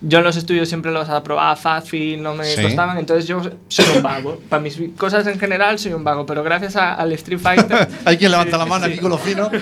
yo 0.00 0.18
en 0.18 0.24
los 0.24 0.36
estudios 0.36 0.68
siempre 0.68 0.92
los 0.92 1.08
aprobaba 1.08 1.56
fácil, 1.56 2.22
no 2.22 2.34
me 2.34 2.44
Sí. 2.44 2.62
costaban, 2.62 2.98
entonces 2.98 3.26
yo 3.26 3.40
soy 3.68 3.84
un 3.96 4.02
vago. 4.02 4.40
Para 4.48 4.60
mis 4.62 4.78
cosas 4.98 5.26
en 5.26 5.38
general 5.38 5.78
soy 5.78 5.92
un 5.94 6.04
vago, 6.04 6.26
pero 6.26 6.42
gracias 6.42 6.76
a- 6.76 6.94
al 6.94 7.12
Street 7.12 7.38
Fighter... 7.38 7.88
Hay 8.04 8.16
quien 8.18 8.30
levanta 8.30 8.58
la 8.58 8.66
mano 8.66 8.86
aquí 8.86 8.98
con 8.98 9.10
lo 9.10 9.18
fino. 9.18 9.50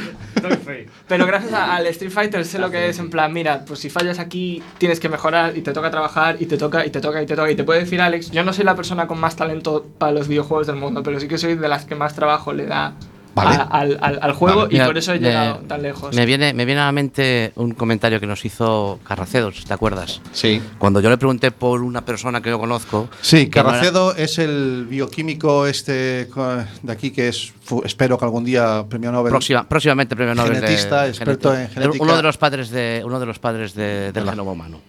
Pero 1.08 1.26
gracias 1.26 1.52
a- 1.52 1.76
al 1.76 1.86
Street 1.88 2.10
Fighter 2.10 2.44
sé 2.44 2.58
lo 2.58 2.70
que 2.70 2.88
es 2.88 2.98
en 2.98 3.10
plan, 3.10 3.32
mira, 3.32 3.64
pues 3.64 3.78
si 3.80 3.90
fallas 3.90 4.18
aquí 4.18 4.62
tienes 4.78 4.98
que 4.98 5.08
mejorar 5.08 5.56
y 5.56 5.60
te 5.62 5.72
toca 5.72 5.90
trabajar 5.90 6.36
y 6.40 6.46
te 6.46 6.56
toca 6.56 6.84
y 6.84 6.90
te 6.90 7.00
toca 7.00 7.22
y 7.22 7.26
te 7.26 7.36
toca 7.36 7.50
y 7.50 7.54
te 7.54 7.64
puede 7.64 7.80
decir 7.80 8.00
Alex, 8.00 8.30
yo 8.30 8.42
no 8.42 8.52
soy 8.52 8.64
la 8.64 8.74
persona 8.74 9.06
con 9.06 9.20
más 9.20 9.36
talento 9.36 9.86
para 9.98 10.12
los 10.12 10.26
videojuegos 10.28 10.66
del 10.66 10.76
mundo, 10.76 11.02
pero 11.02 11.20
sí 11.20 11.28
que 11.28 11.38
soy 11.38 11.54
de 11.54 11.68
las 11.68 11.84
que 11.84 11.94
más 11.94 12.14
trabajo 12.14 12.52
le 12.52 12.66
da 12.66 12.94
Vale. 13.34 13.56
a- 13.56 13.62
al, 13.62 13.98
al- 14.00 14.18
al 14.22 14.32
juego 14.32 14.56
Vale. 14.62 14.68
y 14.70 14.74
Mira, 14.74 14.86
por 14.86 14.98
eso 14.98 15.12
he 15.12 15.18
me- 15.18 15.28
llegado 15.28 15.56
tan 15.68 15.82
lejos. 15.82 16.14
Me 16.14 16.26
viene, 16.26 16.52
me 16.52 16.64
viene 16.64 16.80
a 16.80 16.86
la 16.86 16.92
mente 16.92 17.52
un 17.56 17.72
comentario 17.72 18.20
que 18.20 18.26
nos 18.26 18.44
hizo 18.44 18.98
Carracedos, 19.04 19.64
¿te 19.64 19.72
acuerdas? 19.72 20.20
Sí. 20.32 20.60
Cuando 20.78 21.00
yo 21.00 21.08
le 21.10 21.16
pregunté 21.18 21.50
por 21.50 21.82
una 21.82 22.04
persona 22.04 22.40
que 22.42 22.50
yo 22.50 22.58
conozco. 22.58 23.08
Sí, 23.20 23.36
no 23.36 23.40
era- 23.42 23.50
Carracedo 23.50 24.14
es 24.16 24.38
el 24.38 24.86
bioquímico 24.88 25.66
este 25.66 25.92
de 26.82 26.92
aquí 26.92 27.10
que 27.10 27.28
es, 27.28 27.52
espero 27.84 28.18
que 28.18 28.24
algún 28.24 28.44
día 28.44 28.84
premio 28.88 29.10
Nobel. 29.12 29.30
Próxima- 29.30 29.68
próximamente 29.68 30.14
premio 30.16 30.34
Nobel. 30.34 30.52
de 30.54 30.60
Genetista, 30.60 31.06
experto 31.08 31.54
en 31.56 31.68
genética. 31.68 32.02
Uno 32.04 32.16
de 32.16 32.22
los 32.22 32.36
padres, 32.38 32.70
de, 32.70 33.02
uno 33.04 33.18
de 33.20 33.26
los 33.26 33.38
padres 33.38 33.74
de- 33.74 34.12
del 34.12 34.28
genoma 34.28 34.52
humano. 34.52 34.80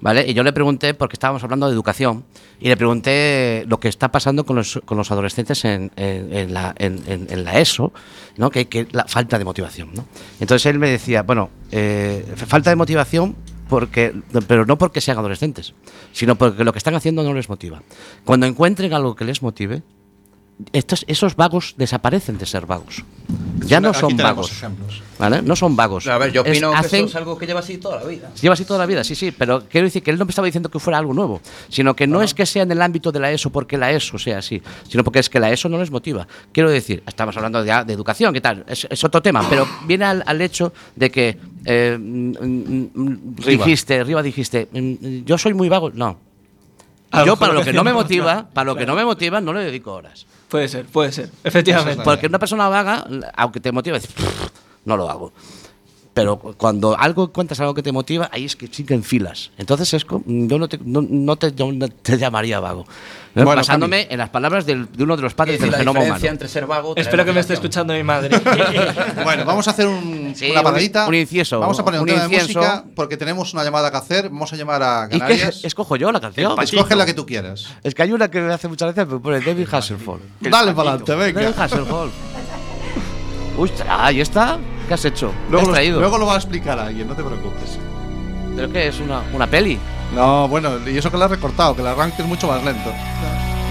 ¿Vale? 0.00 0.24
Y 0.28 0.34
yo 0.34 0.42
le 0.42 0.52
pregunté, 0.52 0.92
porque 0.94 1.14
estábamos 1.14 1.42
hablando 1.42 1.66
de 1.66 1.72
educación, 1.72 2.24
y 2.60 2.68
le 2.68 2.76
pregunté 2.76 3.64
lo 3.66 3.80
que 3.80 3.88
está 3.88 4.10
pasando 4.12 4.44
con 4.44 4.56
los, 4.56 4.80
con 4.84 4.98
los 4.98 5.10
adolescentes 5.10 5.64
en, 5.64 5.90
en- 5.96 6.52
la 7.44 7.58
ESO, 7.60 7.92
¿no? 8.36 8.50
que, 8.50 8.68
que 8.68 8.86
la 8.92 9.04
falta 9.06 9.38
de 9.38 9.44
motivación. 9.44 9.90
¿no? 9.94 10.04
Entonces 10.40 10.66
él 10.66 10.78
me 10.78 10.90
decía, 10.90 11.22
bueno, 11.22 11.50
eh, 11.70 12.24
falta 12.46 12.70
de 12.70 12.76
motivación, 12.76 13.36
porque, 13.68 14.14
pero 14.46 14.64
no 14.66 14.78
porque 14.78 15.00
sean 15.00 15.18
adolescentes, 15.18 15.74
sino 16.12 16.36
porque 16.36 16.62
lo 16.62 16.72
que 16.72 16.78
están 16.78 16.94
haciendo 16.94 17.22
no 17.22 17.34
les 17.34 17.48
motiva. 17.48 17.82
Cuando 18.24 18.46
encuentren 18.46 18.92
algo 18.92 19.16
que 19.16 19.24
les 19.24 19.42
motive, 19.42 19.82
estos, 20.72 21.04
esos 21.08 21.36
vagos 21.36 21.74
desaparecen 21.76 22.38
de 22.38 22.46
ser 22.46 22.66
vagos. 22.66 23.04
Ya 23.66 23.80
no 23.80 23.92
son 23.92 24.16
vagos. 24.16 24.52
¿Vale? 25.18 25.42
No 25.42 25.56
son 25.56 25.74
vagos. 25.76 26.06
A 26.06 26.18
ver, 26.18 26.30
yo 26.32 26.42
Es- 26.44 26.50
opino 26.50 26.70
que 26.72 26.76
hacen- 26.76 27.00
eso 27.00 27.08
es 27.08 27.16
algo 27.16 27.36
que 27.38 27.46
lleva 27.46 27.60
así 27.60 27.78
toda 27.78 28.00
la 28.00 28.04
vida. 28.06 28.30
Lleva 28.40 28.52
así 28.54 28.64
toda 28.64 28.78
la 28.78 28.86
vida, 28.86 29.02
sí, 29.02 29.14
sí, 29.14 29.32
pero 29.32 29.64
quiero 29.68 29.86
decir 29.86 30.02
que 30.02 30.10
él 30.10 30.18
no 30.18 30.24
me 30.24 30.30
estaba 30.30 30.46
diciendo 30.46 30.70
que 30.70 30.78
fuera 30.78 30.98
algo 30.98 31.12
nuevo, 31.14 31.40
sino 31.68 31.96
que 31.96 32.06
no 32.06 32.22
es 32.22 32.34
que 32.34 32.44
sea 32.46 32.62
en 32.62 32.70
el 32.70 32.80
ámbito 32.82 33.10
de 33.12 33.20
la 33.20 33.32
ESO 33.32 33.50
porque 33.50 33.76
la 33.78 33.90
ESO 33.92 34.18
sea 34.18 34.38
así, 34.38 34.62
sino 34.88 35.02
porque 35.04 35.18
es 35.20 35.30
que 35.30 35.40
la 35.40 35.50
ESO 35.50 35.68
no 35.68 35.78
les 35.78 35.90
motiva. 35.90 36.26
Quiero 36.52 36.70
decir, 36.70 37.02
estamos 37.06 37.36
hablando 37.36 37.62
de, 37.64 37.84
de 37.84 37.92
educación, 37.92 38.32
¿qué 38.34 38.40
tal? 38.40 38.64
Es, 38.68 38.86
es 38.90 39.04
otro 39.04 39.20
tema, 39.22 39.44
pero 39.48 39.66
viene 39.86 40.04
al, 40.04 40.22
al 40.26 40.40
hecho 40.42 40.72
de 40.94 41.10
que 41.10 41.38
eh, 41.64 41.96
mm, 41.98 42.30
mm, 42.30 42.90
mm, 42.94 43.36
Riva. 43.38 43.64
dijiste, 43.64 44.04
Riva 44.04 44.22
dijiste, 44.22 44.68
mm, 44.72 45.24
yo 45.24 45.36
soy 45.38 45.54
muy 45.54 45.68
vago. 45.68 45.90
No. 45.90 46.18
Yo 47.24 47.36
para 47.36 47.52
lo 47.52 47.62
que 47.62 47.72
no 47.72 47.84
me 47.84 47.92
motiva, 47.92 48.46
para 48.52 48.64
lo 48.66 48.74
que 48.74 48.84
claro. 48.84 48.92
no 48.92 48.96
me 48.98 49.04
motiva, 49.04 49.40
no 49.40 49.52
le 49.52 49.64
dedico 49.64 49.92
horas. 49.92 50.26
Puede 50.48 50.68
ser, 50.68 50.86
puede 50.86 51.12
ser, 51.12 51.30
efectivamente. 51.44 52.02
Porque 52.04 52.26
una 52.26 52.38
persona 52.38 52.68
vaga, 52.68 53.06
aunque 53.34 53.60
te 53.60 53.72
motive, 53.72 53.98
dices, 53.98 54.12
"Pff, 54.14 54.48
no 54.84 54.96
lo 54.96 55.08
hago. 55.10 55.32
Pero 56.16 56.38
cuando 56.38 56.98
algo 56.98 57.24
encuentras 57.24 57.60
algo 57.60 57.74
que 57.74 57.82
te 57.82 57.92
motiva, 57.92 58.30
ahí 58.32 58.46
es 58.46 58.56
que 58.56 58.68
sí 58.68 58.84
que 58.84 58.94
enfilas. 58.94 59.50
Entonces 59.58 59.92
es 59.92 60.06
yo 60.24 60.58
no 60.58 60.66
te, 60.66 60.78
no, 60.82 61.02
no 61.06 61.36
te, 61.36 61.52
yo 61.54 61.70
no 61.70 61.88
te 61.90 62.16
llamaría 62.16 62.58
vago. 62.58 62.86
¿no? 63.34 63.44
Bueno, 63.44 63.60
Basándome 63.60 64.06
en 64.08 64.16
las 64.16 64.30
palabras 64.30 64.64
del- 64.64 64.90
de 64.90 65.04
uno 65.04 65.14
de 65.14 65.20
los 65.22 65.34
padres 65.34 65.60
del 65.60 65.70
la 65.72 65.76
genoma 65.76 66.00
diferencia 66.00 66.28
humano. 66.30 66.32
entre 66.32 66.48
ser 66.48 66.64
vago. 66.66 66.94
Espero 66.96 67.22
que 67.26 67.32
me 67.34 67.40
esté 67.40 67.52
escuchando 67.52 67.92
mi 67.92 68.02
madre. 68.02 68.30
Bueno, 69.24 69.44
vamos 69.44 69.68
a 69.68 69.72
hacer 69.72 69.86
un- 69.86 70.32
Sí, 70.34 70.50
una 70.50 70.60
un- 70.60 70.64
paradita. 70.64 71.06
un 71.06 71.14
incienso, 71.16 71.60
Vamos 71.60 71.78
a 71.78 71.84
poner 71.84 72.00
un, 72.00 72.08
un 72.08 72.14
tema 72.16 72.26
de 72.28 72.40
música 72.42 72.84
porque 72.94 73.18
tenemos 73.18 73.52
una 73.52 73.62
llamada 73.62 73.90
que 73.90 73.98
hacer. 73.98 74.30
Vamos 74.30 74.50
a 74.54 74.56
llamar 74.56 74.82
a 74.82 75.06
¿Y 75.08 75.12
qué 75.12 75.18
Canarias. 75.18 75.64
escojo 75.64 75.96
yo 75.96 76.10
la 76.12 76.20
canción? 76.20 76.58
Escoge 76.62 76.96
la 76.96 77.04
que 77.04 77.12
tú 77.12 77.26
quieras. 77.26 77.66
Es 77.84 77.94
que 77.94 78.02
hay 78.02 78.12
una 78.12 78.30
que 78.30 78.40
me 78.40 78.54
hace 78.54 78.68
muchas 78.68 78.94
veces, 78.94 79.06
me 79.12 79.18
pone 79.20 79.40
David 79.40 79.68
Hasselhoff. 79.70 80.18
Dale 80.40 80.72
para 80.72 80.90
adelante, 80.92 81.14
venga. 81.14 81.42
David 81.42 81.58
Hasselhoff. 81.60 82.10
Uy, 83.58 83.70
ahí 83.86 84.22
está. 84.22 84.58
¿Qué 84.88 84.94
has 84.94 85.04
hecho? 85.04 85.30
¿Qué 85.30 85.50
Luego 85.50 85.62
has 85.62 85.68
lo, 85.68 85.74
traído? 85.74 86.00
luego 86.00 86.18
lo 86.18 86.26
va 86.26 86.34
a 86.34 86.36
explicar 86.36 86.78
alguien, 86.78 87.08
no 87.08 87.14
te 87.14 87.22
preocupes. 87.24 87.78
¿Pero 88.54 88.70
qué 88.72 88.88
es? 88.88 89.00
¿Una, 89.00 89.22
una 89.32 89.46
peli? 89.46 89.78
No, 90.14 90.46
bueno, 90.48 90.70
y 90.86 90.96
eso 90.96 91.10
que 91.10 91.16
lo 91.18 91.24
has 91.24 91.30
recortado, 91.30 91.74
que 91.74 91.82
el 91.82 91.88
arranque 91.88 92.22
es 92.22 92.28
mucho 92.28 92.46
más 92.46 92.62
lento. 92.64 92.92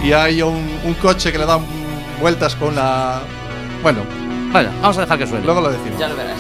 Y 0.04 0.12
hay 0.12 0.42
un, 0.42 0.80
un 0.84 0.94
coche 0.96 1.32
que 1.32 1.38
le 1.38 1.46
da 1.46 1.60
vueltas 2.20 2.56
con 2.56 2.76
la. 2.76 3.22
Bueno, 3.82 4.02
Bueno, 4.52 4.70
vamos 4.82 4.98
a 4.98 5.02
dejar 5.02 5.18
que 5.18 5.26
suene. 5.28 5.46
luego 5.46 5.62
lo 5.62 5.72
decimos. 5.72 5.98
ya 6.00 6.08
lo 6.10 6.16
verás. 6.16 6.38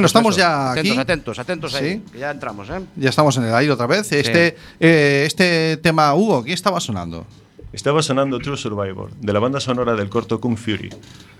Bueno, 0.00 0.06
estamos 0.06 0.34
ya 0.34 0.70
Atentos, 0.72 0.92
aquí. 0.92 1.00
atentos, 1.00 1.38
atentos 1.38 1.74
ahí. 1.74 1.92
Sí. 2.06 2.12
que 2.12 2.18
ya 2.20 2.30
entramos, 2.30 2.70
¿eh? 2.70 2.80
Ya 2.96 3.10
estamos 3.10 3.36
en 3.36 3.44
el 3.44 3.54
aire 3.54 3.70
otra 3.70 3.86
vez. 3.86 4.10
Este, 4.12 4.56
eh, 4.80 5.24
este 5.26 5.76
tema, 5.76 6.14
Hugo, 6.14 6.42
¿qué 6.42 6.54
estaba 6.54 6.80
sonando? 6.80 7.26
Estaba 7.70 8.02
sonando 8.02 8.38
True 8.38 8.56
Survivor, 8.56 9.10
de 9.12 9.32
la 9.34 9.40
banda 9.40 9.60
sonora 9.60 9.94
del 9.96 10.08
corto 10.08 10.40
Kung 10.40 10.56
Fury, 10.56 10.88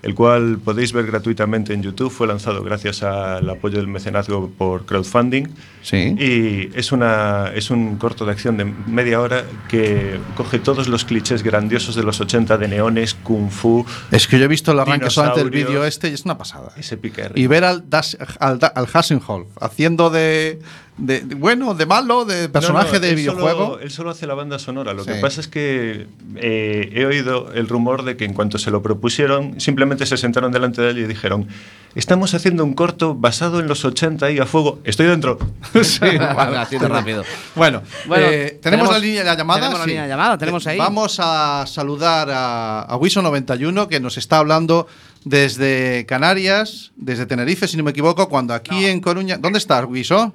el 0.02 0.14
cual 0.14 0.58
podéis 0.64 0.92
ver 0.92 1.06
gratuitamente 1.06 1.72
en 1.74 1.82
YouTube. 1.82 2.10
Fue 2.10 2.26
lanzado 2.26 2.62
gracias 2.62 3.02
al 3.02 3.48
apoyo 3.48 3.78
del 3.78 3.86
mecenazgo 3.88 4.50
por 4.56 4.86
crowdfunding. 4.86 5.48
Sí. 5.82 6.14
Y 6.18 6.70
es, 6.78 6.92
una, 6.92 7.50
es 7.54 7.70
un 7.70 7.96
corto 7.96 8.24
de 8.24 8.32
acción 8.32 8.56
de 8.56 8.64
media 8.64 9.20
hora 9.20 9.44
que 9.68 10.18
coge 10.36 10.58
todos 10.58 10.88
los 10.88 11.04
clichés 11.04 11.42
grandiosos 11.42 11.94
de 11.94 12.02
los 12.02 12.20
80 12.20 12.58
de 12.58 12.68
neones, 12.68 13.14
kung 13.14 13.50
fu. 13.50 13.84
Es 14.10 14.26
que 14.26 14.38
yo 14.38 14.44
he 14.44 14.48
visto 14.48 14.72
el 14.72 14.80
arranque 14.80 15.10
solamente 15.10 15.40
del 15.42 15.50
vídeo 15.50 15.84
este 15.84 16.08
y 16.08 16.14
es 16.14 16.24
una 16.24 16.36
pasada. 16.38 16.72
Pique 17.00 17.30
Y 17.34 17.46
ver 17.46 17.64
al, 17.64 17.88
Das- 17.88 18.16
al, 18.40 18.58
al 18.74 18.86
Hasselhoff 18.92 19.46
haciendo 19.60 20.10
de, 20.10 20.58
de- 20.98 21.20
de- 21.20 21.34
bueno, 21.34 21.74
de 21.74 21.86
malo, 21.86 22.24
de 22.24 22.48
personaje 22.48 22.88
No, 22.88 22.94
no, 22.94 23.00
de 23.00 23.08
él 23.10 23.16
videojuego. 23.16 23.64
Solo, 23.66 23.80
él 23.80 23.90
solo 23.90 24.10
hace 24.10 24.26
la 24.26 24.34
banda 24.34 24.58
sonora. 24.58 24.92
Lo 24.92 25.04
Sí. 25.04 25.12
que 25.12 25.20
pasa 25.20 25.40
es 25.40 25.48
que 25.48 26.06
eh, 26.36 26.90
he 26.94 27.04
oído 27.06 27.52
el 27.54 27.68
rumor 27.68 28.02
de 28.04 28.16
que 28.16 28.24
en 28.24 28.34
cuanto 28.34 28.58
se 28.58 28.70
lo 28.70 28.82
propusieron, 28.82 29.60
simplemente 29.60 29.89
se 30.06 30.16
sentaron 30.16 30.52
delante 30.52 30.80
de 30.82 30.90
él 30.90 30.98
y 30.98 31.06
dijeron: 31.06 31.46
Estamos 31.94 32.34
haciendo 32.34 32.64
un 32.64 32.74
corto 32.74 33.14
basado 33.14 33.60
en 33.60 33.66
los 33.68 33.84
80 33.84 34.30
y 34.30 34.38
a 34.38 34.46
fuego. 34.46 34.80
Estoy 34.84 35.06
dentro. 35.06 35.38
Sí, 35.82 36.00
vale. 36.18 36.56
Así 36.58 36.78
de 36.78 36.88
rápido. 36.88 37.24
Bueno, 37.54 37.82
Bueno, 38.06 38.26
eh, 38.26 38.58
¿tenemos, 38.62 38.88
tenemos- 38.88 38.92
la 38.92 38.98
línea 38.98 39.24
de 39.24 39.36
llamada. 39.36 39.60
tenemos 39.60 39.78
la 39.78 39.84
Sí. 39.84 39.90
línea 39.90 40.02
de 40.04 40.08
llamada, 40.08 40.38
tenemos 40.38 40.66
Eh, 40.66 40.70
ahí. 40.70 40.78
Vamos 40.78 41.16
a 41.20 41.64
saludar 41.66 42.28
a, 42.30 42.82
a 42.82 42.96
Wiso91 42.98 43.88
que 43.88 44.00
nos 44.00 44.16
está 44.18 44.38
hablando 44.38 44.86
desde 45.24 46.06
Canarias, 46.06 46.92
desde 46.96 47.26
Tenerife, 47.26 47.68
si 47.68 47.76
no 47.76 47.84
me 47.84 47.90
equivoco, 47.90 48.28
cuando 48.28 48.54
aquí 48.54 48.86
en 48.86 49.00
Coruña. 49.00 49.36
¿Dónde 49.38 49.58
estás, 49.58 49.84
Wiso? 49.86 50.32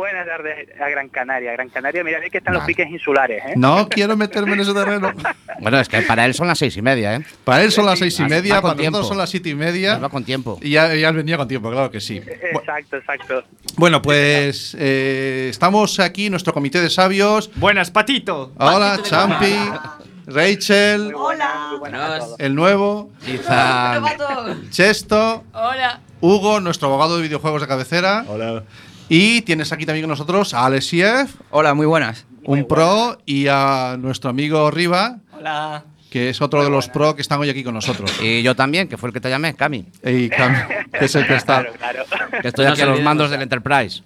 Buenas 0.00 0.26
tardes 0.26 0.68
a 0.80 0.88
Gran 0.88 1.08
Canaria. 1.10 1.52
Gran 1.52 1.68
Canaria, 1.68 2.02
mira, 2.02 2.20
que 2.30 2.38
están 2.38 2.54
los 2.54 2.64
piques 2.64 2.88
insulares, 2.88 3.42
¿eh? 3.44 3.52
No 3.56 3.86
quiero 3.88 4.16
meterme 4.16 4.54
en 4.54 4.60
ese 4.60 4.72
terreno. 4.72 5.12
Bueno, 5.60 5.78
es 5.78 5.90
que 5.90 6.00
para 6.00 6.24
él 6.24 6.32
son 6.32 6.46
las 6.46 6.58
seis 6.58 6.74
y 6.78 6.80
media, 6.80 7.16
¿eh? 7.16 7.24
Para 7.44 7.62
él 7.62 7.70
son 7.70 7.84
las 7.84 7.98
seis 7.98 8.18
y 8.18 8.22
media, 8.24 8.54
va 8.54 8.62
para 8.62 8.74
nosotros 8.76 8.80
tiempo. 8.92 9.02
son 9.08 9.18
las 9.18 9.28
siete 9.28 9.50
y 9.50 9.54
media. 9.54 9.98
Va 9.98 10.08
con 10.08 10.24
tiempo. 10.24 10.58
Y 10.62 10.70
ya, 10.70 10.94
ya 10.94 11.10
venía 11.10 11.36
con 11.36 11.46
tiempo, 11.48 11.70
claro 11.70 11.90
que 11.90 12.00
sí. 12.00 12.18
Bu- 12.18 12.60
Exacto, 12.60 12.96
exacto. 12.96 13.44
Bueno, 13.76 14.00
pues 14.00 14.74
eh, 14.80 15.48
estamos 15.50 16.00
aquí, 16.00 16.30
nuestro 16.30 16.54
comité 16.54 16.80
de 16.80 16.88
sabios. 16.88 17.50
Buenas, 17.56 17.90
Patito. 17.90 18.52
Hola, 18.56 19.00
Champi, 19.02 19.54
Rachel, 20.28 21.12
Hola. 21.14 21.66
Muy 21.72 21.78
buenas 21.80 22.00
a 22.10 22.18
todos. 22.20 22.40
el 22.40 22.54
nuevo, 22.54 23.10
Izan. 23.26 24.02
Chesto, 24.70 25.44
Hola. 25.52 26.00
Hugo, 26.22 26.60
nuestro 26.60 26.88
abogado 26.88 27.16
de 27.16 27.22
videojuegos 27.24 27.60
de 27.60 27.68
cabecera. 27.68 28.24
Hola. 28.28 28.62
Y 29.12 29.42
tienes 29.42 29.72
aquí 29.72 29.84
también 29.84 30.04
con 30.04 30.10
nosotros 30.10 30.54
a 30.54 30.64
Alessiev, 30.66 31.26
Hola, 31.50 31.74
muy 31.74 31.84
buenas. 31.86 32.26
un 32.44 32.66
pro, 32.68 33.18
y 33.26 33.48
a 33.48 33.96
nuestro 33.98 34.30
amigo 34.30 34.70
Riva, 34.70 35.16
Hola. 35.36 35.82
que 36.10 36.30
es 36.30 36.40
otro 36.40 36.62
de 36.62 36.70
los 36.70 36.88
pro 36.88 37.16
que 37.16 37.22
están 37.22 37.40
hoy 37.40 37.50
aquí 37.50 37.64
con 37.64 37.74
nosotros. 37.74 38.12
Y 38.22 38.42
yo 38.42 38.54
también, 38.54 38.86
que 38.86 38.96
fue 38.96 39.08
el 39.08 39.12
que 39.12 39.20
te 39.20 39.28
llamé, 39.28 39.54
Cami. 39.54 39.84
Y 40.04 40.28
Cam, 40.28 40.54
que 40.96 41.04
es 41.06 41.14
el 41.16 41.26
que 41.26 41.34
está. 41.36 41.64
Claro, 41.64 42.04
claro. 42.08 42.30
Que 42.40 42.48
estoy 42.48 42.66
No 42.66 42.72
aquí 42.72 42.82
a 42.82 42.86
los 42.86 43.02
mandos 43.02 43.30
del 43.32 43.42
Enterprise. 43.42 44.02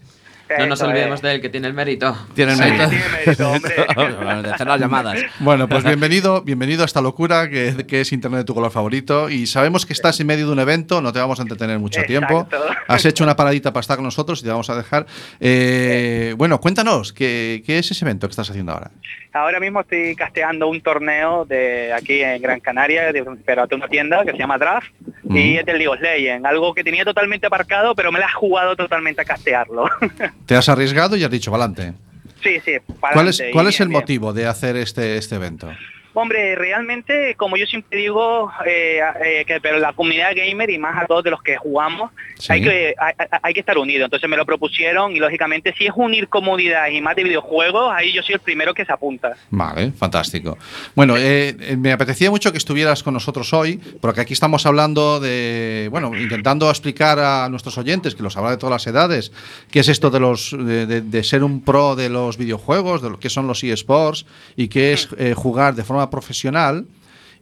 No 0.59 0.66
nos 0.66 0.83
olvidemos 0.83 1.16
es. 1.16 1.22
de 1.22 1.35
él, 1.35 1.40
que 1.40 1.48
tiene 1.48 1.68
el 1.68 1.74
mérito. 1.74 2.16
Tienen 2.35 2.57
Sí, 2.57 2.62
mérito. 2.62 2.88
tiene 2.88 3.04
mérito, 3.24 3.50
hombre. 3.50 3.74
de 4.42 4.50
hacer 4.52 4.66
las 4.66 4.80
llamadas. 4.80 5.18
Bueno, 5.40 5.68
pues 5.68 5.85
bienvenido, 5.85 6.42
bienvenido 6.42 6.83
a 6.83 6.87
esta 6.87 7.00
locura 7.00 7.48
que, 7.48 7.87
que 7.87 8.02
es 8.02 8.12
Internet 8.12 8.40
de 8.40 8.44
tu 8.44 8.54
color 8.54 8.70
favorito. 8.70 9.30
Y 9.30 9.46
sabemos 9.46 9.87
que 9.87 9.92
estás 9.94 10.20
en 10.20 10.26
medio 10.26 10.46
de 10.46 10.52
un 10.52 10.59
evento, 10.59 11.00
no 11.00 11.12
te 11.12 11.18
vamos 11.18 11.38
a 11.38 11.42
entretener 11.42 11.78
mucho 11.78 12.02
tiempo. 12.02 12.42
Exacto. 12.50 12.66
Has 12.88 13.04
hecho 13.07 13.24
una 13.24 13.37
paradita 13.37 13.72
para 13.72 13.80
estar 13.80 13.96
con 13.96 14.04
nosotros 14.04 14.40
y 14.40 14.44
te 14.44 14.50
vamos 14.50 14.68
a 14.70 14.76
dejar. 14.76 15.07
Eh, 15.40 16.35
bueno, 16.37 16.61
cuéntanos, 16.61 17.12
¿qué, 17.12 17.62
¿qué 17.66 17.78
es 17.78 17.90
ese 17.90 18.04
evento 18.04 18.26
que 18.28 18.33
estás 18.33 18.50
haciendo 18.50 18.72
ahora? 18.72 18.90
Ahora 19.33 19.59
mismo 19.59 19.80
estoy 19.80 20.14
casteando 20.14 20.68
un 20.68 20.80
torneo 20.80 21.44
de 21.44 21.92
aquí 21.92 22.20
en 22.22 22.40
Gran 22.40 22.61
Canaria, 22.61 23.12
de, 23.12 23.24
pero 23.44 23.66
de 23.66 23.74
una 23.74 23.88
tienda 23.88 24.24
que 24.24 24.30
se 24.30 24.38
llama 24.38 24.59
Draft, 24.59 24.92
y 25.28 25.57
es 25.57 25.66
del 25.66 25.78
League 25.78 25.88
of 25.88 26.00
Legends, 26.00 26.44
algo 26.46 26.72
que 26.72 26.85
tenía 26.85 27.04
totalmente 27.04 27.46
aparcado, 27.48 27.96
pero 27.96 28.12
me 28.12 28.20
la 28.20 28.26
has 28.26 28.35
jugado 28.35 28.76
totalmente 28.76 29.22
a 29.22 29.24
castearlo. 29.24 29.87
Te 30.46 30.54
has 30.56 30.68
arriesgado 30.68 31.16
y 31.16 31.24
has 31.24 31.30
dicho, 31.30 31.50
adelante. 31.50 31.94
sí, 32.42 32.60
sí, 32.64 32.72
para 33.00 33.14
¿Cuál 33.14 33.28
es, 33.28 33.42
cuál 33.52 33.66
es 33.68 33.80
el 33.80 33.88
bien. 33.88 34.00
motivo 34.00 34.32
de 34.32 34.46
hacer 34.46 34.76
este, 34.76 35.16
este 35.16 35.36
evento? 35.36 35.70
Hombre, 36.14 36.55
realmente, 36.55 37.35
como 37.37 37.57
yo 37.57 37.66
siempre 37.66 37.98
digo, 37.98 38.50
eh, 38.66 39.00
eh, 39.24 39.44
que 39.46 39.61
pero 39.61 39.79
la 39.79 39.92
comunidad 39.92 40.31
gamer 40.35 40.70
y 40.70 40.79
más 40.79 41.03
a 41.03 41.07
todos 41.07 41.24
de 41.24 41.31
los 41.31 41.42
que 41.42 41.57
jugamos, 41.57 42.11
Sí. 42.38 42.53
hay, 42.53 42.62
que, 42.62 42.94
hay, 42.98 43.12
hay- 43.42 43.55
que 43.55 43.61
estar 43.61 43.77
unidos. 43.79 44.04
Entonces 44.06 44.29
me 44.31 44.37
lo 44.37 44.44
propusieron 44.46 45.15
y 45.17 45.19
lógicamente 45.19 45.75
si 45.77 45.87
es 45.87 45.92
unir 45.94 46.29
comunidad 46.29 46.88
y 46.88 47.00
más 47.00 47.17
de 47.17 47.25
videojuegos, 47.25 47.92
ahí 47.94 48.12
yo 48.12 48.23
soy 48.23 48.35
el 48.35 48.40
primero 48.40 48.75
que 48.75 48.85
se 48.85 48.92
apunta. 48.92 49.35
Vale, 49.50 49.92
fantástico. 49.92 50.56
Bueno, 50.94 51.17
eh, 51.17 51.56
eh, 51.60 51.77
me 51.77 51.92
apetecía 51.92 52.31
mucho 52.31 52.52
que 52.52 52.58
estuvieras 52.58 53.02
con 53.02 53.15
nosotros 53.15 53.52
hoy, 53.52 53.81
porque 54.00 54.21
aquí 54.21 54.33
estamos 54.33 54.67
hablando 54.67 55.19
de, 55.21 55.88
bueno, 55.90 56.12
intentando 56.17 56.69
explicar 56.71 57.19
a 57.19 57.48
nuestros 57.48 57.77
oyentes, 57.79 58.15
que 58.15 58.23
los 58.23 58.37
habrá 58.37 58.50
de 58.50 58.56
todas 58.56 58.73
las 58.73 58.87
edades, 58.87 59.33
qué 59.71 59.81
es 59.81 59.88
esto 59.88 60.10
de 60.10 60.21
los 60.21 60.50
de, 60.56 60.87
de- 60.87 61.00
de 61.00 61.25
ser 61.25 61.42
un 61.44 61.62
pro 61.65 61.96
de 61.96 62.08
los 62.08 62.37
videojuegos, 62.37 63.02
de 63.02 63.10
lo 63.10 63.19
que 63.19 63.31
son 63.31 63.46
los 63.46 63.62
eSports 63.65 64.27
y 64.56 64.69
qué 64.69 64.92
es 64.92 65.08
eh, 65.19 65.35
jugar 65.35 65.75
de 65.75 65.83
forma 65.85 66.04
profesional. 66.11 66.87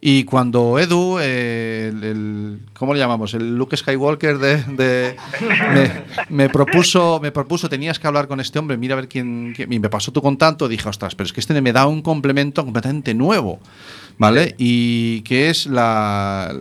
Y 0.05 0.25
cuando 0.25 0.79
Edu, 0.79 1.17
eh, 1.21 1.87
el, 1.87 2.59
¿cómo 2.73 2.93
le 2.93 2.99
llamamos? 2.99 3.33
El 3.35 3.55
Luke 3.55 3.77
Skywalker 3.77 4.37
de, 4.37 5.15
me, 6.29 6.49
propuso, 6.49 7.21
me 7.21 7.31
propuso, 7.31 7.69
tenías 7.69 7.99
que 7.99 8.07
hablar 8.07 8.27
con 8.27 8.41
este 8.41 8.59
hombre, 8.59 8.75
mira 8.75 8.95
a 8.95 8.97
ver 8.97 9.07
quién, 9.07 9.55
me 9.65 9.89
pasó 9.89 10.11
tu 10.11 10.21
contacto, 10.21 10.67
dije, 10.67 10.89
ostras, 10.89 11.15
pero 11.15 11.25
es 11.25 11.31
que 11.31 11.39
este 11.39 11.61
me 11.61 11.71
da 11.71 11.87
un 11.87 12.01
complemento 12.01 12.65
completamente 12.65 13.13
nuevo, 13.13 13.61
¿vale? 14.17 14.55
Y 14.57 15.21
que 15.21 15.49
es 15.49 15.67
la, 15.67 16.53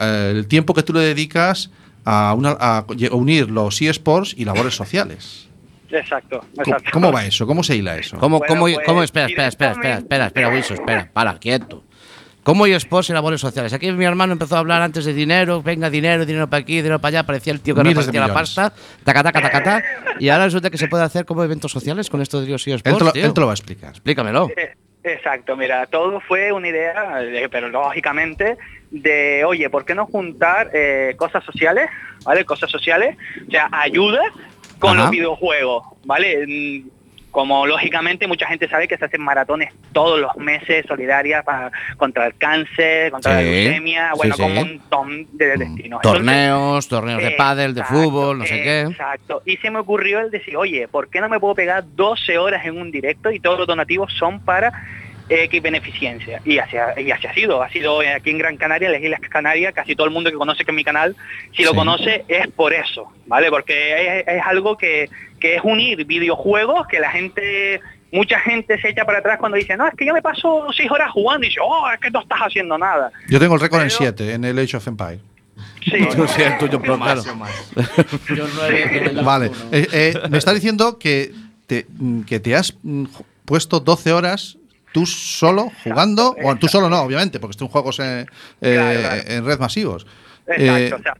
el 0.00 0.46
tiempo 0.46 0.72
que 0.72 0.82
tú 0.82 0.94
le 0.94 1.00
dedicas 1.00 1.68
a 2.06 2.34
unir 2.34 3.50
los 3.50 3.82
eSports 3.82 4.34
y 4.34 4.46
labores 4.46 4.74
sociales. 4.74 5.51
Exacto, 5.92 6.40
¿Cómo, 6.40 6.62
exacto. 6.62 6.90
cómo 6.92 7.12
va 7.12 7.24
eso? 7.24 7.46
¿Cómo 7.46 7.62
se 7.62 7.76
hila 7.76 7.96
eso? 7.96 8.16
¿Cómo, 8.18 8.38
Bueno, 8.38 8.48
cómo, 8.54 8.60
pues, 8.62 8.78
cómo- 8.86 9.02
espera, 9.02 9.26
espera, 9.26 9.48
espera, 9.48 9.72
espera, 9.72 9.98
espera, 9.98 10.26
espera, 10.26 10.48
Wilson, 10.48 10.76
espera, 10.78 11.08
para, 11.12 11.38
quieto. 11.38 11.84
¿Cómo 12.42 12.66
eSports 12.66 13.10
y 13.10 13.12
labores 13.12 13.40
sociales? 13.40 13.72
Aquí 13.72 13.92
mi 13.92 14.04
hermano 14.04 14.32
empezó 14.32 14.56
a 14.56 14.58
hablar 14.58 14.82
antes 14.82 15.04
de 15.04 15.14
dinero, 15.14 15.62
venga, 15.62 15.90
dinero, 15.90 16.26
dinero 16.26 16.50
para 16.50 16.62
aquí, 16.62 16.76
dinero 16.76 16.98
para 16.98 17.18
allá, 17.18 17.26
parecía 17.26 17.52
el 17.52 17.60
tío 17.60 17.74
que 17.76 17.84
repartía 17.84 18.26
la 18.26 18.34
pasta, 18.34 18.72
taca, 19.04 19.22
taca, 19.22 19.40
taca, 19.42 19.62
taca, 19.62 19.84
y 20.18 20.28
ahora 20.28 20.46
resulta 20.46 20.68
que 20.68 20.76
se 20.76 20.88
puede 20.88 21.04
hacer 21.04 21.24
como 21.24 21.44
eventos 21.44 21.70
sociales 21.70 22.10
con 22.10 22.20
esto 22.20 22.40
de 22.40 22.46
Él 22.48 22.54
eSports, 22.54 22.82
te, 22.82 23.04
lo, 23.04 23.12
tío. 23.12 23.24
él 23.26 23.32
te 23.32 23.40
lo 23.40 23.46
va 23.46 23.52
a 23.52 23.54
explicar. 23.54 23.90
Explícamelo. 23.90 24.48
Eh, 24.56 24.74
Exacto, 25.04 25.56
mira, 25.56 25.86
todo 25.86 26.20
fue 26.20 26.52
una 26.52 26.68
idea, 26.68 27.22
eh, 27.22 27.48
pero 27.50 27.68
lógicamente, 27.68 28.56
de, 28.90 29.44
oye, 29.44 29.68
¿por 29.68 29.84
qué 29.84 29.96
no 29.96 30.06
juntar 30.06 30.70
eh, 30.72 31.14
cosas 31.16 31.42
sociales, 31.44 31.90
¿vale? 32.24 32.44
Cosas 32.44 32.70
sociales, 32.70 33.16
o 33.48 33.50
sea, 33.50 33.68
ayuda 33.72 34.20
con 34.82 34.90
Ajá. 34.96 35.02
los 35.02 35.10
videojuegos, 35.10 35.84
¿vale? 36.04 36.44
Mm, 36.46 36.88
Como 37.30 37.66
lógicamente 37.66 38.26
mucha 38.26 38.46
gente 38.46 38.68
sabe 38.68 38.86
que 38.86 38.98
se 38.98 39.06
hacen 39.06 39.22
maratones 39.22 39.72
todos 39.92 40.20
los 40.20 40.36
meses 40.36 40.84
solidarias 40.86 41.42
para, 41.46 41.72
contra 41.96 42.26
el 42.26 42.34
cáncer, 42.36 43.10
contra 43.10 43.38
Sí, 43.38 43.44
la 43.44 43.50
leucemia, 43.50 44.12
bueno, 44.14 44.34
sí. 44.36 44.42
como 44.42 44.60
un 44.60 44.68
montón 44.68 45.26
de 45.32 45.46
destinos. 45.56 46.00
Entonces, 46.02 46.02
Torneos, 46.02 46.88
torneos 46.88 47.22
de 47.22 47.30
pádel, 47.30 47.72
de 47.72 47.84
fútbol, 47.84 48.36
no 48.38 48.44
sé 48.44 48.62
qué. 48.62 48.80
Exacto. 48.82 49.40
Y 49.46 49.56
se 49.56 49.70
me 49.70 49.78
ocurrió 49.78 50.20
el 50.20 50.30
decir, 50.30 50.58
oye, 50.58 50.88
¿por 50.88 51.08
qué 51.08 51.22
no 51.22 51.30
me 51.30 51.40
puedo 51.40 51.54
pegar 51.54 51.84
12 51.96 52.36
horas 52.36 52.66
en 52.66 52.76
un 52.76 52.90
directo 52.90 53.30
y 53.30 53.40
todos 53.40 53.56
los 53.60 53.66
donativos 53.66 54.12
son 54.18 54.40
para 54.40 54.70
X 55.44 55.62
beneficencia? 55.62 56.40
Y 56.44 56.58
así, 56.58 56.76
ha- 56.76 56.98
y 57.00 57.10
así 57.10 57.26
ha 57.26 57.34
sido. 57.34 57.62
Ha 57.62 57.70
sido 57.70 58.02
eh, 58.02 58.12
aquí 58.14 58.30
en 58.30 58.38
Gran 58.38 58.56
Canaria, 58.56 58.86
en 58.88 58.92
las 58.92 59.02
Islas 59.02 59.20
Canarias, 59.28 59.72
casi 59.74 59.94
todo 59.96 60.06
el 60.06 60.12
mundo 60.12 60.30
que 60.30 60.36
conoce 60.36 60.64
que 60.64 60.70
es 60.70 60.74
mi 60.76 60.84
canal, 60.84 61.16
si 61.56 61.62
lo 61.64 61.70
Sí. 61.70 61.76
conoce 61.76 62.24
es 62.28 62.48
por 62.48 62.72
eso, 62.72 63.10
¿vale? 63.26 63.48
Porque 63.50 64.20
es, 64.20 64.28
es 64.28 64.42
algo 64.44 64.76
que, 64.76 65.08
que 65.40 65.56
es 65.56 65.60
unir 65.64 66.04
videojuegos 66.04 66.86
que 66.86 67.00
la 67.00 67.10
gente... 67.10 67.80
Mucha 68.14 68.38
gente 68.40 68.78
se 68.78 68.90
echa 68.90 69.06
para 69.06 69.20
atrás 69.20 69.38
cuando 69.38 69.56
dice, 69.56 69.74
no, 69.74 69.88
es 69.88 69.94
que 69.96 70.04
yo 70.04 70.12
me 70.12 70.20
paso 70.20 70.66
seis 70.76 70.90
horas 70.90 71.10
jugando 71.12 71.46
y 71.46 71.48
dice, 71.48 71.60
oh, 71.64 71.90
es 71.90 71.98
que 71.98 72.10
no 72.10 72.20
estás 72.20 72.40
haciendo 72.40 72.76
nada. 72.76 73.10
Yo 73.26 73.40
tengo 73.40 73.54
el 73.54 73.60
récord 73.62 73.80
en 73.80 73.88
7 73.88 74.34
en 74.34 74.44
el 74.44 74.58
Age 74.58 74.76
of 74.76 74.86
Empire. 74.86 75.18
Sí, 75.82 76.06
Tú 76.14 76.28
sí, 76.28 76.42
el 76.42 76.58
tuyo, 76.58 76.78
pero 76.78 76.98
claro. 76.98 77.22
Yo 78.36 78.46
Vale. 79.24 79.50
Eh, 79.72 79.86
eh, 79.92 80.14
me 80.30 80.36
está 80.36 80.52
diciendo 80.52 80.98
que 80.98 81.32
te, 81.66 81.86
que 82.26 82.38
te 82.38 82.54
has 82.54 82.76
mm, 82.82 83.04
puesto 83.46 83.80
12 83.80 84.12
horas 84.12 84.58
tú 84.92 85.06
solo 85.06 85.70
jugando. 85.84 86.34
Bueno, 86.34 86.58
tú 86.58 86.68
solo 86.68 86.88
no, 86.88 87.00
obviamente, 87.02 87.40
porque 87.40 87.58
son 87.58 87.68
juegos 87.68 87.96
Claro, 87.96 88.26
claro. 88.60 89.22
en 89.26 89.44
red 89.46 89.58
masivos. 89.58 90.06
Exacto, 90.46 90.62
Eh, 90.62 90.92
o 90.94 91.02
sea, 91.02 91.14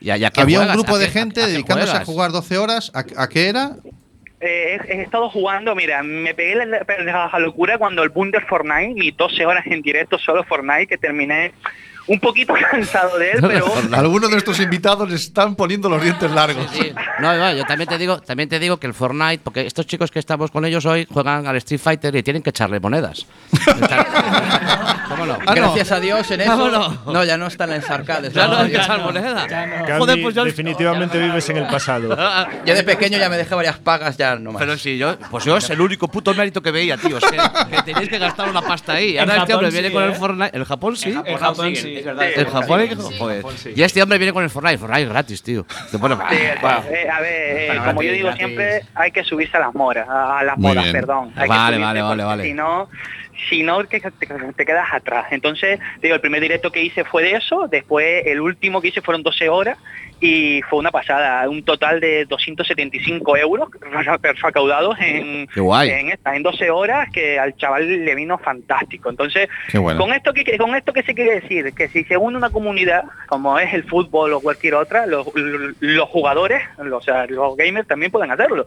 ¿Y 0.00 0.10
a- 0.10 0.16
y 0.16 0.24
a 0.24 0.30
qué 0.30 0.40
había 0.40 0.60
un 0.60 0.72
grupo 0.72 0.96
¿A 0.96 0.98
de 0.98 1.08
gente 1.08 1.40
a 1.42 1.46
dedicándose 1.46 1.90
juegas? 1.92 2.02
a 2.02 2.04
jugar 2.12 2.32
12 2.32 2.58
horas. 2.58 2.90
¿A, 2.94 3.04
a 3.22 3.28
qué 3.28 3.48
era? 3.48 3.76
Eh, 4.40 4.78
he, 4.88 4.92
he 4.98 5.02
estado 5.02 5.30
jugando, 5.30 5.74
mira, 5.74 6.02
me 6.02 6.34
pegué 6.34 6.56
la, 6.56 6.66
la- 6.66 7.30
la 7.32 7.38
locura 7.38 7.78
cuando 7.78 8.02
el 8.02 8.10
boom 8.10 8.30
del 8.30 8.42
Fortnite, 8.42 8.94
mis 8.94 9.16
12 9.16 9.46
horas 9.46 9.64
en 9.66 9.80
directo 9.82 10.18
solo 10.18 10.44
Fortnite, 10.44 10.86
que 10.88 10.98
terminé 10.98 11.52
un 12.06 12.20
poquito 12.20 12.54
cansado 12.70 13.18
de 13.18 13.32
él, 13.32 13.38
pero 13.40 13.66
Algunos 13.92 14.28
de 14.28 14.36
nuestros 14.36 14.60
invitados 14.60 15.12
están 15.12 15.56
poniendo 15.56 15.88
los 15.88 16.02
dientes 16.02 16.30
largos. 16.30 16.66
Sí. 16.72 16.92
No, 17.20 17.36
no, 17.36 17.52
yo 17.52 17.64
también 17.64 17.88
te 17.88 17.98
digo, 17.98 18.20
también 18.20 18.48
te 18.48 18.58
digo 18.58 18.76
que 18.78 18.86
el 18.86 18.94
Fortnite, 18.94 19.40
porque 19.42 19.66
estos 19.66 19.86
chicos 19.86 20.10
que 20.10 20.18
estamos 20.18 20.50
con 20.50 20.64
ellos 20.64 20.84
hoy 20.86 21.06
juegan 21.10 21.46
al 21.46 21.56
Street 21.56 21.80
Fighter 21.80 22.14
y 22.14 22.22
tienen 22.22 22.42
que 22.42 22.50
echarle 22.50 22.80
monedas. 22.80 23.26
¿Cómo 25.08 25.26
no? 25.26 25.38
Ah, 25.46 25.54
no. 25.54 25.62
Gracias 25.62 25.92
a 25.92 26.00
Dios 26.00 26.30
en 26.30 26.40
eso. 26.42 26.98
No, 27.06 27.24
ya 27.24 27.36
no 27.36 27.46
están 27.46 27.72
en 27.72 27.82
arcades. 27.88 28.32
Ya 28.32 28.46
no 28.48 28.56
hay 28.58 28.70
que 28.70 28.76
echar 28.76 28.98
no. 28.98 29.06
moneda. 29.06 29.46
Candy, 29.46 29.92
Joder, 29.98 30.22
pues 30.22 30.34
yo 30.34 30.44
definitivamente 30.44 31.18
vives 31.18 31.48
en 31.50 31.58
el 31.58 31.66
pasado. 31.66 32.16
Yo 32.64 32.74
de 32.74 32.82
pequeño 32.82 33.18
ya 33.18 33.28
me 33.28 33.36
dejé 33.36 33.54
varias 33.54 33.78
pagas, 33.78 34.16
ya 34.16 34.36
no 34.36 34.52
más. 34.52 34.60
Pero 34.60 34.76
sí, 34.76 34.98
yo, 34.98 35.16
pues 35.30 35.44
yo 35.44 35.56
es 35.56 35.70
el 35.70 35.80
único 35.80 36.08
puto 36.08 36.34
mérito 36.34 36.60
que 36.62 36.70
veía, 36.70 36.96
tío. 36.96 37.18
Es 37.18 37.24
que, 37.24 37.36
que 37.36 37.82
tenéis 37.82 38.08
que 38.08 38.18
gastar 38.18 38.48
una 38.48 38.62
pasta 38.62 38.94
ahí. 38.94 39.18
Ahora 39.18 39.36
En 39.36 39.40
este 39.42 39.54
hombre 39.54 39.70
viene 39.70 39.88
sí, 39.88 39.94
con 39.94 40.02
el 40.02 40.10
¿eh? 40.10 40.14
Fortnite. 40.14 40.56
¿En 40.56 40.64
Japón 40.64 40.96
sí? 40.96 41.14
En 41.24 41.38
Japón 41.38 41.76
sí. 41.76 41.95
Es 41.98 42.04
verdad. 42.04 42.28
En 42.34 42.46
Japón 42.46 42.80
hay 42.80 42.88
que- 42.88 42.96
Sí, 42.96 43.16
joder. 43.18 43.36
Japón 43.42 43.58
sí. 43.58 43.72
Y 43.76 43.82
este 43.82 44.02
hombre 44.02 44.18
viene 44.18 44.32
con 44.32 44.42
el 44.44 44.50
Fortnite. 44.50 44.78
Fortnite 44.78 45.08
gratis, 45.08 45.42
tío. 45.42 45.66
Te 45.90 45.98
pone- 45.98 46.16
Sí, 46.30 46.36
eh, 46.36 47.08
a 47.10 47.20
ver, 47.20 47.32
eh, 47.32 47.64
Bueno, 47.68 47.84
como 47.86 48.02
yo 48.02 48.12
digo 48.12 48.32
siempre, 48.32 48.82
hay 48.94 49.10
que 49.10 49.24
subirse 49.24 49.56
a 49.56 49.60
las 49.60 49.74
moras, 49.74 50.06
a 50.08 50.42
las 50.44 50.56
Muy 50.58 50.68
modas, 50.70 50.84
bien. 50.84 50.92
perdón. 50.94 51.32
Hay 51.36 51.48
Vale, 51.48 51.78
vale, 51.78 52.02
vale, 52.02 52.24
vale. 52.24 52.42
Si 52.44 52.52
no, 52.52 52.88
si 53.48 53.62
no 53.62 53.78
que 53.86 54.00
te, 54.00 54.10
te 54.10 54.64
quedas 54.66 54.88
atrás. 54.92 55.26
Entonces, 55.30 55.78
digo, 56.00 56.14
el 56.14 56.20
primer 56.20 56.40
directo 56.40 56.70
que 56.72 56.82
hice 56.82 57.04
fue 57.04 57.22
de 57.22 57.32
eso, 57.32 57.68
después 57.70 58.26
el 58.26 58.40
último 58.40 58.80
que 58.80 58.88
hice 58.88 59.02
fueron 59.02 59.22
12 59.22 59.48
horas 59.48 59.78
y 60.20 60.62
fue 60.62 60.78
una 60.78 60.90
pasada, 60.90 61.48
un 61.48 61.62
total 61.62 62.00
de 62.00 62.24
275 62.24 63.36
euros 63.36 63.68
recaudados 64.42 64.96
en, 64.98 65.48
en, 65.54 66.08
esta, 66.10 66.34
en 66.34 66.42
12 66.42 66.70
horas 66.70 67.08
que 67.12 67.38
al 67.38 67.54
chaval 67.56 68.04
le 68.04 68.14
vino 68.14 68.38
fantástico. 68.38 69.10
Entonces, 69.10 69.48
bueno. 69.74 70.00
con 70.00 70.12
esto 70.12 70.32
que 70.32 70.56
con 70.56 70.74
esto 70.74 70.92
que 70.92 71.02
se 71.02 71.14
quiere 71.14 71.40
decir 71.40 71.72
que 71.74 71.88
si 71.88 72.04
se 72.04 72.16
une 72.16 72.36
una 72.36 72.50
comunidad 72.50 73.04
como 73.26 73.58
es 73.58 73.74
el 73.74 73.84
fútbol 73.84 74.32
o 74.32 74.40
cualquier 74.40 74.74
otra, 74.74 75.06
los, 75.06 75.26
los 75.80 76.08
jugadores, 76.08 76.62
o 76.78 77.00
sea, 77.02 77.26
los 77.26 77.56
gamers 77.56 77.86
también 77.86 78.10
pueden 78.10 78.30
hacerlo. 78.30 78.66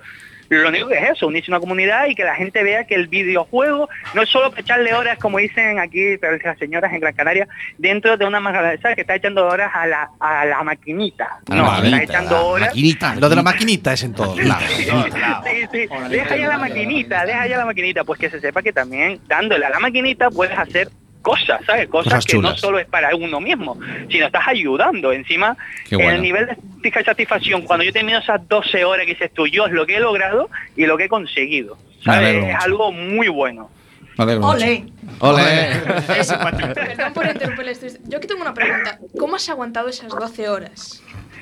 Lo 0.49 0.69
único 0.69 0.87
que 0.87 0.97
es 0.97 1.11
eso, 1.11 1.27
unirse 1.27 1.51
a 1.51 1.55
una 1.55 1.59
comunidad 1.59 2.07
y 2.07 2.15
que 2.15 2.23
la 2.23 2.35
gente 2.35 2.63
vea 2.63 2.85
que 2.85 2.95
el 2.95 3.07
videojuego 3.07 3.87
no 4.13 4.21
es 4.21 4.29
solo 4.29 4.49
para 4.49 4.61
echarle 4.61 4.93
horas, 4.93 5.17
como 5.19 5.37
dicen 5.37 5.79
aquí 5.79 6.17
las 6.21 6.57
señoras 6.57 6.91
en 6.91 6.99
Gran 6.99 7.13
Canaria, 7.13 7.47
dentro 7.77 8.17
de 8.17 8.25
una 8.25 8.39
magazine 8.39 8.95
que 8.95 9.01
está 9.01 9.15
echando 9.15 9.45
horas 9.45 9.71
a 9.73 9.85
la, 9.85 10.09
a 10.19 10.45
la 10.45 10.63
maquinita. 10.63 11.39
A 11.49 11.55
la 11.55 11.61
no, 11.61 11.67
maquinita, 11.67 12.01
está 12.01 12.13
echando 12.13 12.35
la 12.35 12.41
horas 12.41 12.67
maquinita. 12.69 13.15
Lo 13.15 13.29
de 13.29 13.35
la 13.35 13.43
maquinita 13.43 13.93
es 13.93 14.03
en 14.03 14.13
todos 14.13 14.43
lados. 14.43 14.63
Sí, 14.69 15.67
sí. 15.71 15.87
Deja 16.09 16.35
ya 16.35 16.47
la 16.47 16.57
maquinita, 16.57 17.25
deja 17.25 17.47
ya 17.47 17.57
la 17.57 17.65
maquinita, 17.65 18.03
pues 18.03 18.19
que 18.19 18.29
se 18.29 18.39
sepa 18.39 18.61
que 18.61 18.73
también 18.73 19.19
dándole 19.27 19.65
a 19.65 19.69
la 19.69 19.79
maquinita 19.79 20.29
puedes 20.31 20.57
hacer 20.57 20.89
cosas, 21.21 21.61
¿sabes? 21.65 21.87
Cosas, 21.87 22.13
Cosas 22.13 22.25
que 22.25 22.37
no 22.37 22.55
solo 22.55 22.79
es 22.79 22.87
para 22.87 23.15
uno 23.15 23.39
mismo, 23.39 23.77
sino 24.09 24.25
estás 24.25 24.47
ayudando. 24.47 25.11
Encima, 25.11 25.57
bueno. 25.91 26.11
el 26.11 26.21
nivel 26.21 26.47
de 26.81 27.03
satisfacción, 27.03 27.63
cuando 27.63 27.83
yo 27.83 27.93
termino 27.93 28.19
esas 28.19 28.47
12 28.47 28.85
horas 28.85 29.05
que 29.05 29.13
dices 29.13 29.31
tú, 29.33 29.47
yo 29.47 29.65
es 29.65 29.71
lo 29.71 29.85
que 29.85 29.97
he 29.97 29.99
logrado 29.99 30.49
y 30.75 30.85
lo 30.85 30.97
que 30.97 31.05
he 31.05 31.09
conseguido. 31.09 31.77
¿sabes? 32.03 32.35
Es 32.35 32.43
mucho. 32.43 32.57
algo 32.61 32.91
muy 32.91 33.27
bueno. 33.27 33.69
Ole. 34.17 34.85
Ole. 35.19 35.81
Perdón 36.07 37.13
por 37.13 37.25
interrumpirles. 37.25 37.99
Yo 38.03 38.17
aquí 38.17 38.27
tengo 38.27 38.41
una 38.41 38.53
pregunta. 38.53 38.99
¿Cómo 39.17 39.37
has 39.37 39.47
aguantado 39.49 39.87
esas 39.87 40.09
12 40.09 40.49
horas? 40.49 41.01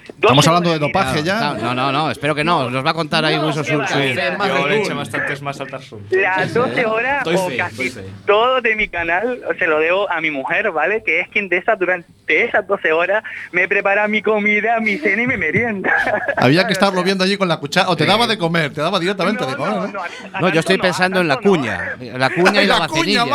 Estamos 0.09 0.45
12 0.45 0.49
hablando 0.49 0.71
de 0.71 0.79
dopaje 0.79 1.23
ya. 1.23 1.53
No, 1.53 1.73
no, 1.73 1.91
no, 1.91 2.11
espero 2.11 2.35
que 2.35 2.43
no. 2.43 2.69
Nos 2.69 2.85
va 2.85 2.91
a 2.91 2.93
contar 2.93 3.25
ahí 3.25 3.37
Wilson 3.37 3.65
su. 3.65 3.71
Yo 3.71 4.67
le 4.67 4.93
bastantes 4.93 5.41
más 5.41 5.59
al. 5.59 5.67
Las 6.11 6.53
12 6.53 6.85
horas 6.85 7.27
o 7.27 7.49
casi 7.57 7.93
todo 8.25 8.61
de 8.61 8.75
mi 8.75 8.87
canal 8.87 9.41
se 9.59 9.67
lo 9.67 9.79
debo 9.79 10.09
a 10.09 10.21
mi 10.21 10.31
mujer, 10.31 10.71
¿vale? 10.71 11.03
Que 11.03 11.21
es 11.21 11.29
quien 11.29 11.49
de 11.49 11.57
esas 11.57 11.77
durante 11.77 12.43
esas 12.43 12.65
12 12.67 12.91
horas 12.91 13.23
me 13.51 13.67
prepara 13.67 14.07
mi 14.07 14.21
comida, 14.21 14.79
mi 14.79 14.97
cena 14.97 15.23
y 15.23 15.27
mi 15.27 15.37
merienda. 15.37 15.93
Había 16.37 16.65
que 16.65 16.73
estarlo 16.73 17.03
viendo 17.03 17.23
allí 17.23 17.37
con 17.37 17.47
la 17.47 17.57
cuchara. 17.57 17.89
O 17.89 17.95
te 17.95 18.05
daba 18.05 18.27
de 18.27 18.37
comer, 18.37 18.73
te 18.73 18.81
daba 18.81 18.99
directamente 18.99 19.45
de 19.45 19.55
comer. 19.55 19.93
¿no? 20.39 20.49
yo 20.49 20.59
estoy 20.59 20.77
pensando 20.77 21.21
en 21.21 21.27
la 21.27 21.37
cuña. 21.37 21.95
La 21.99 22.29
cuña 22.29 22.63
y 22.63 22.67
la, 22.67 22.79
La 22.79 22.87
vacinilla. 22.87 23.25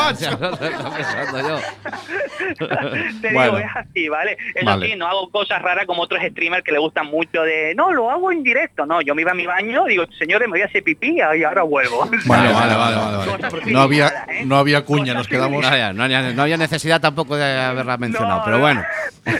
Te 3.20 3.29
digo, 3.29 3.59
es 3.59 3.66
así, 3.75 4.09
¿vale? 4.09 4.37
Eso 4.55 4.66
Vale. 4.66 4.87
sí, 4.87 4.97
no 4.97 5.07
hago 5.07 5.31
cosas 5.31 5.62
raras 5.62 5.87
como 5.87 6.03
otros 6.03 6.20
streamers 6.23 6.62
que 6.63 6.73
le 6.73 6.79
gustan 6.79 7.07
mucho 7.07 7.43
de, 7.43 7.75
no, 7.75 7.93
lo 7.93 8.11
hago 8.11 8.31
en 8.33 8.43
directo. 8.43 8.87
No, 8.87 9.01
yo 9.03 9.15
me 9.15 9.23
iba 9.23 9.33
a 9.33 9.35
mi 9.35 9.47
baño, 9.47 9.85
digo, 9.87 10.05
señores, 10.19 10.49
me 10.49 10.53
voy 10.53 10.63
a 10.63 10.67
hacer 10.67 10.83
pipí 10.83 11.17
y 11.19 11.43
ahora 11.45 11.63
vuelvo. 11.63 12.09
Vale, 12.27 12.53
vale, 12.53 12.75
vale, 12.75 12.97
vale, 12.97 13.17
vale. 13.17 13.33
Cosas 13.33 13.67
No 13.67 13.81
había, 13.83 14.09
¿eh? 14.29 14.43
no 14.45 14.57
había 14.59 14.85
cuña, 14.85 15.15
nos 15.15 15.29
quedamos. 15.29 15.63
No 15.63 15.69
había, 15.69 15.93
no 15.93 16.05
había- 16.05 16.33
no 16.33 16.43
había 16.43 16.57
necesidad 16.57 17.01
tampoco 17.01 17.37
de 17.37 17.45
haberla 17.61 17.97
mencionado, 17.97 18.39
No, 18.39 18.45
pero 18.45 18.57
no. 18.57 18.63
bueno. 18.63 18.83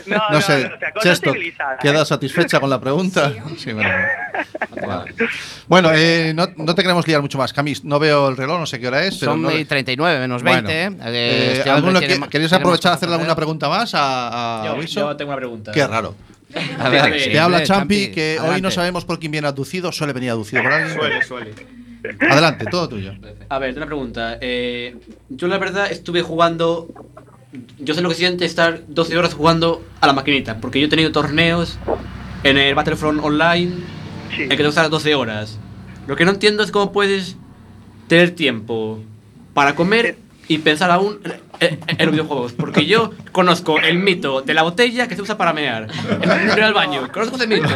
No, 0.07 0.17
No 0.17 0.31
no, 0.31 0.41
sé, 0.41 0.67
o 0.67 0.79
sea, 0.79 0.93
cosas 0.93 1.03
Chesto, 1.03 1.33
civilizadas, 1.33 1.79
¿quedas 1.81 2.03
¿eh? 2.03 2.07
satisfecha 2.07 2.61
con 2.61 2.71
la 2.71 2.81
pregunta? 2.81 3.33
Sí, 3.57 3.73
bueno. 3.73 3.91
Vale. 4.87 5.13
Bueno, 5.67 5.91
eh, 5.93 6.33
no, 6.35 6.47
no 6.57 6.75
te 6.75 6.83
queremos 6.83 7.07
liar 7.09 7.21
mucho 7.21 7.37
más. 7.39 7.53
Camis, 7.53 7.85
no 7.85 7.99
veo 7.99 8.29
el 8.29 8.37
reloj, 8.37 8.61
no 8.61 8.67
sé 8.67 8.79
qué 8.79 8.87
hora 8.89 9.03
es. 9.05 9.17
pero 9.19 9.33
Son 9.33 9.43
no- 9.43 9.51
39 9.51 10.21
menos 10.21 10.43
Bueno, 10.43 10.69
20. 10.69 10.73
¿eh? 10.85 10.99
eh, 11.07 11.55
Este 11.59 11.71
¿alguno 11.71 11.89
hombre 11.89 12.01
que- 12.01 12.07
tiene 12.07 12.21
ma- 12.21 12.29
¿Queréis 12.29 12.51
tiene 12.51 12.63
aprovechar 12.63 12.93
a 12.93 12.95
hacerle 12.95 13.15
alguna 13.17 13.35
pregunta 13.35 13.69
más 13.69 13.93
a, 13.95 14.63
a 14.63 14.67
Yo, 14.67 14.75
Wilson? 14.77 15.03
yo 15.03 15.17
tengo 15.17 15.31
una 15.31 15.39
pregunta. 15.39 15.73
Qué 15.73 15.87
raro. 15.87 16.15
A 16.79 16.89
ver, 16.89 17.13
Te 17.13 17.21
sí, 17.21 17.31
Te 17.31 17.39
habla 17.39 17.63
Champi, 17.63 18.11
que 18.11 18.39
hoy 18.41 18.61
no 18.61 18.71
sabemos 18.71 19.05
por 19.05 19.19
quién 19.19 19.33
viene 19.33 19.47
aducido. 19.49 19.93
Suele 19.93 20.13
venir 20.13 20.31
aducido 20.31 20.63
por 20.63 20.73
alguien. 20.73 20.95
Suele, 20.97 21.23
suele. 21.23 21.53
Adelante, 22.29 22.65
todo 22.71 22.89
tuyo. 22.89 23.13
A 23.49 23.59
ver, 23.59 23.77
una 23.77 23.87
pregunta. 23.87 24.39
Eh, 24.41 24.97
yo 25.29 25.47
la 25.49 25.59
verdad 25.59 25.91
estuve 25.91 26.23
jugando... 26.23 26.89
Yo 27.79 27.95
sé 27.95 28.01
lo 28.01 28.09
que 28.09 28.15
siente 28.15 28.45
estar 28.47 28.83
12 28.89 29.17
horas 29.19 29.35
jugando 29.35 29.85
a 30.01 30.07
la 30.07 30.13
maquinita, 30.15 30.59
porque 30.59 30.81
yo 30.81 30.87
he 30.87 30.91
tenido 30.91 31.13
torneos 31.13 31.79
en 32.45 32.57
el 32.57 32.75
Battlefront 32.75 33.23
Online 33.23 33.73
Sí. 34.35 34.43
en 34.45 34.49
que 34.49 34.57
tengo 34.57 34.69
que 34.71 34.71
estar 34.71 34.89
12 34.89 35.15
horas. 35.15 35.59
Lo 36.07 36.17
que 36.17 36.25
no 36.25 36.31
entiendo 36.31 36.63
es 36.63 36.71
cómo 36.71 36.91
puedes 36.91 37.37
tener 38.09 38.31
tiempo 38.31 38.99
para 39.53 39.75
comer 39.75 40.17
y 40.49 40.59
pensar 40.59 40.91
aún 40.91 41.21
en, 41.61 41.79
en 41.87 42.07
los 42.07 42.13
videojuegos. 42.13 42.53
Porque 42.53 42.87
yo 42.87 43.13
conozco 43.33 43.79
el 43.79 43.99
mito 43.99 44.43
de 44.43 44.55
la 44.55 44.63
botella 44.63 45.09
que 45.09 45.15
se 45.17 45.23
usa 45.23 45.37
para 45.39 45.53
mear. 45.53 45.87
En 46.23 46.49
ir 46.59 46.63
al 46.63 46.75
baño. 46.75 47.09
Conozco 47.13 47.37
ese 47.37 47.47
mito. 47.47 47.69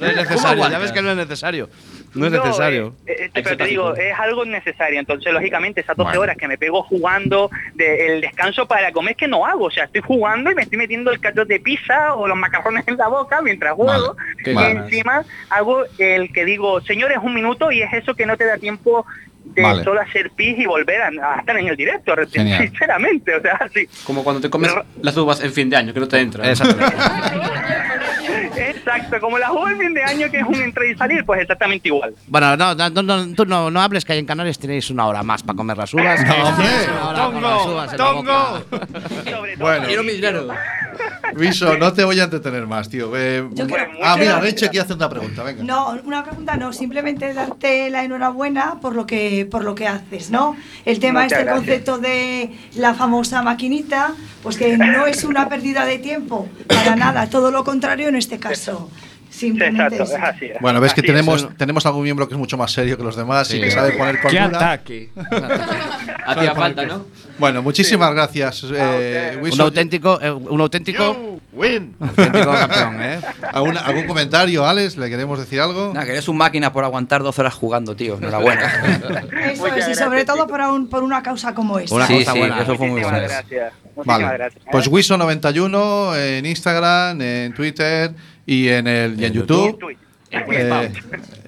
No 0.00 0.06
es 0.06 0.16
necesario, 0.16 0.68
ya 0.70 0.78
ves 0.78 0.92
que 0.92 1.02
no 1.02 1.10
es 1.10 1.16
necesario. 1.16 1.68
No 2.14 2.26
es 2.26 2.32
necesario. 2.32 2.94
eh, 3.06 3.28
eh, 3.34 3.42
pero 3.42 3.56
te 3.56 3.64
digo, 3.64 3.94
es 3.96 4.14
algo 4.16 4.44
necesario. 4.44 5.00
Entonces, 5.00 5.32
lógicamente, 5.32 5.80
esas 5.80 5.96
12 5.96 6.06
Bueno. 6.10 6.20
horas 6.20 6.36
que 6.36 6.46
me 6.46 6.56
pego 6.56 6.84
jugando, 6.84 7.50
de, 7.74 8.06
el 8.14 8.20
descanso 8.20 8.68
para 8.68 8.92
comer 8.92 9.16
que 9.16 9.26
no 9.26 9.44
hago. 9.44 9.64
O 9.64 9.70
sea, 9.70 9.84
estoy 9.84 10.02
jugando 10.02 10.50
y 10.52 10.54
me 10.54 10.62
estoy 10.62 10.78
metiendo 10.78 11.10
el 11.10 11.18
cacho 11.18 11.44
de 11.44 11.58
pizza 11.58 12.14
o 12.14 12.28
los 12.28 12.36
macarrones 12.38 12.86
en 12.86 12.96
la 12.96 13.08
boca 13.08 13.42
mientras 13.42 13.72
juego. 13.74 14.16
Y 14.44 14.52
ganas. 14.52 14.84
encima 14.84 15.24
hago 15.50 15.84
el 15.98 16.32
que 16.32 16.44
digo, 16.44 16.80
señores, 16.82 17.18
un 17.20 17.34
minuto 17.34 17.72
y 17.72 17.82
es 17.82 17.92
eso 17.92 18.14
que 18.14 18.26
no 18.26 18.36
te 18.36 18.44
da 18.44 18.58
tiempo 18.58 19.04
de 19.44 19.62
Vale. 19.62 19.84
solo 19.84 20.00
hacer 20.00 20.30
pis 20.30 20.58
y 20.58 20.66
volver 20.66 21.02
a, 21.02 21.34
a 21.34 21.38
estar 21.40 21.56
en 21.58 21.68
el 21.68 21.76
directo, 21.76 22.14
Genial. 22.32 22.62
sinceramente. 22.68 23.34
O 23.36 23.40
sea, 23.42 23.68
sí. 23.72 23.86
Como 24.04 24.24
cuando 24.24 24.40
te 24.40 24.50
comes 24.50 24.72
las 25.00 25.16
uvas 25.16 25.40
en 25.42 25.52
fin 25.52 25.70
de 25.70 25.76
año, 25.76 25.92
que 25.94 26.00
no 26.00 26.08
te 26.08 26.18
entra. 26.18 26.50
Exactamente. 26.50 26.96
Exacto, 28.56 29.20
como 29.20 29.38
la 29.38 29.48
juego 29.48 29.68
el 29.68 29.76
fin 29.78 29.94
de 29.94 30.02
año 30.02 30.30
que 30.30 30.38
es 30.38 30.44
un 30.46 30.54
entrar 30.56 30.86
y 30.86 30.96
salir, 30.96 31.24
pues 31.24 31.40
exactamente 31.42 31.88
igual. 31.88 32.14
Bueno, 32.26 32.56
no, 32.56 32.74
no, 32.74 32.90
no, 32.90 33.34
tú 33.34 33.44
no, 33.44 33.70
no 33.70 33.80
hables 33.80 34.04
que 34.04 34.12
ahí 34.12 34.18
en 34.18 34.26
Canarias 34.26 34.58
tenéis 34.58 34.90
una 34.90 35.06
hora 35.06 35.22
más 35.22 35.42
para 35.42 35.56
comer 35.56 35.76
las 35.76 35.92
uvas. 35.94 36.20
No, 36.24 37.28
hombre. 37.28 37.48
Las 37.48 37.66
uvas 37.66 37.92
en. 37.92 37.98
Sobre 37.98 38.26
todo. 38.26 38.64
Bueno, 39.58 39.86
Quiero 39.86 40.02
mi 40.02 40.12
dinero. 40.12 40.48
Viso, 41.36 41.76
no 41.78 41.92
te 41.92 42.04
voy 42.04 42.20
a 42.20 42.24
entretener 42.24 42.66
más, 42.66 42.88
tío. 42.88 43.10
Eh, 43.16 43.48
Yo 43.52 43.66
quiero- 43.66 43.86
ah, 44.02 44.16
mira, 44.18 44.40
Reche 44.40 44.68
quiere 44.68 44.84
hacer 44.84 44.96
una 44.96 45.08
pregunta, 45.08 45.42
venga. 45.42 45.62
No, 45.64 45.98
una 46.04 46.22
pregunta 46.24 46.56
no, 46.56 46.72
simplemente 46.72 47.32
darte 47.34 47.90
la 47.90 48.04
enhorabuena 48.04 48.80
por 48.80 48.94
lo 48.94 49.06
que 49.06 49.46
por 49.50 49.64
lo 49.64 49.74
que 49.74 49.88
haces, 49.88 50.30
¿no? 50.30 50.56
El 50.84 50.98
tema 51.00 51.22
Muchas 51.24 51.38
este 51.38 51.44
gracias. 51.44 51.66
concepto 51.66 51.98
de 51.98 52.50
la 52.76 52.94
famosa 52.94 53.42
maquinita, 53.42 54.14
pues 54.42 54.56
que 54.56 54.76
no 54.78 55.06
es 55.06 55.24
una 55.24 55.48
pérdida 55.48 55.84
de 55.84 55.98
tiempo 55.98 56.48
para 56.66 56.96
nada, 56.96 57.28
todo 57.28 57.50
lo 57.50 57.64
contrario 57.64 58.08
en 58.08 58.16
este 58.16 58.38
caso. 58.38 58.90
Simplemente 59.34 59.96
Exacto, 59.96 60.16
es 60.16 60.22
así. 60.22 60.44
es. 60.46 60.60
Bueno, 60.60 60.80
ves 60.80 60.94
que 60.94 61.00
Así 61.00 61.10
es. 61.10 61.12
tenemos, 61.14 61.48
tenemos 61.56 61.84
algún 61.86 62.04
miembro 62.04 62.28
que 62.28 62.34
es 62.34 62.38
mucho 62.38 62.56
más 62.56 62.70
serio 62.70 62.96
que 62.96 63.02
los 63.02 63.16
demás 63.16 63.50
y 63.50 63.54
Sí. 63.54 63.60
que 63.62 63.70
sabe 63.72 63.92
poner 63.92 64.16
¡Qué 64.20 64.22
cordura. 64.22 64.46
ataque! 64.72 65.10
Hacía 66.26 66.54
falta, 66.54 66.84
¿no? 66.86 67.06
Bueno, 67.38 67.62
muchísimas 67.62 68.12
gracias, 68.12 68.64
eh. 68.74 69.38
Un 69.42 69.60
auténtico, 69.60 70.20
eh, 70.22 70.30
un 70.30 70.60
auténtico, 70.60 71.40
Win. 71.52 71.96
auténtico 72.00 72.52
campeón, 72.52 73.02
¿eh? 73.02 73.18
¿Algún, 73.52 73.76
¿Algún 73.76 74.06
comentario, 74.06 74.64
Alex? 74.66 74.96
¿Le 74.96 75.10
queremos 75.10 75.38
decir 75.38 75.60
algo? 75.60 75.90
Nada, 75.92 76.06
que 76.06 76.12
eres 76.12 76.28
un 76.28 76.36
máquina 76.36 76.72
por 76.72 76.84
aguantar 76.84 77.22
12 77.22 77.40
horas 77.40 77.54
jugando, 77.54 77.96
tío. 77.96 78.16
Enhorabuena. 78.16 78.62
Eso 79.52 79.66
es, 79.66 79.88
y 79.88 79.94
sobre 79.96 80.24
todo 80.24 80.46
por, 80.46 80.60
un- 80.60 80.88
por 80.88 81.02
una 81.02 81.22
causa 81.22 81.54
como 81.54 81.78
esta. 81.80 81.94
Una 81.96 82.06
sí, 82.06 82.18
cosa 82.20 82.32
sí, 82.32 82.38
buena. 82.38 82.60
eso 82.62 82.76
fue 82.76 82.86
muy 82.86 83.02
bueno. 83.02 83.18
gracias. 83.18 83.72
Muchísimas 83.96 84.06
Vale. 84.06 84.24
gracias. 84.38 84.64
¿eh? 84.64 84.68
Pues 84.70 84.90
Wiso91 84.90 86.16
en 86.18 86.46
Instagram, 86.46 87.20
en 87.20 87.52
Twitter 87.54 88.12
y 88.46 88.68
en, 88.68 88.86
el, 88.86 89.20
y 89.20 89.24
en 89.24 89.32
YouTube. 89.32 89.96
Eh, 90.30 90.92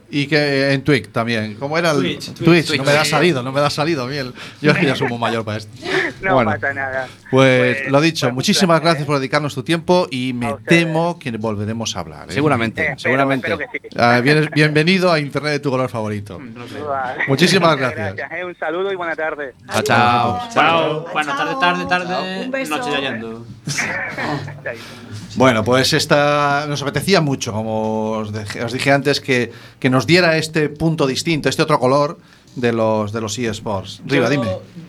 Y 0.09 0.29
que 0.29 0.73
en 0.73 0.83
Twitch 0.85 1.09
también. 1.11 1.57
¿Cómo 1.57 1.77
era 1.77 1.91
el 1.91 1.99
Twitch, 1.99 2.33
Twitch? 2.35 2.69
Twitch. 2.69 2.79
No 2.79 2.85
me 2.85 2.93
da 2.93 3.05
salido, 3.05 3.43
no 3.43 3.51
me 3.51 3.61
da 3.61 3.69
salido, 3.71 4.07
Miel. 4.07 4.33
Yo 4.63 4.71
es 4.71 4.79
que 4.79 4.87
ya 4.87 4.95
soy 4.95 5.09
muy 5.09 5.19
mayor 5.19 5.45
para 5.45 5.59
esto. 5.59 5.71
No 6.23 6.33
Bueno, 6.35 6.53
pasa 6.53 6.73
nada. 6.73 7.09
Pues, 7.31 7.77
Pues, 7.79 7.93
lo 7.93 8.01
dicho, 8.01 8.27
pues, 8.29 8.35
muchísimas 8.37 8.79
un 8.79 8.85
gracias 8.85 9.05
por 9.07 9.19
dedicarnos 9.19 9.55
tu 9.55 9.63
tiempo 9.63 10.07
y 10.11 10.33
me 10.33 10.55
temo 10.67 11.19
que 11.19 11.31
volveremos 11.33 11.95
a 11.95 12.01
hablar. 12.01 12.31
¿eh? 12.31 12.33
Seguramente, 12.33 12.81
Espero- 12.83 12.99
seguramente. 13.01 13.53
espero 13.53 13.71
que 13.71 13.79
sí. 13.91 13.97
Ah, 13.99 14.21
bien- 14.21 14.49
bienvenido 14.55 15.13
a 15.13 15.19
Internet 15.21 15.53
de 15.53 15.59
tu 15.61 15.71
color 15.71 15.91
favorito. 15.91 16.39
Vale. 16.89 17.25
Muchísimas 17.29 17.77
gracias. 17.77 18.17
eh, 18.33 18.45
Un 18.45 18.57
saludo 18.57 18.91
y 18.93 18.97
buena 18.97 19.15
tarde. 19.15 19.53
Chao, 19.71 19.83
chao. 19.83 20.49
Chao. 20.55 21.07
Bueno, 21.13 21.37
tarde, 21.37 21.55
tarde, 21.61 21.85
tarde. 21.87 22.45
Un 22.45 22.51
beso. 22.51 22.77
Noche 22.79 22.91
ya 22.93 23.01
yendo. 23.01 23.45
Bueno, 25.37 25.65
pues 25.65 25.93
esta 25.93 26.65
nos 26.69 26.81
apetecía 26.83 27.21
mucho, 27.21 27.53
como 27.53 28.11
os 28.13 28.33
dije, 28.33 28.65
os 28.65 28.73
dije 28.73 28.91
antes, 28.93 29.21
que, 29.21 29.53
que 29.79 29.91
nos 29.91 30.07
diera 30.07 30.37
este 30.39 30.69
punto 30.71 31.07
distinto, 31.07 31.49
este 31.49 31.63
otro 31.63 31.79
color 31.79 32.19
de 32.55 32.73
los 32.73 33.13
de 33.13 33.21
los 33.21 33.39
eSports. 33.39 34.01
Riva, 34.07 34.31
dime. 34.31 34.47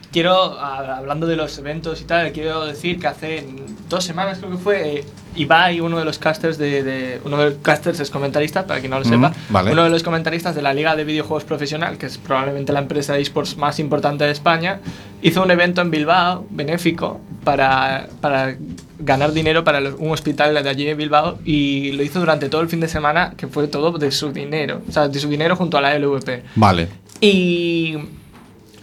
Quiero, 0.10 0.58
hablando 0.58 1.28
de 1.28 1.36
los 1.36 1.58
eventos 1.58 2.00
y 2.00 2.06
tal, 2.06 2.32
quiero 2.32 2.66
decir 2.66 2.98
que 2.98 3.08
hace 3.08 3.46
dos 3.90 4.06
semanas 4.06 4.38
creo 4.38 4.52
que 4.52 4.58
fue, 4.58 4.96
eh, 5.00 5.06
Ibai, 5.36 5.82
uno 5.82 6.00
de 6.00 6.06
los 6.06 6.18
casters 6.18 6.58
de, 6.58 6.82
de- 6.82 7.22
uno 7.26 7.38
de 7.38 7.46
los 7.50 7.54
casters 7.62 8.00
es 8.00 8.10
comentarista, 8.10 8.66
para 8.66 8.80
quien 8.80 8.92
no 8.92 9.00
lo 9.00 9.06
Mm, 9.06 9.10
sepa, 9.10 9.34
vale. 9.50 9.72
uno 9.74 9.84
de 9.84 9.90
los 9.90 10.02
comentaristas 10.02 10.56
de 10.56 10.62
la 10.62 10.74
Liga 10.74 10.96
de 10.96 11.04
Videojuegos 11.04 11.44
Profesional, 11.44 11.98
que 11.98 12.06
es 12.06 12.18
probablemente 12.18 12.72
la 12.72 12.80
empresa 12.80 13.14
de 13.14 13.22
esports 13.22 13.58
más 13.58 13.80
importante 13.80 14.24
de 14.24 14.32
España, 14.32 14.80
hizo 15.22 15.44
un 15.44 15.52
evento 15.52 15.82
en 15.82 15.92
Bilbao, 15.92 16.48
benéfico, 16.50 17.20
para, 17.44 18.08
para 18.22 18.56
ganar 19.00 19.32
dinero 19.34 19.64
para 19.64 19.80
los- 19.82 19.96
un 20.00 20.12
hospital 20.12 20.54
de 20.64 20.70
allí 20.70 20.86
de 20.86 20.96
Bilbao 20.96 21.38
y 21.46 21.92
lo 21.94 22.04
hizo 22.04 22.20
durante 22.20 22.50
todo 22.50 22.62
el 22.62 22.70
fin 22.70 22.80
de 22.80 22.88
semana, 22.88 23.34
que 23.38 23.48
fue 23.48 23.68
todo 23.68 23.98
de 23.98 24.12
su 24.12 24.32
dinero, 24.32 24.82
o 24.88 24.92
sea, 24.92 25.08
de 25.08 25.20
su 25.20 25.30
dinero 25.30 25.56
junto 25.56 25.78
a 25.78 25.82
la 25.82 25.94
LVP. 25.98 26.44
Vale. 26.56 26.88
Y 27.22 27.98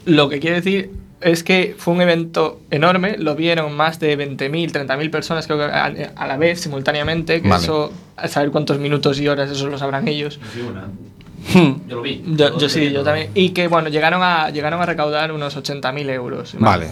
lo 0.04 0.28
que 0.28 0.40
quiero 0.40 0.56
decir 0.56 0.90
es 1.20 1.42
que 1.42 1.74
fue 1.78 1.94
un 1.94 2.02
evento 2.02 2.60
enorme, 2.70 3.16
lo 3.18 3.34
vieron 3.34 3.72
más 3.74 3.98
de 3.98 4.14
20.000, 4.18 4.70
30.000 4.72 5.10
personas 5.10 5.46
creo 5.46 5.58
que 5.58 5.64
a, 5.64 5.86
a 6.14 6.26
la 6.26 6.36
vez, 6.36 6.60
simultáneamente, 6.60 7.40
que 7.40 7.48
Vale. 7.48 7.62
eso, 7.62 7.90
a 8.16 8.28
saber 8.28 8.50
cuántos 8.50 8.78
minutos 8.78 9.18
y 9.20 9.28
horas, 9.28 9.50
eso 9.50 9.68
lo 9.68 9.78
sabrán 9.78 10.06
ellos. 10.06 10.38
Yo 11.52 11.96
lo 11.96 12.02
vi. 12.02 12.22
Yo, 12.26 12.58
yo 12.58 12.68
sí, 12.68 12.90
yo 12.90 13.02
también. 13.02 13.30
Y 13.34 13.50
que 13.50 13.68
bueno, 13.68 13.88
llegaron 13.88 14.22
a, 14.22 14.50
llegaron 14.50 14.80
a 14.80 14.86
recaudar 14.86 15.30
unos 15.32 15.56
80.000 15.56 16.08
euros. 16.10 16.54
Vale. 16.58 16.90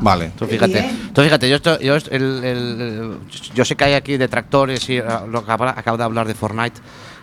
Vale. 0.00 0.30
Tú 0.38 0.46
fíjate, 0.46 0.88
tú 1.12 1.22
fíjate, 1.22 1.48
yo, 1.48 1.56
esto- 1.56 1.80
yo, 1.80 1.96
el- 1.96 2.44
el- 2.44 3.16
yo 3.54 3.64
sé 3.64 3.74
que 3.76 3.84
hay 3.84 3.94
aquí 3.94 4.16
detractores 4.16 4.88
y 4.88 4.98
ah, 4.98 5.24
lo 5.28 5.44
que 5.44 5.50
acaba- 5.52 5.74
acabo 5.76 5.96
de 5.98 6.04
hablar 6.04 6.26
de 6.26 6.34
Fortnite. 6.34 6.80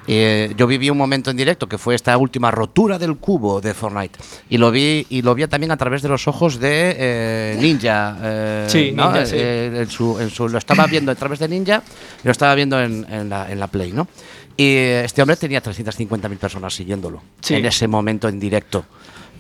Eh, 0.08 0.54
yo 0.56 0.68
viví 0.68 0.92
un 0.92 1.00
momento 1.00 1.32
en 1.32 1.38
directo 1.38 1.68
que 1.68 1.80
fue 1.80 1.96
esta 1.96 2.16
última 2.20 2.52
rotura 2.52 3.00
del 3.00 3.16
cubo 3.18 3.60
de 3.60 3.74
Fortnite 3.74 4.20
y 4.52 4.60
lo 4.60 4.70
vi 4.70 5.04
y 5.10 5.24
lo 5.24 5.34
vi 5.34 5.48
también 5.48 5.72
a 5.72 5.78
través 5.78 6.04
de 6.04 6.10
los 6.10 6.28
ojos 6.28 6.60
de 6.60 6.96
eh, 6.96 7.58
Ninja. 7.60 8.16
eh, 8.22 8.66
Sí, 8.68 8.92
¿no? 8.94 9.06
Ninja, 9.12 9.26
sí. 9.26 9.36
Eh, 9.40 9.80
en 9.82 9.90
su- 9.90 10.20
en 10.20 10.30
su- 10.30 10.48
lo 10.48 10.60
estaba 10.60 10.86
viendo 10.86 11.12
a 11.12 11.16
través 11.16 11.40
de 11.40 11.48
Ninja 11.48 11.82
y 12.24 12.28
lo 12.28 12.32
estaba 12.32 12.54
viendo 12.54 12.80
en, 12.80 13.04
en 13.12 13.30
la, 13.30 13.52
en 13.52 13.60
la 13.60 13.66
Play, 13.66 13.94
¿no? 13.94 14.08
Y 14.58 14.76
este 14.78 15.22
hombre 15.22 15.36
tenía 15.36 15.62
350.000 15.62 16.38
personas 16.38 16.74
siguiéndolo 16.74 17.22
Sí. 17.42 17.56
en 17.56 17.66
ese 17.66 17.88
momento 17.88 18.28
en 18.30 18.40
directo. 18.40 18.86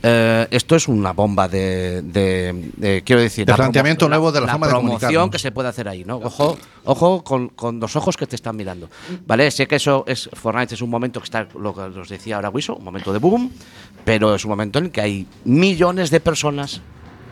Eh, 0.04 0.46
esto 0.52 0.76
es 0.76 0.88
una 0.88 1.14
bomba 1.14 1.48
de, 1.48 2.02
de- 2.04 2.72
de- 2.78 3.02
quiero 3.04 3.22
decir, 3.22 3.46
De 3.46 3.54
la 3.54 3.56
planteamiento 3.58 4.08
nuevo 4.08 4.32
de 4.32 4.42
la 4.42 4.48
forma 4.50 4.68
de 4.68 4.72
promoción 4.74 5.32
que 5.32 5.40
se 5.40 5.52
puede 5.52 5.70
hacer 5.70 5.88
ahí, 5.88 6.04
¿no? 6.04 6.18
Ojo, 6.18 6.58
ojo 6.84 7.24
con, 7.24 7.48
con 7.50 7.80
los 7.80 7.96
ojos 7.96 8.16
que 8.18 8.28
te 8.28 8.36
están 8.36 8.56
mirando, 8.56 8.90
¿vale? 9.26 9.50
Sé 9.50 9.68
que 9.68 9.78
eso 9.78 10.04
es 10.06 10.30
Fortnite 10.34 10.76
es 10.76 10.82
un 10.82 10.90
momento 10.92 11.22
que 11.22 11.24
está, 11.24 11.48
lo 11.58 11.74
que 11.74 11.82
os 11.82 12.10
decía 12.10 12.36
ahora 12.36 12.50
Wiso, 12.50 12.76
un 12.76 12.84
momento 12.84 13.14
de 13.14 13.20
boom, 13.20 13.52
pero 14.04 14.36
es 14.36 14.44
un 14.46 14.50
momento 14.50 14.78
en 14.80 14.86
el 14.86 14.92
que 14.92 15.02
hay 15.02 15.28
millones 15.46 16.12
de 16.12 16.20
personas 16.20 16.82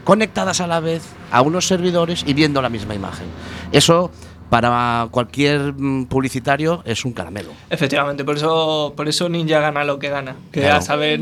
conectadas 0.03 0.59
a 0.59 0.65
la 0.65 0.79
vez 0.79 1.03
a 1.31 1.41
unos 1.41 1.67
servidores 1.67 2.23
y 2.25 2.33
viendo 2.33 2.61
la 2.61 2.69
misma 2.69 2.95
imagen. 2.95 3.27
Eso 3.71 4.09
para 4.53 5.07
cualquier 5.09 5.73
mm, 5.73 6.05
publicitario 6.05 6.83
es 6.85 7.05
un 7.05 7.11
caramelo. 7.13 7.49
Efectivamente, 7.71 8.23
por 8.23 8.35
eso, 8.35 8.93
por 8.95 9.07
eso 9.09 9.27
Ninja 9.27 9.59
gana 9.59 9.83
lo 9.83 9.97
que 9.97 10.09
gana. 10.09 10.35
Que 10.51 10.59
Claro. 10.59 10.75
a 10.77 10.81
saber, 10.81 11.21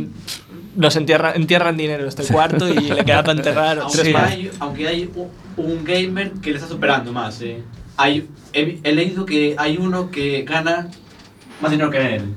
nos 0.76 0.98
entierra, 0.98 1.32
entierran 1.34 1.78
dinero 1.78 2.06
este 2.06 2.26
cuarto 2.26 2.68
y 2.68 2.74
le 2.90 3.06
queda 3.06 3.24
para 3.24 3.38
enterrar 3.38 3.78
tres 3.90 3.96
Aunque 4.00 4.12
más. 4.14 4.32
hay, 4.32 4.52
aunque 4.60 4.86
hay 4.86 5.10
un, 5.16 5.30
un 5.66 5.84
gamer 5.86 6.34
que 6.42 6.50
le 6.50 6.58
está 6.58 6.68
superando 6.68 7.14
más, 7.14 7.42
eh. 7.42 7.64
Hay, 7.96 8.28
he, 8.52 8.80
he 8.84 8.92
leído 8.92 9.26
que 9.26 9.56
hay 9.58 9.78
uno 9.78 10.12
que 10.12 10.42
gana 10.42 10.90
más 11.62 11.72
dinero 11.72 11.90
que 11.90 12.16
él. 12.18 12.34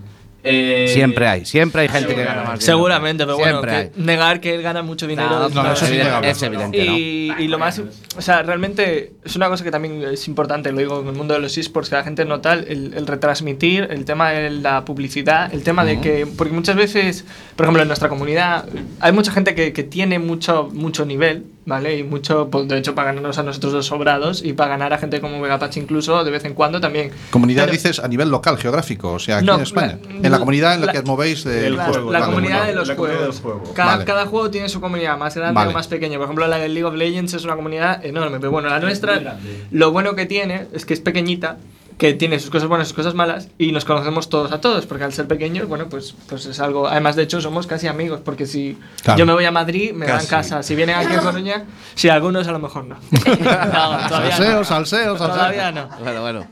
Eh, 0.47 0.89
Siempre 0.93 1.27
hay, 1.27 1.45
siempre 1.47 1.83
hay 1.83 1.89
gente 1.89 2.15
que 2.15 2.23
gana 2.23 2.43
más. 2.43 2.59
dinero. 2.61 2.61
Seguramente, 2.61 3.25
pero 3.25 3.39
bueno, 3.39 3.61
Siempre 3.61 3.71
que 3.71 3.77
hay. 3.99 4.05
negar 4.05 4.41
que 4.41 4.55
él 4.55 4.63
gana 4.63 4.83
mucho 4.83 5.07
dinero. 5.07 5.31
No, 5.31 5.47
es 5.47 5.55
no, 5.55 5.61
una- 5.63 5.73
eso 5.73 5.85
es 5.87 5.91
innegable. 5.93 6.31
Es 6.31 6.43
evidente, 6.43 6.85
¿no? 6.85 6.97
Y, 6.99 7.49
lo 7.49 7.59
más, 7.59 7.81
o 8.17 8.21
sea, 8.23 8.43
realmente 8.43 9.13
es 9.25 9.37
una 9.37 9.49
cosa 9.49 9.65
que 9.65 9.71
también 9.71 10.03
es 10.03 10.29
importante, 10.29 10.71
lo 10.71 10.79
digo 10.79 11.01
en 11.01 11.09
el 11.09 11.15
mundo 11.15 11.33
de 11.35 11.41
los 11.41 11.57
esports, 11.57 11.89
que 11.89 11.97
la 11.97 12.05
gente 12.05 12.25
nota 12.27 12.53
el, 12.55 12.93
el 12.95 13.07
retransmitir, 13.07 13.89
el 13.91 14.05
tema 14.05 14.31
de 14.33 14.51
la 14.51 14.85
publicidad, 14.85 15.53
el 15.55 15.63
tema 15.63 15.85
de 15.85 16.01
que, 16.01 16.27
porque 16.27 16.53
muchas 16.53 16.77
veces, 16.77 17.25
por 17.57 17.65
ejemplo, 17.65 17.83
en 17.83 17.89
nuestra 17.89 18.09
comunidad 18.09 18.67
hay 19.01 19.13
mucha 19.13 19.33
gente 19.33 19.55
que, 19.55 19.73
que 19.73 19.83
tiene 19.83 20.19
mucho, 20.19 20.69
mucho 20.73 21.05
nivel, 21.07 21.47
¿vale? 21.67 21.99
Y 21.99 22.03
mucho, 22.05 22.49
pues, 22.51 22.69
de 22.69 22.79
hecho, 22.79 22.95
para 22.95 23.09
ganarnos 23.09 23.39
a 23.39 23.43
nosotros 23.43 23.73
los 23.73 23.87
sobrados 23.87 24.43
y 24.45 24.53
para 24.53 24.71
ganar 24.71 24.93
a 24.93 24.99
gente 24.99 25.21
como 25.21 25.39
Megapatch 25.41 25.77
incluso, 25.79 26.23
de 26.25 26.31
vez 26.31 26.45
en 26.45 26.55
cuando 26.55 26.81
también. 26.81 27.11
Comunidad 27.31 27.65
Pero- 27.65 27.73
dices 27.73 27.99
a 28.01 28.09
nivel 28.09 28.31
local, 28.31 28.59
geográfico, 28.59 29.13
o 29.13 29.19
sea, 29.19 29.39
aquí 29.39 29.47
No, 29.47 29.55
en 29.57 29.61
España. 29.63 29.99
la- 30.09 30.27
en 30.27 30.31
la 30.33 30.39
comunidad 30.39 30.75
en 30.75 30.81
la, 30.81 30.87
la- 30.87 30.93
que 30.93 30.99
os 30.99 31.05
movéis 31.05 31.45
de 31.45 31.71
la, 31.71 31.89
la 31.89 32.25
comunidad 32.27 32.67
de 32.67 32.75
los 32.75 32.91
juegos. 32.91 33.21
del 33.21 33.33
juego. 33.43 33.73
Cada, 33.75 33.93
Vale. 33.93 34.05
cada 34.05 34.27
juego 34.27 34.51
tiene 34.51 34.69
su 34.69 34.81
comunidad, 34.81 35.17
más 35.19 35.35
grande 35.35 35.55
Vale. 35.55 35.71
o 35.71 35.73
más 35.73 35.89
pequeña. 35.89 36.17
Por 36.19 36.25
ejemplo, 36.25 36.47
la 36.47 36.59
del 36.59 36.75
League 36.75 36.85
of 36.87 36.95
Legends 36.95 37.35
es 37.35 37.45
una 37.45 37.57
comunidad 37.57 38.05
enorme, 38.05 38.39
pero 38.41 38.51
bueno, 38.53 38.69
la 38.69 38.81
nuestra, 38.81 39.39
lo 39.71 39.91
bueno 39.93 40.15
que 40.15 40.27
tiene 40.27 40.67
es 40.73 40.85
que 40.87 40.95
es 40.95 41.01
pequeñita, 41.01 41.57
que 41.99 42.13
tiene 42.15 42.39
sus 42.41 42.51
cosas 42.51 42.69
buenas 42.69 42.87
y 42.87 42.91
sus 42.91 42.97
cosas 42.97 43.15
malas, 43.15 43.49
y 43.57 43.71
nos 43.73 43.85
conocemos 43.85 44.29
todos 44.29 44.51
a 44.53 44.61
todos, 44.61 44.85
porque 44.87 45.05
al 45.05 45.13
ser 45.13 45.29
pequeños, 45.29 45.69
bueno, 45.69 45.89
pues, 45.89 46.15
pues 46.29 46.45
es 46.47 46.59
algo. 46.61 46.89
Además, 46.89 47.15
de 47.17 47.23
hecho, 47.23 47.41
somos 47.41 47.67
casi 47.67 47.87
amigos, 47.87 48.21
porque 48.25 48.47
si 48.47 48.77
Claro. 49.03 49.19
yo 49.19 49.27
me 49.27 49.33
voy 49.33 49.45
a 49.45 49.53
Madrid, 49.53 49.93
me 49.93 50.07
dan 50.07 50.17
Casi. 50.17 50.29
casa. 50.29 50.63
Si 50.63 50.75
vienen 50.75 50.97
aquí 50.97 51.15
a 51.15 51.21
Coruña, 51.21 51.65
si 51.95 52.09
algunos 52.09 52.49
a 52.49 52.53
lo 52.53 52.59
mejor 52.59 52.85
no. 52.85 52.97
no 53.11 54.09
Salseo, 54.09 54.59
no. 54.59 54.65
salseo, 54.65 54.65
salseo. 54.65 55.17
Todavía 55.17 55.71
no. 55.73 55.89
Bueno, 56.03 56.21
bueno. 56.23 56.47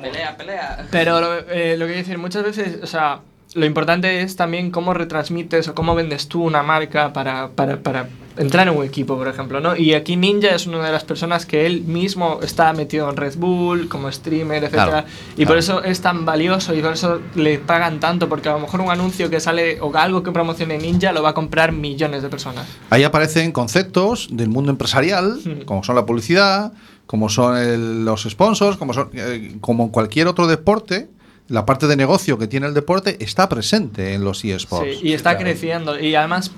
Pelea, 0.00 0.36
pelea. 0.36 0.86
Pero 0.90 1.20
lo, 1.20 1.34
eh, 1.50 1.76
lo 1.76 1.86
que 1.86 1.92
quiero 1.92 1.98
decir, 2.06 2.18
muchas 2.18 2.42
veces, 2.42 2.78
o 2.82 2.86
sea, 2.86 3.20
lo 3.54 3.66
importante 3.66 4.22
es 4.22 4.36
también 4.36 4.70
cómo 4.70 4.94
retransmites 4.94 5.68
o 5.68 5.74
cómo 5.74 5.94
vendes 5.94 6.28
tú 6.28 6.42
una 6.44 6.62
marca 6.62 7.12
para, 7.12 7.48
para, 7.48 7.78
para 7.78 8.06
entrar 8.36 8.68
en 8.68 8.76
un 8.76 8.84
equipo, 8.84 9.16
por 9.18 9.28
ejemplo, 9.28 9.60
¿no? 9.60 9.76
Y 9.76 9.94
aquí 9.94 10.16
Ninja 10.16 10.54
es 10.54 10.66
una 10.66 10.84
de 10.84 10.92
las 10.92 11.04
personas 11.04 11.44
que 11.46 11.66
él 11.66 11.82
mismo 11.82 12.40
está 12.42 12.72
metido 12.72 13.10
en 13.10 13.16
Red 13.16 13.34
Bull, 13.36 13.88
como 13.88 14.10
streamer, 14.10 14.64
etc. 14.64 14.72
Claro, 14.72 15.04
y 15.36 15.44
por 15.46 15.58
eso 15.58 15.82
es 15.82 16.00
tan 16.00 16.24
valioso 16.24 16.74
y 16.74 16.80
por 16.80 16.92
eso 16.92 17.20
le 17.34 17.58
pagan 17.58 18.00
tanto, 18.00 18.28
porque 18.28 18.48
a 18.48 18.52
lo 18.52 18.60
mejor 18.60 18.80
un 18.80 18.90
anuncio 18.90 19.28
que 19.28 19.40
sale 19.40 19.80
o 19.80 19.94
algo 19.96 20.22
que 20.22 20.30
promocione 20.32 20.78
Ninja 20.78 21.12
lo 21.12 21.22
va 21.22 21.30
a 21.30 21.34
comprar 21.34 21.72
millones 21.72 22.22
de 22.22 22.28
personas. 22.28 22.66
Ahí 22.90 23.02
aparecen 23.04 23.52
conceptos 23.52 24.28
del 24.30 24.48
mundo 24.48 24.70
empresarial, 24.70 25.40
como 25.66 25.82
son 25.84 25.96
la 25.96 26.06
publicidad, 26.06 26.72
como 27.06 27.28
son 27.28 27.56
el- 27.56 28.04
los 28.04 28.22
sponsors, 28.22 28.76
como, 28.76 28.94
son, 28.94 29.10
eh, 29.14 29.56
como 29.60 29.84
en 29.84 29.88
cualquier 29.90 30.28
otro 30.28 30.46
deporte. 30.46 31.08
La 31.48 31.66
parte 31.66 31.88
de 31.88 31.96
negocio 31.96 32.38
que 32.38 32.46
tiene 32.46 32.68
el 32.68 32.74
deporte 32.74 33.16
está 33.18 33.48
presente 33.48 34.14
en 34.14 34.22
los 34.22 34.44
eSports. 34.44 34.98
Sí, 35.00 35.08
y 35.08 35.12
está 35.14 35.36
creciendo. 35.36 35.98
Y 35.98 36.14
además, 36.14 36.52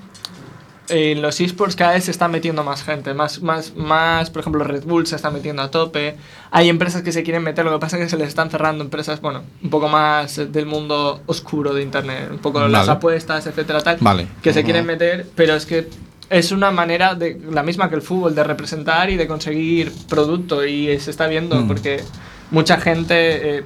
en 0.89 1.21
los 1.21 1.39
esports 1.39 1.75
cada 1.75 1.93
vez 1.93 2.03
se 2.05 2.11
está 2.11 2.27
metiendo 2.27 2.63
más 2.63 2.83
gente. 2.83 3.13
Más, 3.13 3.41
más, 3.41 3.75
más, 3.75 4.29
por 4.29 4.41
ejemplo, 4.41 4.63
Red 4.63 4.83
Bull 4.83 5.07
se 5.07 5.15
está 5.15 5.31
metiendo 5.31 5.61
a 5.61 5.71
tope. 5.71 6.15
Hay 6.51 6.69
empresas 6.69 7.01
que 7.03 7.11
se 7.11 7.23
quieren 7.23 7.41
meter, 7.43 7.63
lo 7.65 7.71
que 7.71 7.79
pasa 7.79 7.97
es 7.97 8.03
que 8.03 8.09
se 8.09 8.17
les 8.17 8.27
están 8.27 8.49
cerrando 8.49 8.83
empresas, 8.83 9.21
bueno, 9.21 9.43
un 9.63 9.69
poco 9.69 9.87
más 9.87 10.37
eh, 10.37 10.45
del 10.47 10.65
mundo 10.65 11.21
oscuro 11.25 11.73
de 11.73 11.81
Internet. 11.83 12.29
Un 12.31 12.39
poco 12.39 12.59
las 12.67 12.87
Vale. 12.87 12.97
apuestas, 12.97 13.47
etcétera, 13.47 13.81
tal. 13.81 13.97
Vale. 14.01 14.27
Que 14.41 14.51
se 14.53 14.63
quieren 14.63 14.85
meter, 14.85 15.25
pero 15.35 15.55
es 15.55 15.65
que 15.65 15.87
es 16.29 16.51
una 16.51 16.71
manera, 16.71 17.15
de 17.15 17.39
la 17.49 17.63
misma 17.63 17.89
que 17.89 17.95
el 17.95 18.01
fútbol, 18.01 18.35
de 18.35 18.43
representar 18.43 19.09
y 19.09 19.15
de 19.17 19.27
conseguir 19.27 19.91
producto. 20.09 20.65
Y 20.65 20.99
se 20.99 21.11
está 21.11 21.27
viendo 21.27 21.55
Mm. 21.61 21.67
porque 21.67 22.03
mucha 22.51 22.79
gente... 22.79 23.57
eh, 23.59 23.63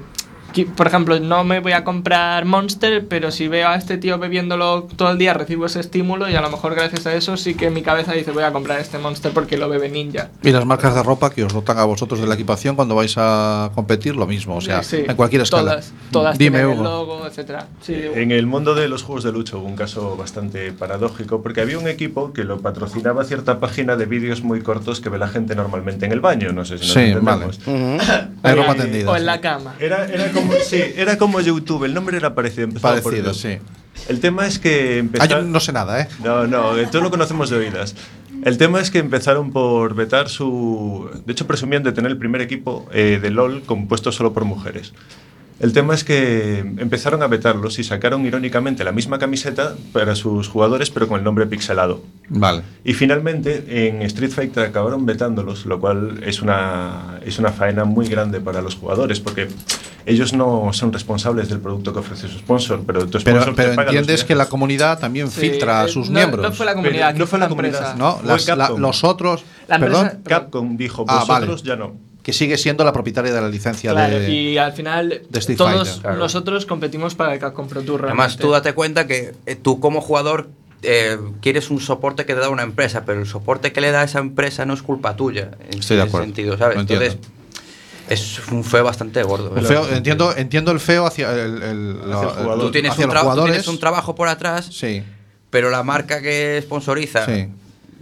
por 0.66 0.88
ejemplo, 0.88 1.20
no 1.20 1.44
me 1.44 1.60
voy 1.60 1.72
a 1.74 1.84
comprar 1.84 2.46
Monster, 2.46 3.08
pero 3.08 3.32
si 3.32 3.48
veo 3.48 3.68
a 3.70 3.76
este 3.76 3.98
tío 3.98 4.18
bebiéndolo 4.20 4.84
todo 4.96 5.12
el 5.12 5.18
día, 5.18 5.34
recibo 5.34 5.66
ese 5.66 5.80
estímulo 5.80 6.30
y 6.30 6.36
a 6.36 6.42
lo 6.42 6.50
mejor 6.50 6.76
gracias 6.76 7.06
a 7.08 7.14
eso 7.14 7.38
sí 7.38 7.56
que 7.56 7.70
mi 7.70 7.82
cabeza 7.82 8.14
dice 8.14 8.32
voy 8.32 8.44
a 8.44 8.52
comprar 8.52 8.80
este 8.80 8.98
Monster 8.98 9.32
porque 9.34 9.58
lo 9.58 9.70
bebe 9.70 9.90
Ninja. 9.90 10.30
Y 10.44 10.52
las 10.52 10.66
marcas 10.66 10.96
de 10.96 11.04
ropa 11.04 11.30
que 11.30 11.44
os 11.44 11.54
dotan 11.54 11.78
a 11.78 11.84
vosotros 11.86 12.20
de 12.20 12.28
la 12.28 12.36
equipación 12.36 12.76
cuando 12.76 12.96
vais 12.96 13.14
a 13.18 13.72
competir, 13.76 14.16
lo 14.16 14.28
mismo. 14.28 14.56
O 14.58 14.62
sea, 14.62 14.84
Sí, 14.84 15.04
en 15.08 15.16
cualquier 15.16 15.42
escala. 15.42 15.72
Todas, 15.72 15.94
todas 16.12 16.38
Dime, 16.38 16.60
tienen 16.60 16.78
el 16.78 16.84
logo, 16.84 17.26
etcétera. 17.28 17.68
Sí, 17.82 17.96
En 18.16 18.32
el 18.32 18.46
mundo 18.46 18.74
de 18.76 18.88
los 18.88 19.04
juegos 19.04 19.24
de 19.24 19.32
lucha 19.32 19.58
hubo 19.58 19.66
un 19.68 19.76
caso 19.76 20.16
bastante 20.18 20.72
paradójico 20.72 21.42
porque 21.42 21.62
había 21.62 21.78
un 21.80 21.88
equipo 21.88 22.34
que 22.34 22.44
lo 22.44 22.60
patrocinaba 22.62 23.24
cierta 23.26 23.60
página 23.60 23.96
de 23.96 24.06
vídeos 24.06 24.42
muy 24.44 24.62
cortos 24.62 25.02
que 25.02 25.10
ve 25.10 25.18
la 25.18 25.28
gente 25.28 25.56
normalmente 25.56 26.06
en 26.06 26.12
el 26.12 26.20
baño, 26.22 26.52
no 26.52 26.64
sé 26.66 26.78
si 26.78 26.86
nos 26.86 26.94
Sí, 26.94 27.00
entendemos. 27.00 27.60
Hay 28.44 28.56
ropa 28.56 28.74
Eh, 28.74 28.76
tendida. 28.76 29.12
o 29.12 29.16
en 29.16 29.20
sí. 29.22 29.26
la 29.26 29.42
cama. 29.42 29.76
Era, 29.80 30.06
era 30.06 30.32
como, 30.32 30.47
sí, 30.64 30.82
era 30.96 31.18
como 31.18 31.40
YouTube, 31.42 31.84
el 31.86 31.94
nombre 31.94 32.18
era 32.18 32.34
parecido. 32.36 32.64
empezaba 32.66 32.96
por 32.96 33.04
Parecido, 33.14 33.34
YouTube. 33.34 33.60
sí. 33.62 34.06
El 34.10 34.20
tema 34.20 34.46
es 34.46 34.60
que 34.60 34.70
Ah, 34.70 34.86
yo 34.94 35.00
empezaron. 35.00 35.52
no 35.52 35.60
sé 35.60 35.74
nada, 35.74 36.02
¿eh? 36.02 36.08
No, 36.24 36.46
no, 36.48 36.78
esto 36.78 37.02
lo 37.02 37.10
conocemos 37.10 37.50
de 37.50 37.58
oídas. 37.58 37.96
El 38.44 38.58
tema 38.58 38.80
es 38.80 38.92
que 38.92 39.00
empezaron 39.00 39.52
por 39.52 39.96
vetar 39.96 40.30
su. 40.30 41.10
De 41.26 41.34
hecho, 41.34 41.48
presumían 41.48 41.82
de 41.84 41.92
tener 41.92 42.12
el 42.12 42.18
primer 42.18 42.42
equipo 42.42 42.88
eh, 42.94 43.20
de 43.22 43.32
LOL 43.32 43.64
compuesto 43.64 44.12
solo 44.12 44.34
por 44.34 44.46
mujeres. 44.46 44.94
El 45.60 45.74
tema 45.74 45.96
es 45.96 46.04
que 46.04 46.60
empezaron 46.60 47.24
a 47.24 47.28
vetarlos 47.28 47.80
y 47.80 47.84
sacaron 47.84 48.24
irónicamente 48.28 48.84
la 48.84 48.92
misma 48.92 49.18
camiseta 49.18 49.74
para 49.92 50.14
sus 50.16 50.48
jugadores, 50.48 50.92
pero 50.92 51.08
con 51.08 51.18
el 51.18 51.24
nombre 51.24 51.48
pixelado. 51.48 52.04
Vale. 52.30 52.62
Y 52.84 52.94
finalmente 52.94 53.88
en 53.88 54.04
Street 54.04 54.30
Fighter 54.30 54.66
acabaron 54.66 55.08
vetándolos, 55.08 55.66
lo 55.66 55.80
cual 55.80 56.22
es 56.24 56.44
una, 56.44 57.20
es 57.26 57.40
una 57.40 57.52
faena 57.52 57.86
muy 57.86 58.08
grande 58.08 58.40
para 58.40 58.62
los 58.62 58.76
jugadores, 58.76 59.20
porque 59.20 59.48
ellos 60.06 60.32
no 60.32 60.70
son 60.74 60.94
responsables 60.94 61.50
del 61.50 61.60
producto 61.60 61.92
que 61.92 62.00
ofrece 62.00 62.28
su 62.28 62.38
sponsor, 62.38 62.84
pero 62.86 63.08
tu 63.08 63.18
Pero, 63.24 63.42
sponsor 63.42 63.56
te 63.56 63.64
pero 63.64 63.76
paga 63.76 63.92
los 63.92 63.96
entiendes 64.02 64.24
que 64.26 64.36
la 64.36 64.46
comunidad 64.46 65.00
también 65.00 65.32
Sí, 65.32 65.42
filtra 65.42 65.82
a 65.82 65.86
eh, 65.86 65.90
sus 65.90 66.08
no- 66.10 66.20
miembros. 66.20 66.44
no 66.44 66.52
fue 66.52 66.66
la 66.68 66.76
comunidad, 66.76 67.16
no 67.16 67.26
fue 67.26 67.40
la 67.40 67.48
la 67.48 67.52
empresa. 67.52 67.94
comunidad. 67.94 67.96
No, 67.96 68.22
las- 68.28 68.48
la- 68.48 68.70
los 68.70 69.04
otros. 69.04 69.44
La 69.68 69.78
empresa- 69.78 70.04
perdón. 70.04 70.22
Capcom 70.24 70.78
dijo, 70.78 71.04
Ah, 71.08 71.22
vosotros 71.26 71.64
vale. 71.64 71.64
ya 71.64 71.76
no. 71.76 72.07
Que 72.28 72.34
sigue 72.34 72.58
siendo 72.58 72.84
la 72.84 72.92
propietaria 72.92 73.34
de 73.34 73.40
la 73.40 73.48
licencia 73.48 73.92
Claro, 73.94 74.20
de. 74.20 74.30
y 74.30 74.58
al 74.58 74.74
final 74.74 75.22
de 75.30 75.40
Street 75.40 75.58
todos 75.58 75.72
Fighter. 75.88 76.02
Claro. 76.02 76.18
nosotros 76.18 76.66
competimos 76.66 77.16
para 77.16 77.34
el 77.34 77.40
Capcom 77.40 77.70
Pro 77.70 77.82
Tour. 77.84 78.02
Además, 78.04 78.34
realmente. 78.34 78.42
tú 78.44 78.52
date 78.52 78.74
cuenta 78.74 79.08
que 79.08 79.34
eh, 79.46 79.56
tú 79.56 79.80
como 79.80 80.02
jugador 80.02 80.50
eh, 80.84 81.18
quieres 81.42 81.70
un 81.72 81.80
soporte 81.80 82.26
que 82.26 82.34
te 82.34 82.42
da 82.42 82.50
una 82.50 82.64
empresa, 82.64 83.06
pero 83.06 83.22
el 83.22 83.28
soporte 83.28 83.72
que 83.72 83.80
le 83.80 83.92
da 83.92 84.04
esa 84.04 84.20
empresa 84.20 84.66
no 84.66 84.74
es 84.74 84.82
culpa 84.84 85.16
tuya. 85.16 85.52
En 85.72 85.80
Estoy 85.80 85.96
de 85.96 86.04
ese 86.04 86.10
acuerdo. 86.10 86.26
sentido, 86.26 86.58
¿sabes? 86.58 86.78
Entonces, 86.80 87.18
es 88.10 88.40
un 88.52 88.66
feo 88.66 88.84
bastante 88.84 89.24
gordo. 89.24 89.56
El 89.56 89.66
feo- 89.66 89.88
entiendo, 89.90 90.36
entiendo 90.36 90.72
el 90.72 90.82
feo 90.82 91.06
hacia 91.06 91.32
el, 91.32 91.62
el- 91.64 91.94
lo- 92.10 92.30
jugador. 92.30 92.60
Tú 92.60 92.72
tienes, 92.72 92.92
hacia 92.92 93.06
un 93.06 93.14
los 93.14 93.16
tra- 93.16 93.20
tú 93.22 93.24
jugadores. 93.30 93.52
tienes 93.54 93.68
un 93.70 93.80
trabajo 93.80 94.16
por 94.16 94.28
atrás, 94.28 94.68
Sí, 94.70 95.02
pero 95.50 95.70
la 95.70 95.82
marca 95.84 96.22
que 96.22 96.60
sponsoriza 96.62 97.26
sí. 97.26 97.48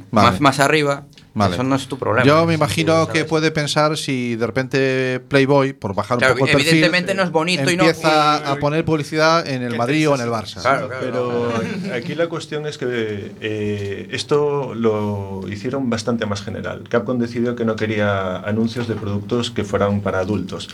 Vale. 0.10 0.32
más, 0.32 0.42
más 0.42 0.60
arriba, 0.60 1.04
Vale. 1.36 1.54
eso 1.56 1.64
no 1.64 1.76
es 1.76 1.86
tu 1.88 2.00
problema. 2.00 2.26
Yo 2.26 2.46
me 2.46 2.54
imagino 2.54 3.08
que 3.10 3.26
puede 3.26 3.52
pensar 3.52 3.98
si 3.98 4.36
de 4.38 4.48
repente 4.48 5.20
Playboy, 5.28 5.74
por 5.74 5.94
bajar 5.94 6.18
Claro, 6.18 6.34
un 6.34 6.40
poco 6.40 6.48
el 6.50 6.54
perfil, 6.54 6.70
evidentemente 6.76 7.14
no 7.14 7.24
es 7.24 7.32
bonito 7.32 7.70
y 7.70 7.76
no- 7.78 7.84
a 7.86 8.56
poner 8.60 8.86
publicidad 8.86 9.46
en 9.48 9.62
el 9.62 9.76
Madrid 9.76 10.10
o 10.10 10.16
en 10.16 10.22
el 10.22 10.30
Barça. 10.30 10.62
Claro, 10.62 10.88
claro. 10.88 11.02
Pero 11.02 11.94
aquí 11.94 12.16
la 12.16 12.28
cuestión 12.28 12.66
es 12.66 12.78
que 12.78 13.34
eh, 13.42 14.08
esto 14.12 14.74
lo 14.76 15.42
hicieron 15.52 15.90
bastante 15.90 16.26
más 16.26 16.42
general. 16.42 16.84
Capcom 16.90 17.20
decidió 17.20 17.54
que 17.56 17.66
no 17.66 17.76
quería 17.76 18.38
anuncios 18.38 18.88
de 18.88 18.96
productos 18.96 19.52
que 19.52 19.64
fueran 19.66 20.00
para 20.02 20.20
adultos. 20.20 20.70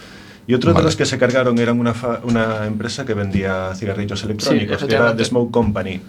Y 0.47 0.53
otro 0.53 0.73
Vale. 0.73 0.81
de 0.83 0.85
los 0.89 0.95
que 0.95 1.05
se 1.05 1.17
cargaron 1.17 1.57
eran 1.59 1.79
una, 1.79 1.93
fa- 1.93 2.19
una 2.23 2.65
empresa 2.67 3.05
que 3.05 3.13
vendía 3.13 3.73
cigarrillos 3.75 4.23
electrónicos, 4.23 4.83
que 4.83 4.93
era. 4.93 5.15
The 5.15 5.25
Smoke 5.25 5.51
Company. 5.51 6.01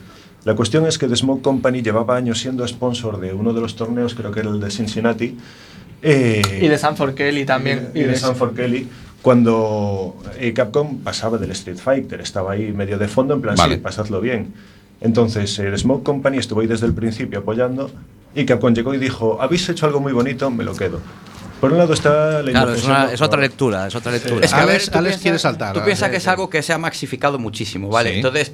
La 0.44 0.54
cuestión 0.54 0.86
es 0.86 0.98
que 0.98 1.06
The 1.06 1.16
Smoke 1.16 1.42
Company 1.42 1.82
llevaba 1.82 2.16
años 2.16 2.40
siendo 2.40 2.66
sponsor 2.66 3.20
de 3.20 3.32
uno 3.32 3.52
de 3.52 3.60
los 3.60 3.76
torneos, 3.76 4.14
creo 4.14 4.32
que 4.32 4.40
era 4.40 4.50
el 4.50 4.60
de 4.60 4.70
Cincinnati. 4.70 5.36
eh, 6.02 6.42
Y 6.60 6.66
de 6.68 6.78
Sanford 6.78 7.14
Kelly 7.14 7.44
también. 7.44 7.90
y 7.94 8.00
de 8.02 8.16
Sanford 8.16 8.54
Kelly 8.56 8.88
cuando 9.22 10.16
eh, 10.38 10.52
Capcom 10.52 10.98
pasaba 10.98 11.38
del 11.38 11.52
Street 11.52 11.78
Fighter, 11.78 12.20
estaba 12.20 12.52
ahí 12.52 12.72
medio 12.72 12.98
de 12.98 13.06
fondo, 13.06 13.34
en 13.34 13.40
plan, 13.40 13.54
Vale. 13.56 13.76
sí, 13.76 13.80
pasadlo 13.80 14.20
bien. 14.20 14.52
Entonces, 15.00 15.56
el 15.60 15.78
Smoke 15.78 16.02
Company 16.02 16.38
estuvo 16.38 16.60
ahí 16.60 16.66
desde 16.66 16.86
el 16.86 16.92
principio 16.92 17.38
apoyando 17.40 17.90
y 18.34 18.44
Capcom 18.44 18.74
llegó 18.74 18.94
y 18.94 18.98
dijo, 18.98 19.40
habéis 19.40 19.68
hecho 19.68 19.86
algo 19.86 20.00
muy 20.00 20.12
bonito, 20.12 20.50
me 20.50 20.64
lo 20.64 20.74
quedo. 20.74 21.00
Por 21.60 21.70
un 21.70 21.78
lado 21.78 21.92
está 21.94 22.42
la 22.42 22.50
Claro, 22.50 22.74
es, 22.74 22.84
una- 22.84 23.10
otra 23.20 23.40
lectura, 23.40 23.86
es 23.86 23.94
otra 23.94 24.10
lectura. 24.10 24.44
Es 24.44 24.52
que, 24.52 24.58
a 24.60 24.62
Alex- 24.64 24.86
ver, 24.86 24.92
tú 24.92 24.98
Alex 24.98 25.10
piensa- 25.14 25.22
quiere 25.22 25.38
saltar, 25.38 25.74
Tú 25.74 25.84
piensas 25.84 26.10
que 26.10 26.16
es 26.16 26.26
algo 26.26 26.50
que 26.50 26.60
se 26.62 26.72
ha 26.72 26.78
maxificado 26.78 27.38
muchísimo, 27.38 27.88
¿vale? 27.88 28.10
Sí. 28.10 28.16
Entonces, 28.16 28.52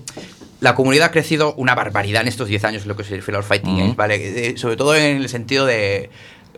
la 0.61 0.75
comunidad 0.75 1.07
ha 1.07 1.11
crecido 1.11 1.55
una 1.55 1.75
barbaridad 1.75 2.23
en 2.23 2.29
estos 2.29 2.49
10 2.49 2.65
años 2.65 2.83
en 2.83 2.89
lo 2.89 2.97
que 2.97 3.05
se 3.05 3.15
refiere 3.17 3.37
a 3.37 3.41
los 3.41 3.47
fighting 3.47 3.77
games, 3.79 3.97
¿vale? 3.97 4.17
Eh, 4.51 4.57
sobre 4.57 4.77
todo 4.77 4.95
en 4.97 5.19
el 5.19 5.29
sentido 5.29 5.67
de 5.67 6.11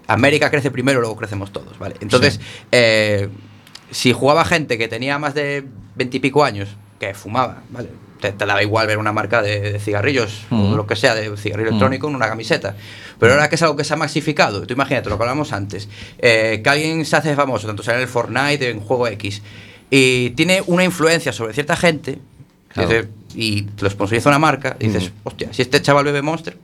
América 0.07 0.51
crece 0.51 0.71
primero, 0.71 1.01
luego 1.01 1.17
crecemos 1.17 1.53
todos, 1.53 1.79
¿vale? 1.79 1.95
Entonces, 2.01 2.35
Sí. 2.35 2.41
eh, 2.73 3.29
si 3.91 4.13
jugaba 4.13 4.45
gente 4.45 4.79
que 4.79 4.89
tenía 4.89 5.19
más 5.19 5.35
de 5.35 5.65
20 5.97 6.17
y 6.17 6.21
pico 6.21 6.45
años, 6.45 6.69
que 6.99 7.13
fumaba, 7.15 7.63
¿vale? 7.71 7.89
Te, 8.21 8.33
te 8.33 8.45
daba 8.45 8.63
igual 8.63 8.87
ver 8.87 8.99
una 8.99 9.13
marca 9.13 9.41
de, 9.41 9.73
de 9.73 9.79
cigarrillos 9.81 10.43
o 10.51 10.77
lo 10.77 10.87
que 10.87 10.95
sea, 10.95 11.15
de 11.15 11.35
cigarrillo 11.39 11.71
electrónico 11.71 12.07
en 12.09 12.15
una 12.15 12.29
camiseta. 12.29 12.77
Pero 13.19 13.33
ahora 13.33 13.49
que 13.49 13.55
es 13.55 13.63
algo 13.63 13.77
que 13.77 13.85
se 13.85 13.95
ha 13.95 13.97
maxificado, 13.97 14.67
tú 14.67 14.75
imagínate 14.75 15.09
lo 15.09 15.17
que 15.17 15.23
hablamos 15.23 15.53
antes, 15.55 15.89
eh, 16.19 16.61
que 16.63 16.69
alguien 16.71 17.05
se 17.07 17.17
hace 17.17 17.35
famoso, 17.35 17.67
tanto 17.67 17.83
sea 17.83 17.95
en 17.95 18.01
el 18.03 18.09
Fortnite, 18.09 18.69
en 18.71 18.81
juego 18.81 19.07
X, 19.09 19.41
y 19.91 20.31
tiene 20.31 20.63
una 20.67 20.85
influencia 20.85 21.33
sobre 21.33 21.55
cierta 21.55 21.77
gente, 21.77 22.19
Claro. 22.73 22.89
dice- 22.89 23.09
y 23.35 23.67
lo 23.81 23.91
sponsoriza 23.91 24.29
una 24.29 24.39
marca, 24.39 24.77
y 24.81 24.89
dices, 24.89 25.13
hostia, 25.25 25.53
si 25.53 25.63
este 25.63 25.81
chaval 25.83 26.05
bebe 26.05 26.23
Monster 26.23 26.57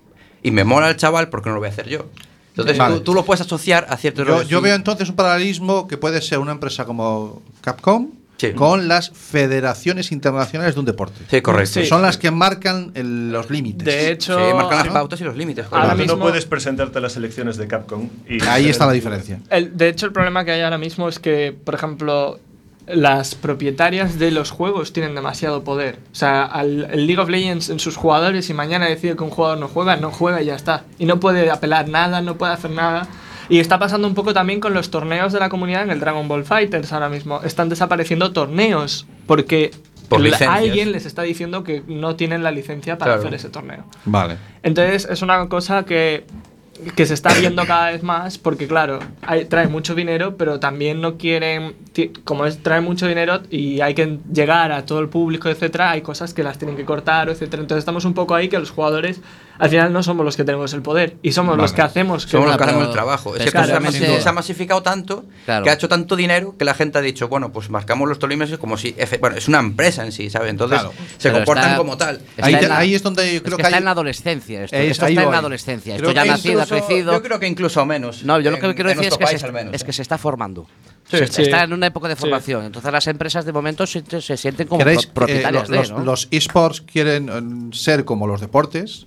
y 0.42 0.50
me 0.50 0.64
mola 0.64 0.88
el 0.90 0.96
chaval, 0.96 1.28
¿por 1.28 1.42
qué 1.42 1.48
no 1.48 1.54
lo 1.57 1.61
voy 1.61 1.68
a 1.68 1.72
hacer 1.72 1.88
yo? 1.88 2.07
Entonces 2.50 2.78
Vale. 2.78 2.94
tú, 2.96 3.00
tú 3.02 3.14
lo 3.14 3.24
puedes 3.24 3.40
asociar 3.42 3.86
a 3.90 3.96
ciertos... 3.98 4.48
Yo, 4.48 4.61
veo 4.62 4.74
entonces 4.74 5.09
un 5.11 5.16
paralelismo 5.16 5.86
que 5.86 5.96
puede 5.98 6.22
ser 6.22 6.38
una 6.38 6.52
empresa 6.52 6.84
como 6.86 7.42
Capcom 7.61 8.09
Sí. 8.38 8.52
con 8.52 8.86
las 8.88 9.11
federaciones 9.11 10.12
internacionales 10.12 10.74
de 10.74 10.80
un 10.80 10.84
deporte. 10.86 11.20
Sí, 11.30 11.40
correcto. 11.40 11.80
Sí. 11.80 11.86
Son 11.86 12.02
las 12.02 12.18
que 12.18 12.30
marcan 12.30 12.92
el- 12.94 13.32
los 13.32 13.48
límites. 13.50 13.86
De 13.86 14.11
hecho, 14.11 14.36
Sí, 14.38 14.54
marcan 14.54 14.78
las 14.78 14.86
¿no? 14.88 14.92
pautas 14.92 15.20
y 15.22 15.24
los 15.24 15.36
límites. 15.36 15.66
Ahora 15.70 15.94
mismo- 15.94 16.16
no 16.16 16.22
puedes 16.22 16.44
presentarte 16.44 16.98
a 16.98 17.00
las 17.00 17.16
elecciones 17.16 17.57
de 17.57 17.66
Capcom. 17.66 18.09
Y 18.28 18.42
Ahí 18.44 18.68
está 18.68 18.84
la 18.86 18.92
diferencia. 18.92 19.40
El- 19.48 19.74
de 19.76 19.88
hecho, 19.88 20.04
el 20.07 20.12
problema 20.12 20.44
que 20.44 20.52
hay 20.52 20.61
ahora 20.61 20.76
mismo 20.76 21.09
es 21.09 21.18
que, 21.18 21.57
por 21.64 21.74
ejemplo, 21.74 22.38
las 22.87 23.34
propietarias 23.34 24.18
de 24.18 24.30
los 24.30 24.51
juegos 24.51 24.93
tienen 24.93 25.14
demasiado 25.14 25.64
poder. 25.64 25.99
O 26.12 26.14
sea, 26.14 26.45
al, 26.45 26.89
el 26.91 27.07
League 27.07 27.20
of 27.20 27.28
Legends 27.28 27.68
en 27.68 27.80
sus 27.80 27.97
jugadores, 27.97 28.49
y 28.51 28.55
mañana 28.55 28.87
decide 28.87 29.16
que 29.16 29.24
un 29.24 29.30
jugador 29.30 29.59
no 29.59 29.68
juega, 29.68 29.97
no 29.97 30.11
juega 30.11 30.41
y 30.43 30.47
ya 30.47 30.55
está. 30.55 30.84
Y 30.99 31.07
no 31.07 31.18
puede 31.20 31.51
apelar 31.51 31.89
nada, 31.89 32.20
no 32.22 32.37
puede 32.37 32.53
hacer 32.53 32.70
nada. 32.70 33.09
Y 33.49 33.61
está 33.61 33.78
pasando 33.78 34.09
un 34.09 34.14
poco 34.14 34.34
también 34.34 34.61
con 34.61 34.74
los 34.74 34.91
torneos 34.91 35.32
de 35.32 35.39
la 35.41 35.49
comunidad 35.49 35.82
en 35.82 35.91
el 35.91 36.01
Dragon 36.01 36.26
Ball 36.26 36.45
Fighters 36.45 36.93
ahora 36.93 37.09
mismo. 37.09 37.41
Están 37.43 37.68
desapareciendo 37.68 38.32
torneos 38.32 39.07
porque 39.26 39.70
Por 40.09 40.20
alguien 40.49 40.93
les 40.93 41.07
está 41.07 41.22
diciendo 41.22 41.62
que 41.64 41.82
no 41.87 42.16
tienen 42.16 42.43
la 42.43 42.51
licencia 42.51 42.99
para 42.99 43.12
Claro. 43.12 43.20
hacer 43.22 43.34
ese 43.34 43.49
torneo. 43.49 43.84
Vale. 44.05 44.37
Entonces 44.62 45.07
es 45.11 45.22
una 45.22 45.49
cosa 45.49 45.84
que, 45.84 46.24
que 46.94 47.06
se 47.06 47.14
está 47.14 47.32
viendo 47.34 47.66
cada 47.66 47.90
vez 47.90 48.02
más 48.02 48.38
porque 48.38 48.66
claro, 48.68 48.98
hay- 49.22 49.44
trae 49.46 49.68
mucho 49.68 49.94
dinero, 49.94 50.36
pero 50.36 50.60
también 50.60 51.00
no 51.00 51.16
quieren, 51.16 51.74
como 52.24 52.46
es, 52.46 52.62
trae 52.62 52.80
mucho 52.80 53.06
dinero 53.06 53.40
y 53.50 53.80
hay 53.80 53.94
que 53.94 54.18
llegar 54.32 54.72
a 54.72 54.84
todo 54.84 55.00
el 55.00 55.08
público, 55.08 55.48
etcétera, 55.48 55.90
hay 55.90 56.02
cosas 56.02 56.34
que 56.34 56.42
las 56.42 56.58
tienen 56.58 56.76
que 56.76 56.84
cortar, 56.84 57.28
etcétera. 57.28 57.62
Entonces 57.62 57.80
estamos 57.82 58.04
un 58.04 58.14
poco 58.14 58.34
ahí 58.34 58.48
que 58.48 58.58
los 58.58 58.70
jugadores 58.70 59.20
al 59.58 59.70
final 59.70 59.90
no 59.90 60.02
somos 60.02 60.22
los 60.24 60.36
que 60.36 60.44
tenemos 60.44 60.74
el 60.74 60.82
poder 60.82 61.16
y 61.22 61.32
somos 61.32 61.56
los 61.56 61.72
que 61.72 61.80
hacemos 61.80 62.26
que 62.26 62.32
Somos 62.32 62.48
los 62.48 62.56
que 62.58 62.64
hacemos 62.64 62.86
el 62.88 62.92
trabajo. 62.92 63.34
Es 63.36 63.44
que 63.44 63.50
claro, 63.50 63.66
se, 63.68 63.72
ha 64.16 64.20
se 64.20 64.32
masificado 64.32 64.82
tanto, 64.82 65.24
Claro. 65.46 65.64
que 65.64 65.70
ha 65.70 65.72
hecho 65.72 65.88
tanto 65.88 66.14
dinero, 66.14 66.54
que 66.58 66.64
la 66.66 66.74
gente 66.74 66.98
ha 66.98 67.00
dicho, 67.00 67.28
bueno, 67.28 67.52
pues 67.52 67.70
marcamos 67.70 68.06
los 68.08 68.18
tolímetros 68.18 68.58
como 68.58 68.76
si... 68.76 68.94
Bueno, 69.18 69.36
es 69.36 69.48
una 69.48 69.60
empresa 69.60 70.04
en 70.04 70.12
sí, 70.12 70.28
¿sabes? 70.28 70.50
Entonces 70.50 70.78
Claro. 70.80 70.94
se 71.16 71.30
Pero 71.30 71.36
comportan 71.36 71.64
está- 71.64 71.76
como 71.78 71.96
tal. 71.96 72.20
Ahí, 72.40 72.52
la- 72.60 72.76
ahí 72.78 72.94
es 72.94 73.02
donde 73.02 73.22
yo 73.24 73.36
Es 73.36 73.42
creo 73.42 73.56
que 73.56 73.62
que, 73.62 73.68
está 73.68 73.76
hay- 73.76 73.80
en 73.80 73.84
la 73.86 73.90
adolescencia. 73.92 74.64
Esto, 74.64 74.76
Es- 74.76 74.90
esto 74.90 75.06
ahí 75.06 75.14
está 75.14 75.24
en 75.24 75.30
la 75.32 75.38
adolescencia. 75.38 75.96
Esto 75.96 76.12
ya 76.12 76.24
nacido, 76.26 76.65
ha 76.74 76.78
Incluso- 76.78 76.86
crecido. 76.88 77.12
Yo 77.12 77.22
creo 77.22 77.38
que 77.40 77.46
incluso 77.46 77.84
menos. 77.86 78.24
No, 78.24 78.40
yo 78.40 78.50
lo 78.50 78.58
que 78.58 78.74
quiero 78.74 78.90
decir 78.90 79.06
es 79.06 79.16
que, 79.18 79.24
país, 79.24 79.40
se, 79.40 79.46
al 79.46 79.52
menos, 79.52 79.74
es 79.74 79.84
que 79.84 79.90
¿eh? 79.90 79.94
se 79.94 80.02
está 80.02 80.18
formando. 80.18 80.66
Sí, 81.10 81.18
Se- 81.18 81.26
sí. 81.28 81.42
Está 81.42 81.62
en 81.64 81.72
una 81.72 81.86
época 81.86 82.08
de 82.08 82.16
Sí. 82.16 82.20
formación. 82.22 82.64
Entonces 82.64 82.90
las 82.92 83.06
empresas 83.06 83.44
de 83.44 83.52
momento 83.52 83.86
se, 83.86 84.02
se 84.20 84.36
sienten 84.36 84.66
como 84.66 84.84
propietarias 85.14 85.68
eh, 85.68 85.72
de, 85.72 85.78
los, 85.78 85.90
¿no? 85.92 86.04
los 86.04 86.28
esports 86.32 86.80
quieren 86.80 87.28
eh, 87.28 87.76
ser 87.76 88.04
como 88.04 88.26
los 88.26 88.40
deportes, 88.40 89.06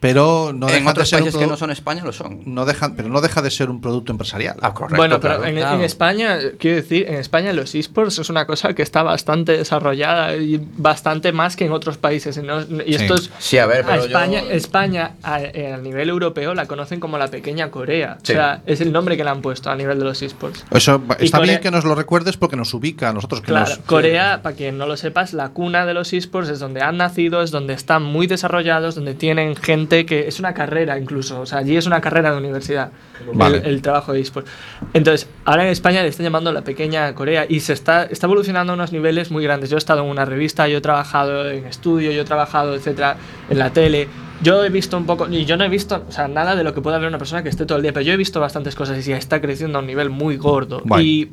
pero 0.00 0.52
no 0.54 0.66
en 0.68 0.72
dejan 0.74 0.84
de 0.86 0.90
otros 0.90 1.08
ser 1.10 1.20
países 1.20 1.38
que 1.38 1.46
no 1.46 1.56
son 1.56 1.70
España 1.70 2.02
lo 2.04 2.12
son. 2.12 2.40
no 2.46 2.64
dejan, 2.64 2.96
pero 2.96 3.08
no 3.08 3.20
deja 3.20 3.42
de 3.42 3.50
ser 3.50 3.68
un 3.70 3.80
producto 3.80 4.12
empresarial. 4.12 4.56
Ah, 4.62 4.72
correcto. 4.74 4.96
bueno, 4.96 5.20
pero 5.20 5.34
claro. 5.36 5.50
en, 5.50 5.58
en 5.58 5.62
claro. 5.64 5.82
España, 5.84 6.38
quiero 6.58 6.76
decir, 6.76 7.06
en 7.06 7.14
España 7.16 7.52
los 7.52 7.74
esports 7.74 8.18
es 8.18 8.30
una 8.30 8.46
cosa 8.46 8.74
que 8.74 8.82
está 8.82 9.02
bastante 9.02 9.52
desarrollada 9.58 10.34
y 10.36 10.60
bastante 10.76 11.32
más 11.32 11.54
que 11.56 11.66
en 11.66 11.72
otros 11.72 11.98
países. 11.98 12.36
Y, 12.38 12.42
no- 12.42 12.60
y 12.62 12.94
Sí. 12.94 13.02
esto 13.04 13.14
es, 13.14 13.30
Sí, 13.38 13.58
a 13.58 13.66
ver, 13.66 13.84
a 13.84 13.88
pero 13.88 14.04
España, 14.04 14.40
yo- 14.42 14.50
España 14.50 15.10
a, 15.22 15.42
eh, 15.42 15.72
a 15.74 15.76
nivel 15.76 16.08
europeo 16.08 16.54
la 16.54 16.66
conocen 16.66 16.98
como 16.98 17.18
la 17.18 17.28
pequeña 17.28 17.70
Corea. 17.70 18.18
Sí. 18.22 18.32
O 18.32 18.36
sea, 18.36 18.62
es 18.66 18.80
el 18.80 18.92
nombre 18.92 19.16
que 19.16 19.24
le 19.24 19.30
han 19.30 19.42
puesto 19.42 19.70
a 19.70 19.76
nivel 19.76 19.98
de 19.98 20.04
los 20.06 20.22
esports. 20.22 20.64
Eso 20.70 21.02
está 21.18 21.38
bien 21.40 21.56
Corea- 21.56 21.60
que 21.60 21.70
nos 21.70 21.84
lo 21.84 21.94
recuerdes 21.94 22.36
porque 22.38 22.56
nos 22.56 22.72
ubica 22.72 23.10
a 23.10 23.12
nosotros 23.12 23.42
que 23.42 23.48
Claro, 23.48 23.68
nos- 23.68 23.78
Corea, 23.80 24.40
para 24.42 24.56
quien 24.56 24.78
no 24.78 24.86
lo 24.86 24.96
sepa, 24.96 25.22
es 25.22 25.34
la 25.34 25.50
cuna 25.50 25.84
de 25.84 25.92
los 25.94 26.12
esports, 26.14 26.48
es 26.48 26.58
donde 26.58 26.80
han 26.80 26.96
nacido, 26.96 27.42
es 27.42 27.50
donde 27.50 27.74
están 27.74 28.02
muy 28.02 28.26
desarrollados, 28.26 28.94
donde 28.94 29.14
tienen 29.14 29.56
gente 29.56 29.89
que 30.06 30.26
es 30.28 30.38
una 30.38 30.54
carrera 30.54 30.98
incluso, 30.98 31.40
o 31.40 31.46
sea, 31.46 31.58
allí 31.58 31.76
es 31.76 31.86
una 31.86 32.00
carrera 32.00 32.30
de 32.32 32.38
universidad 32.38 32.90
Vale. 33.34 33.58
el, 33.58 33.66
el 33.66 33.82
trabajo 33.82 34.12
de 34.12 34.20
esports. 34.20 34.50
Entonces, 34.94 35.28
ahora 35.44 35.64
en 35.64 35.70
España 35.70 36.02
le 36.02 36.08
están 36.08 36.24
llamando 36.24 36.52
la 36.52 36.62
pequeña 36.62 37.14
Corea 37.14 37.44
y 37.48 37.60
se 37.60 37.72
está, 37.72 38.04
está 38.04 38.26
evolucionando 38.26 38.72
a 38.72 38.74
unos 38.76 38.92
niveles 38.92 39.30
muy 39.30 39.42
grandes. 39.44 39.68
Yo 39.70 39.76
he 39.76 39.78
estado 39.78 40.02
en 40.02 40.08
una 40.08 40.24
revista, 40.24 40.66
yo 40.68 40.78
he 40.78 40.80
trabajado 40.80 41.50
en 41.50 41.66
estudio, 41.66 42.10
yo 42.12 42.22
he 42.22 42.24
trabajado, 42.24 42.74
etcétera, 42.74 43.16
en 43.50 43.58
la 43.58 43.70
tele. 43.72 44.08
Yo 44.42 44.64
he 44.64 44.70
visto 44.70 44.96
un 44.96 45.04
poco, 45.04 45.28
y 45.28 45.44
yo 45.44 45.56
no 45.58 45.64
he 45.64 45.68
visto, 45.68 46.04
o 46.08 46.12
sea, 46.12 46.26
nada 46.26 46.56
de 46.56 46.64
lo 46.64 46.72
que 46.72 46.80
pueda 46.80 46.96
ver 46.98 47.08
una 47.08 47.18
persona 47.18 47.42
que 47.42 47.50
esté 47.50 47.66
todo 47.66 47.76
el 47.76 47.82
día, 47.82 47.92
pero 47.92 48.04
yo 48.04 48.12
he 48.14 48.16
visto 48.16 48.40
bastantes 48.40 48.74
cosas 48.74 49.06
y 49.06 49.12
está 49.12 49.40
creciendo 49.40 49.78
a 49.78 49.80
un 49.82 49.86
nivel 49.86 50.08
muy 50.08 50.36
gordo. 50.38 50.80
Vale. 50.84 51.02
Y 51.04 51.30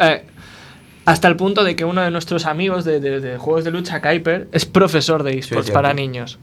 eh, 0.00 0.24
Hasta 1.04 1.28
el 1.28 1.36
punto 1.36 1.62
de 1.64 1.76
que 1.76 1.84
uno 1.84 2.02
de 2.02 2.10
nuestros 2.10 2.46
amigos 2.46 2.84
de, 2.84 2.98
de- 3.00 3.20
de 3.20 3.38
juegos 3.38 3.64
de 3.64 3.70
lucha, 3.70 4.02
Kuiper, 4.02 4.48
es 4.52 4.66
profesor 4.66 5.22
de 5.22 5.38
esports 5.38 5.66
cierto. 5.66 5.72
para 5.72 5.94
niños. 5.94 6.38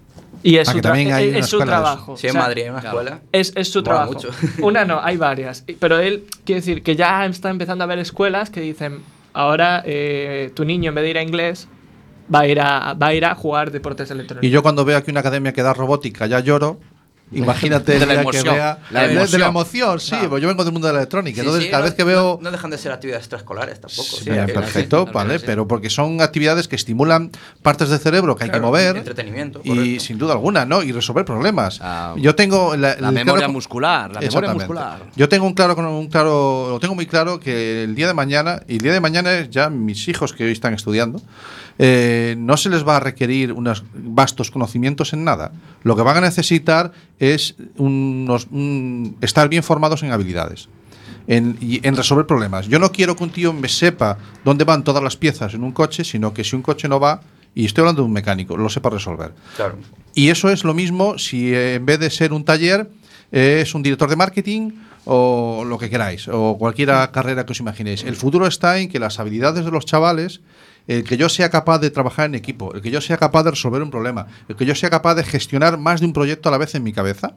Y 0.48 0.58
es 0.58 0.70
Ah, 0.70 0.74
su, 0.74 0.82
también 0.82 1.12
hay 1.12 1.30
es- 1.38 1.48
su 1.48 1.58
trabajo. 1.58 2.16
Sí, 2.18 2.28
en 2.28 2.32
O 2.32 2.34
sea, 2.34 2.41
Madrid 2.43 2.64
hay 2.66 2.70
una 2.70 2.80
escuela. 2.80 3.20
Es, 3.32 3.52
es 3.56 3.68
su 3.72 3.80
Mola 3.80 3.84
trabajo. 3.89 4.14
mucho. 4.14 4.30
Una 4.62 4.86
no, 4.86 5.00
hay 5.04 5.18
varias. 5.18 5.64
Pero 5.80 5.98
él 5.98 6.26
quiere 6.46 6.62
decir 6.62 6.84
que 6.84 6.96
ya 6.96 7.26
está 7.26 7.50
empezando 7.50 7.84
a 7.84 7.86
haber 7.86 7.98
escuelas 7.98 8.52
que 8.52 8.62
dicen, 8.62 9.00
ahora 9.34 9.82
eh, 9.88 10.52
tu 10.56 10.64
niño 10.64 10.89
en 10.89 10.96
vez 10.96 11.04
de 11.04 11.10
ir 11.10 11.18
a 11.18 11.24
inglés 11.24 11.68
va 12.34 12.41
a 12.41 12.48
ir 12.48 12.60
a, 12.62 12.93
va 12.93 13.08
a, 13.08 13.14
ir 13.16 13.26
a 13.26 13.34
jugar 13.34 13.72
deportes 13.72 14.12
electrónicos. 14.12 14.48
Y 14.48 14.52
yo 14.52 14.62
cuando 14.62 14.86
veo 14.86 14.98
aquí 14.98 15.10
una 15.10 15.22
academia 15.22 15.52
que 15.52 15.64
da 15.64 15.74
robótica 15.74 16.28
ya 16.28 16.39
lloro. 16.41 16.80
Imagínate 17.32 17.93
De 17.93 17.97
el 17.97 18.07
la 18.07 18.13
día 18.13 18.21
emoción. 18.21 18.43
que 18.43 18.49
vea 18.51 18.80
La 18.91 19.01
de- 19.01 19.07
de 19.09 19.13
emoción. 19.15 19.41
la 19.41 19.47
emoción, 19.47 19.99
sí, 19.99 20.09
Claro. 20.09 20.30
pues 20.30 20.41
yo 20.43 20.47
vengo 20.47 20.63
del 20.63 20.71
mundo 20.73 20.88
de 20.88 20.93
la 20.93 20.99
electrónica, 20.99 21.36
Sí, 21.36 21.39
entonces 21.41 21.63
sí, 21.65 21.69
cada 21.71 21.82
no- 21.82 21.86
vez 21.86 21.93
que 21.95 22.03
veo 22.03 22.38
No, 22.39 22.43
no 22.43 22.51
dejan 22.51 22.69
de 22.71 22.78
ser 22.78 22.91
actividades 22.91 23.23
extraescolares 23.23 23.82
tampoco. 23.82 24.03
sí, 24.03 24.26
perfecto, 24.53 25.05
sí, 25.07 25.11
vale, 25.13 25.39
sí. 25.39 25.43
pero 25.47 25.67
porque 25.67 25.89
son 25.89 26.21
actividades 26.21 26.67
que 26.67 26.76
estimulan 26.76 27.32
partes 27.63 27.89
del 27.89 27.99
cerebro 27.99 28.36
que 28.36 28.43
hay 28.45 28.51
que 28.51 28.59
mover 28.59 28.97
entretenimiento, 28.97 29.61
y 29.63 29.69
correcto. 29.69 30.03
sin 30.03 30.17
duda 30.19 30.34
alguna, 30.34 30.65
¿no? 30.65 30.84
Y 30.84 30.91
resolver 30.91 31.26
problemas. 31.26 31.82
Yo 32.17 32.36
tengo 32.36 32.76
la, 32.78 32.95
memoria 33.11 33.23
claro- 33.34 33.53
muscular, 33.53 34.11
la 34.13 34.19
memoria 34.21 34.53
muscular. 34.53 34.99
Yo 35.15 35.28
tengo 35.28 35.45
un 35.47 35.53
claro, 35.53 35.76
un 35.76 36.07
claro, 36.07 36.67
lo 36.69 36.80
tengo 36.80 36.93
muy 36.95 37.07
claro 37.07 37.39
que 37.39 37.84
el 37.84 37.95
día 37.95 38.07
de 38.07 38.13
mañana 38.13 38.61
y 38.67 38.73
el 38.73 38.80
día 38.82 38.93
de 38.93 38.99
mañana 39.01 39.34
es 39.34 39.49
ya 39.49 39.69
mis 39.69 40.07
hijos 40.07 40.32
que 40.34 40.45
hoy 40.45 40.51
están 40.51 40.73
estudiando. 40.73 41.19
Eh, 41.78 42.36
no 42.38 42.55
se 42.57 42.69
les 42.69 42.88
va 42.88 42.97
a 42.97 42.99
requerir 42.99 43.51
unos 43.53 43.84
vastos 43.93 44.51
conocimientos 44.51 45.13
en 45.13 45.23
nada. 45.23 45.51
Lo 45.84 45.95
que 45.95 46.01
van 46.03 46.17
a 46.17 46.21
necesitar 46.21 46.91
es 47.19 47.55
unos, 47.78 48.47
un- 48.51 49.17
estar 49.21 49.49
bien 49.49 49.63
formados 49.63 50.03
en 50.03 50.11
habilidades 50.11 50.69
en, 51.28 51.57
y 51.59 51.86
en 51.88 51.95
resolver 51.95 52.26
problemas. 52.26 52.67
Yo 52.67 52.80
no 52.80 52.91
quiero 52.91 53.15
que 53.15 53.23
un 53.23 53.30
tío 53.32 53.51
me 53.51 53.67
sepa 53.67 54.17
dónde 54.43 54.63
van 54.63 54.84
todas 54.84 55.03
las 55.03 55.17
piezas 55.17 55.53
en 55.53 55.63
un 55.63 55.71
coche, 55.71 56.03
sino 56.03 56.34
que 56.34 56.43
si 56.43 56.55
un 56.55 56.61
coche 56.61 56.88
no 56.88 56.99
va, 56.99 57.21
y 57.53 57.65
estoy 57.65 57.82
hablando 57.84 58.01
de 58.03 58.07
un 58.07 58.13
mecánico, 58.13 58.57
lo 58.57 58.69
sepa 58.69 58.89
resolver. 58.89 59.34
Claro. 59.55 59.78
Y 60.13 60.30
eso 60.30 60.49
es 60.49 60.63
lo 60.63 60.73
mismo 60.73 61.17
si 61.17 61.53
eh, 61.53 61.76
en 61.76 61.86
vez 61.86 61.99
de 61.99 62.09
ser 62.09 62.32
un 62.34 62.43
taller 62.45 62.89
eh, 63.32 63.59
es 63.61 63.73
un 63.76 63.82
director 63.84 64.09
de 64.09 64.15
marketing 64.15 64.71
o 65.05 65.63
lo 65.67 65.78
que 65.78 65.89
queráis, 65.89 66.28
o 66.28 66.57
cualquier 66.57 66.89
carrera 67.11 67.45
que 67.45 67.51
os 67.51 67.59
imaginéis. 67.59 68.03
El 68.03 68.15
futuro 68.15 68.47
está 68.47 68.80
en 68.80 68.89
que 68.89 68.97
las 68.99 69.19
habilidades 69.19 69.63
de 69.63 69.71
los 69.71 69.86
chavales, 69.86 70.41
el 70.88 71.04
que 71.04 71.18
yo 71.18 71.30
sea 71.30 71.50
capaz 71.50 71.80
de 71.80 71.90
trabajar 71.92 72.28
en 72.28 72.36
equipo, 72.36 72.74
el 72.74 72.82
que 72.82 72.92
yo 72.92 73.02
sea 73.02 73.18
capaz 73.18 73.44
de 73.44 73.52
resolver 73.52 73.82
un 73.82 73.92
problema, 73.92 74.28
el 74.48 74.56
que 74.56 74.66
yo 74.66 74.76
sea 74.76 74.90
capaz 74.90 75.16
de 75.16 75.24
gestionar 75.24 75.78
más 75.78 76.00
de 76.00 76.06
un 76.06 76.14
proyecto 76.14 76.50
a 76.50 76.52
la 76.52 76.58
vez 76.58 76.76
en 76.76 76.84
mi 76.84 76.94
cabeza, 76.94 77.36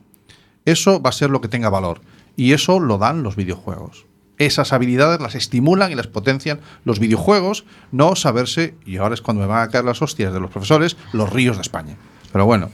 eso 0.65 1.01
va 1.01 1.11
a 1.11 1.15
ser 1.15 1.31
lo 1.31 1.41
que 1.41 1.49
tenga 1.49 1.71
valor. 1.71 2.01
Y 2.37 2.53
eso 2.53 2.79
lo 2.79 2.99
dan 2.99 3.23
los 3.23 3.37
videojuegos. 3.37 4.07
Esas 4.37 4.73
habilidades 4.73 5.21
las 5.21 5.35
estimulan 5.35 5.91
y 5.91 5.97
las 5.97 6.07
potencian 6.07 6.61
los 6.85 7.01
videojuegos, 7.01 7.65
no 7.91 8.15
saberse, 8.15 8.77
y 8.87 8.99
ahora 8.99 9.15
es 9.15 9.23
cuando 9.23 9.43
me 9.43 9.49
van 9.49 9.63
a 9.63 9.69
caer 9.69 9.85
las 9.85 10.03
hostias 10.03 10.33
de 10.33 10.39
los 10.39 10.51
profesores, 10.51 10.97
los 11.13 11.33
ríos 11.33 11.57
de 11.57 11.63
España. 11.63 11.97
Pero 12.31 12.47
bueno. 12.47 12.71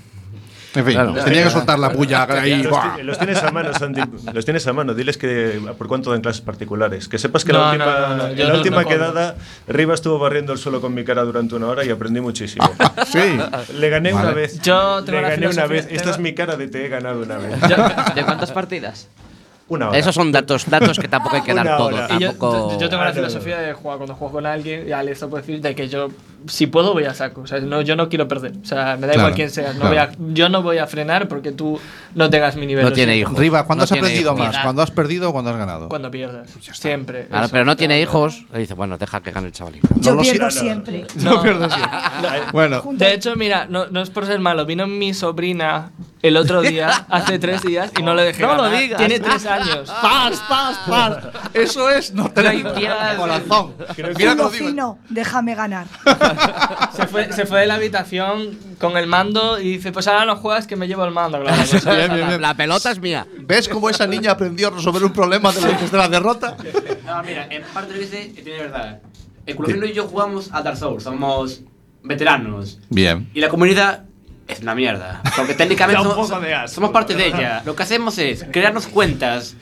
En 0.74 0.84
fin, 0.84 0.94
Claro. 0.94 1.12
tenía 1.24 1.44
que 1.44 1.50
soltar 1.50 1.78
la 1.78 1.90
puya 1.92 2.24
ahí. 2.28 2.62
Los, 3.02 3.16
tienes 3.18 3.42
a 3.42 3.50
mano, 3.52 3.72
Santi. 3.74 4.00
Los 4.32 4.44
tienes 4.44 4.66
a 4.66 4.72
mano. 4.72 4.92
Diles 4.94 5.16
que 5.16 5.60
por 5.78 5.86
cuánto 5.86 6.10
dan 6.10 6.20
clases 6.20 6.40
particulares. 6.40 7.08
Que 7.08 7.16
sepas 7.18 7.44
que 7.44 7.52
la 7.52 7.58
No, 7.60 7.66
última, 7.70 7.84
no, 7.86 8.16
no, 8.16 8.28
la 8.34 8.48
no- 8.48 8.54
última 8.56 8.84
quedada, 8.84 9.36
Riva 9.68 9.94
estuvo 9.94 10.18
barriendo 10.18 10.52
el 10.52 10.58
suelo 10.58 10.80
con 10.80 10.92
mi 10.92 11.04
cara 11.04 11.22
durante 11.22 11.54
una 11.54 11.68
hora 11.68 11.84
y 11.84 11.90
aprendí 11.90 12.20
muchísimo. 12.20 12.68
sí. 13.06 13.38
Le 13.78 13.88
gané 13.88 14.12
Vale. 14.12 14.26
una 14.26 14.34
vez. 14.34 14.60
Yo 14.62 15.00
Le 15.02 15.22
la 15.22 15.28
gané 15.30 15.48
una 15.48 15.66
vez. 15.66 15.86
Esta 15.90 16.10
es 16.10 16.18
mi 16.18 16.34
cara 16.34 16.56
de 16.56 16.66
te 16.68 16.84
he 16.84 16.88
ganado 16.88 17.22
una 17.22 17.38
vez. 17.38 17.60
¿De 18.14 18.24
cuántas 18.24 18.50
partidas? 18.50 19.08
Una 19.68 19.88
hora. 19.88 19.98
Esos 19.98 20.14
son 20.14 20.30
datos, 20.30 20.68
datos 20.68 20.98
que 20.98 21.08
tampoco 21.08 21.36
hay 21.36 21.42
que 21.42 21.54
dar 21.54 21.76
todo. 21.78 21.90
yo, 21.90 22.06
Tampoco... 22.06 22.72
yo- 22.72 22.80
yo 22.80 22.88
tengo 22.90 23.02
Ah, 23.02 23.06
la 23.06 23.10
no, 23.12 23.16
filosofía 23.16 23.58
de 23.60 23.72
jugar 23.72 23.96
cuando 23.98 24.14
juego 24.14 24.32
con 24.34 24.44
alguien 24.46 24.86
y 24.86 24.92
a 24.92 25.02
esto 25.04 25.30
puedo 25.30 25.40
decir 25.42 25.60
de 25.62 25.74
que 25.74 25.88
yo 25.88 26.08
si 26.46 26.66
puedo 26.66 26.92
voy 26.92 27.04
a 27.04 27.14
saco, 27.14 27.42
o 27.42 27.46
sea, 27.46 27.60
no, 27.60 27.80
yo 27.80 27.96
no 27.96 28.08
quiero 28.08 28.28
perder, 28.28 28.52
o 28.62 28.64
sea, 28.66 28.96
me 28.96 29.06
da 29.06 29.12
Claro, 29.14 29.18
igual 29.20 29.34
quién 29.34 29.50
seas, 29.50 29.74
no 29.76 29.88
claro. 29.88 30.10
voy 30.16 30.28
a, 30.30 30.32
yo 30.34 30.48
no 30.48 30.62
voy 30.62 30.78
a 30.78 30.86
frenar 30.86 31.28
porque 31.28 31.52
tú 31.52 31.78
no 32.14 32.30
tengas 32.30 32.56
mi 32.56 32.66
nivel. 32.66 32.84
No 32.84 32.90
lo 32.90 32.94
tiene 32.94 33.16
hijos. 33.16 33.36
Riva, 33.38 33.64
¿cuándo 33.64 33.82
No 33.82 33.84
has 33.84 33.92
aprendido 33.92 34.32
hijos. 34.34 34.46
más? 34.46 34.58
¿Cuándo 34.58 34.82
has 34.82 34.90
perdido 34.90 35.30
o 35.30 35.32
cuándo 35.32 35.50
has 35.50 35.56
ganado? 35.56 35.88
Cuando 35.88 36.10
pierdas, 36.10 36.48
siempre. 36.72 37.26
Claro, 37.26 37.44
eso. 37.46 37.52
pero 37.52 37.64
no 37.64 37.76
tiene 37.76 38.00
hijos. 38.00 38.44
Le 38.52 38.60
dice, 38.60 38.74
bueno, 38.74 38.98
deja 38.98 39.20
que 39.22 39.30
gane 39.30 39.46
el 39.48 39.52
chavalín. 39.52 39.82
Yo 39.96 40.10
No 40.12 40.16
lo 40.16 40.22
pierdo 40.22 40.50
siempre. 40.50 41.06
No, 41.16 41.42
Bueno, 42.52 42.82
De 42.92 43.14
hecho, 43.14 43.34
mira, 43.36 43.66
no, 43.68 43.86
no 43.86 44.00
es 44.02 44.10
por 44.10 44.26
ser 44.26 44.38
malo, 44.40 44.64
vino 44.66 44.86
mi 44.86 45.14
sobrina 45.14 45.90
el 46.22 46.36
otro 46.38 46.62
día, 46.62 46.88
hace 47.10 47.38
tres 47.38 47.62
días, 47.62 47.92
y 47.98 48.02
no 48.02 48.14
le 48.14 48.22
dejé 48.24 48.42
No 48.42 48.54
lo 48.56 48.62
ganar. 48.62 48.78
digas. 48.80 48.98
Tiene 48.98 49.20
tres 49.20 49.44
años. 49.46 49.90
¡Paz, 49.90 50.42
paz, 50.48 50.78
paz! 50.88 51.16
Eso 51.52 51.90
es 51.90 52.12
no 52.14 52.30
tener 52.30 52.62
corazón. 53.16 53.74
Mira 53.96 54.14
que 54.14 54.24
lo 54.26 54.34
digo. 54.34 54.50
fino, 54.50 54.98
déjame 55.10 55.54
ganar. 55.54 55.86
Se 56.96 57.06
fue, 57.08 57.32
se 57.32 57.44
fue 57.44 57.60
de 57.60 57.66
la 57.66 57.74
habitación 57.74 58.56
con 58.78 58.96
el 58.96 59.08
mando 59.08 59.58
y 59.60 59.72
dice, 59.72 59.90
pues 59.90 60.06
ahora 60.06 60.24
no 60.26 60.36
juegas 60.36 60.66
que 60.66 60.76
me 60.76 60.86
llevo 60.86 61.04
el 61.04 61.10
mando. 61.10 61.40
Claro, 61.42 61.62
Bien, 61.72 61.82
bien, 61.84 62.08
La, 62.20 62.26
bien. 62.28 62.40
la 62.40 62.54
pelota 62.54 62.92
es 62.92 63.00
mía. 63.00 63.26
¿Ves 63.40 63.68
cómo 63.68 63.90
esa 63.90 64.06
niña 64.06 64.30
aprendió 64.32 64.68
a 64.68 64.70
resolver 64.70 65.02
un 65.04 65.12
problema 65.12 65.50
de 65.52 65.60
la, 65.60 65.68
desde 65.68 65.96
la 65.96 66.08
derrota? 66.08 66.56
No, 67.04 67.22
mira, 67.24 67.48
en 67.50 67.62
parte 67.74 67.92
de 67.92 67.98
lo 68.00 68.08
que 68.10 68.16
dice 68.16 68.42
tiene 68.42 68.58
verdad. 68.60 69.00
El 69.44 69.56
Culofino 69.56 69.86
y 69.86 69.92
yo 69.92 70.06
jugamos 70.06 70.50
a 70.52 70.62
Dark 70.62 70.76
Souls, 70.76 71.02
somos 71.02 71.62
veteranos. 72.04 72.78
Bien. 72.88 73.28
Y 73.34 73.40
la 73.40 73.48
comunidad 73.48 74.04
es 74.46 74.60
una 74.60 74.74
mierda. 74.74 75.20
Porque 75.36 75.54
técnicamente 75.54 76.02
somos, 76.08 76.28
de 76.40 76.68
somos 76.68 76.90
parte 76.90 77.14
de 77.14 77.26
ella. 77.26 77.62
Lo 77.64 77.74
que 77.74 77.82
hacemos 77.82 78.18
es 78.18 78.44
crearnos 78.52 78.86
cuentas 78.86 79.56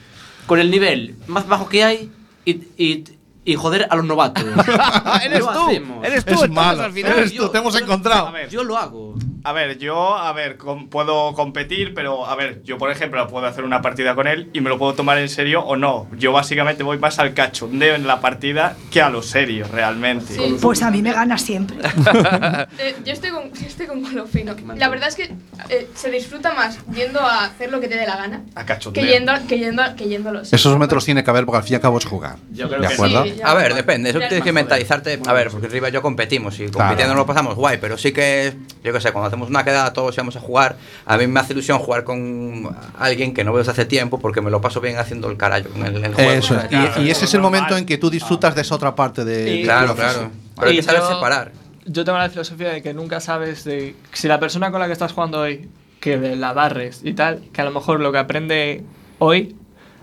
con 0.45 0.59
el 0.59 0.69
nivel 0.69 1.15
más 1.27 1.47
bajo 1.47 1.67
que 1.67 1.83
hay 1.83 2.11
y, 2.45 2.51
y, 2.77 3.03
y 3.45 3.55
joder 3.55 3.87
a 3.89 3.95
los 3.95 4.05
novatos. 4.05 4.43
eres 5.23 5.39
tú. 5.41 5.49
hacemos. 5.49 6.05
Eres 6.05 6.25
tú. 6.25 6.31
Es 6.31 6.41
entonces, 6.41 6.49
malo. 6.51 6.83
al 6.83 6.91
final. 6.93 7.17
Eres 7.17 7.35
tú, 7.35 7.49
te 7.49 7.57
hemos 7.57 7.75
encontrado. 7.79 8.33
Yo 8.49 8.63
lo 8.63 8.77
hago. 8.77 9.15
A 9.45 9.51
ver, 9.51 9.77
yo, 9.77 10.15
a 10.15 10.31
ver, 10.31 10.55
com- 10.55 10.87
puedo 10.87 11.33
competir, 11.33 11.93
pero 11.93 12.25
a 12.25 12.33
ver, 12.35 12.63
yo 12.63 12.77
por 12.77 12.89
ejemplo 12.91 13.27
puedo 13.27 13.45
hacer 13.45 13.65
una 13.65 13.81
partida 13.81 14.15
con 14.15 14.25
él 14.25 14.49
y 14.53 14.61
me 14.61 14.69
lo 14.69 14.77
puedo 14.77 14.93
tomar 14.93 15.17
en 15.17 15.27
serio 15.27 15.61
o 15.65 15.75
no. 15.75 16.07
Yo 16.17 16.31
básicamente 16.31 16.81
voy 16.83 16.97
más 16.97 17.19
al 17.19 17.33
cachondeo 17.33 17.95
en 17.95 18.07
la 18.07 18.21
partida 18.21 18.77
que 18.89 19.01
a 19.01 19.09
lo 19.09 19.21
serio, 19.21 19.65
realmente. 19.69 20.33
Sí. 20.33 20.57
Pues 20.61 20.81
a 20.81 20.89
mí 20.91 21.01
me 21.01 21.11
gana 21.11 21.37
siempre. 21.37 21.77
Eh, 22.79 22.95
yo 23.05 23.13
estoy 23.13 23.29
con, 23.29 23.51
yo 23.53 23.67
estoy 23.67 23.85
con 23.87 24.01
Colofino. 24.03 24.55
La 24.75 24.89
verdad 24.89 25.07
es 25.09 25.15
que 25.15 25.33
eh, 25.69 25.87
se 25.93 26.09
disfruta 26.09 26.53
más 26.53 26.79
yendo 26.93 27.19
a 27.19 27.45
hacer 27.45 27.71
lo 27.71 27.79
que 27.79 27.87
te 27.87 27.95
dé 27.97 28.05
la 28.07 28.15
gana 28.15 28.41
A 28.55 28.61
que 28.61 28.65
cachondeo. 28.67 29.05
yendo, 29.05 29.31
que 29.47 29.59
yendo, 29.59 29.83
que 29.95 30.07
yendo 30.07 30.29
a 30.29 30.33
los. 30.33 30.51
Esos 30.53 30.77
metros 30.79 31.05
tiene 31.05 31.23
que 31.23 31.29
haber 31.29 31.45
porque 31.45 31.57
al 31.57 31.63
fin 31.63 31.73
y 31.73 31.75
al 31.75 31.81
cabo 31.81 31.97
es 31.97 32.05
jugar. 32.05 32.37
Yo 32.51 32.67
creo 32.69 32.81
¿De 32.81 32.87
que 32.87 32.93
acuerdo? 32.93 33.23
Sí. 33.25 33.35
A 33.43 33.53
ver, 33.53 33.73
depende, 33.75 34.09
eso 34.09 34.19
tienes 34.19 34.37
es 34.39 34.43
que 34.43 34.51
mentalizarte. 34.53 35.19
A 35.27 35.33
ver, 35.33 35.49
porque 35.49 35.67
arriba 35.67 35.89
yo 35.89 36.01
competimos 36.01 36.55
y 36.59 36.63
compitiendo 36.65 36.95
Claro. 36.95 37.07
nos 37.09 37.17
lo 37.17 37.25
pasamos 37.25 37.55
guay, 37.55 37.77
pero 37.79 37.97
sí 37.97 38.11
que, 38.11 38.53
yo 38.83 38.91
qué 38.93 39.01
sé, 39.01 39.11
cuando 39.11 39.29
hacemos 39.33 39.49
una 39.49 39.63
quedada 39.63 39.91
todos 39.93 40.15
íbamos 40.15 40.35
a 40.35 40.39
jugar, 40.39 40.75
a 41.05 41.17
mí 41.17 41.27
me 41.27 41.39
hace 41.39 41.53
ilusión 41.53 41.79
jugar 41.79 42.03
con 42.03 42.75
alguien 42.97 43.33
que 43.33 43.43
no 43.43 43.51
veo 43.51 43.59
desde 43.59 43.71
hace 43.71 43.85
tiempo 43.85 44.19
porque 44.19 44.41
me 44.41 44.49
lo 44.51 44.61
paso 44.61 44.79
bien 44.81 44.97
haciendo 44.97 45.29
el 45.29 45.37
carajo 45.37 45.67
en 45.75 45.85
el, 45.85 46.03
el 46.05 46.13
juego. 46.13 46.31
Eso 46.31 46.55
es. 46.55 46.71
¿sabes? 46.71 46.97
Y, 46.97 47.01
y 47.01 47.09
ese 47.11 47.25
es 47.25 47.33
el 47.33 47.41
normal. 47.41 47.61
momento 47.61 47.77
en 47.77 47.85
que 47.85 47.97
tú 47.97 48.09
disfrutas 48.09 48.55
de 48.55 48.61
esa 48.61 48.75
otra 48.75 48.95
parte 48.95 49.25
de. 49.25 49.55
Y- 49.57 49.63
Claro, 49.63 49.95
claro. 49.95 50.29
Pero 50.55 50.67
hay 50.67 50.73
Y 50.73 50.77
que 50.77 50.83
saber 50.83 51.01
yo- 51.01 51.09
separar. 51.15 51.51
Yo 51.85 52.05
tengo 52.05 52.17
la 52.17 52.29
filosofía 52.29 52.69
de 52.69 52.81
que 52.81 52.93
nunca 52.93 53.19
sabes 53.19 53.65
de 53.65 53.95
si 54.13 54.27
la 54.29 54.39
persona 54.39 54.71
con 54.71 54.79
la 54.79 54.85
que 54.87 54.93
estás 54.93 55.11
jugando 55.11 55.41
hoy, 55.41 55.67
que 55.99 56.15
la 56.35 56.53
barres 56.53 57.01
y 57.03 57.13
tal, 57.13 57.41
que 57.51 57.59
a 57.61 57.65
lo 57.65 57.71
mejor 57.71 57.99
lo 57.99 58.11
que 58.13 58.19
aprende 58.19 58.83
hoy 59.19 59.55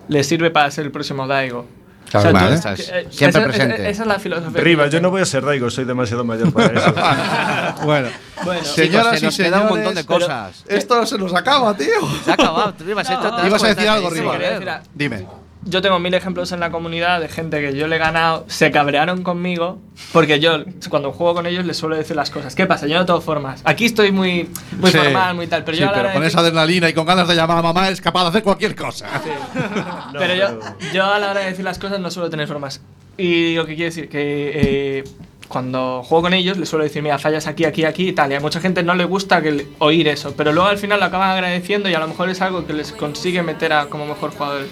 le 0.09 0.22
sirve 0.24 0.51
para 0.51 0.70
ser 0.70 0.85
el 0.85 0.91
próximo 0.93 1.26
Daigo. 1.26 1.66
Claro, 2.11 2.29
tú- 2.31 2.35
vale. 2.35 2.49
que- 2.49 2.55
Estás 2.57 2.81
eh, 2.81 3.07
siempre 3.11 3.41
esa- 3.41 3.49
presente. 3.49 3.75
Esa, 3.77 3.89
esa 3.91 4.03
es 4.03 4.09
la 4.09 4.19
filosofía. 4.19 4.61
Riva, 4.61 4.87
yo 4.89 5.01
no 5.01 5.11
voy 5.11 5.23
a 5.23 5.25
ser 5.27 5.45
Daigo, 5.45 5.71
soy 5.71 5.85
demasiado 5.85 6.25
mayor 6.25 6.53
para 6.53 6.67
eso. 6.79 6.95
Bueno, 7.85 8.09
Bueno, 8.45 8.65
señoras 8.65 9.19
se 9.19 9.25
y 9.25 9.27
nos 9.27 9.37
queda 9.37 9.47
un 9.49 9.53
señores, 9.69 9.71
montón 9.71 9.95
de 9.95 10.05
cosas. 10.05 10.65
Esto 10.67 11.07
se 11.07 11.19
nos 11.19 11.35
acaba, 11.35 11.77
tío. 11.77 11.87
Se 12.25 12.31
ha 12.31 12.35
acabado. 12.35 12.75
Tú 12.75 12.85
ibas, 12.89 13.09
a- 13.09 13.21
te 13.21 13.27
das 13.29 13.47
Ibas 13.47 13.63
a 13.65 13.69
decir 13.69 13.89
algo, 13.89 14.11
sí, 14.11 14.21
Riva. 14.21 14.83
Dime. 14.95 15.27
Yo 15.63 15.83
tengo 15.83 15.99
mil 15.99 16.15
ejemplos 16.15 16.53
en 16.53 16.61
la 16.61 16.71
comunidad 16.71 17.21
de 17.21 17.29
gente 17.29 17.61
que 17.61 17.77
yo 17.77 17.87
le 17.87 17.97
he 17.97 17.99
ganado, 17.99 18.47
se 18.49 18.71
cabrearon 18.71 19.23
conmigo, 19.23 19.79
porque 20.13 20.41
yo 20.41 20.65
cuando 20.89 21.13
juego 21.13 21.35
con 21.35 21.47
ellos 21.47 21.67
les 21.67 21.77
suelo 21.77 21.97
decir 21.97 22.17
las 22.17 22.31
cosas. 22.31 22.55
¿Qué 22.55 22.67
pasa? 22.67 22.87
Yo 22.87 22.99
no 22.99 23.05
tengo 23.05 23.21
formas. 23.21 23.61
Aquí 23.65 23.85
estoy 23.85 24.11
muy, 24.11 24.49
muy 24.79 24.91
Sí. 24.91 24.97
formal, 24.97 25.35
muy 25.37 25.47
tal, 25.49 25.63
pero 25.65 25.77
sí, 25.77 25.83
yo 25.83 25.91
pero 25.93 26.13
con 26.13 26.23
de 26.23 26.29
esa 26.29 26.41
adrenalina 26.41 26.89
y 26.89 26.95
con 26.95 27.05
ganas 27.05 27.29
de 27.29 27.35
llamar 27.35 27.59
a 27.59 27.63
mamá 27.63 27.91
es 27.91 28.01
capaz 28.01 28.23
de 28.23 28.29
hacer 28.31 28.43
cualquier 28.43 28.75
cosa. 28.75 29.07
No, 30.15 30.19
pero 30.19 30.35
yo, 30.35 30.59
yo 30.95 31.05
a 31.05 31.19
la 31.19 31.31
hora 31.31 31.41
de 31.41 31.51
decir 31.51 31.65
las 31.65 31.79
cosas 31.79 32.01
no 32.01 32.11
suelo 32.11 32.31
tener 32.31 32.49
formas. 32.49 32.81
Y 33.19 33.55
lo 33.55 33.67
que 33.67 33.75
quiere 33.75 33.91
decir 33.91 34.09
que 34.09 34.53
eh, 34.55 35.05
cuando 35.47 36.03
juego 36.03 36.23
con 36.23 36.33
ellos 36.33 36.57
les 36.57 36.69
suelo 36.71 36.85
decir, 36.85 37.03
mira, 37.03 37.19
fallas 37.19 37.47
aquí, 37.47 37.67
aquí, 37.67 37.85
aquí 37.85 38.09
y 38.09 38.13
tal. 38.13 38.33
Y 38.33 38.35
a 38.37 38.41
mucha 38.41 38.61
gente 38.61 38.83
no 38.83 38.95
le 38.95 39.05
gusta 39.05 39.43
que 39.43 39.67
oír 39.79 40.09
eso, 40.09 40.33
pero 40.37 40.53
luego 40.53 40.69
al 40.71 40.79
final 40.79 41.01
lo 41.01 41.07
acaban 41.07 41.31
agradeciendo 41.31 41.91
y 41.91 41.95
a 41.95 41.99
lo 42.01 42.09
mejor 42.09 42.31
es 42.31 42.41
algo 42.41 42.67
que 42.67 42.73
les 42.73 42.93
consigue 42.93 43.43
meter 43.43 43.75
a 43.75 43.87
como 43.87 44.07
mejor 44.07 44.31
jugador. 44.31 44.63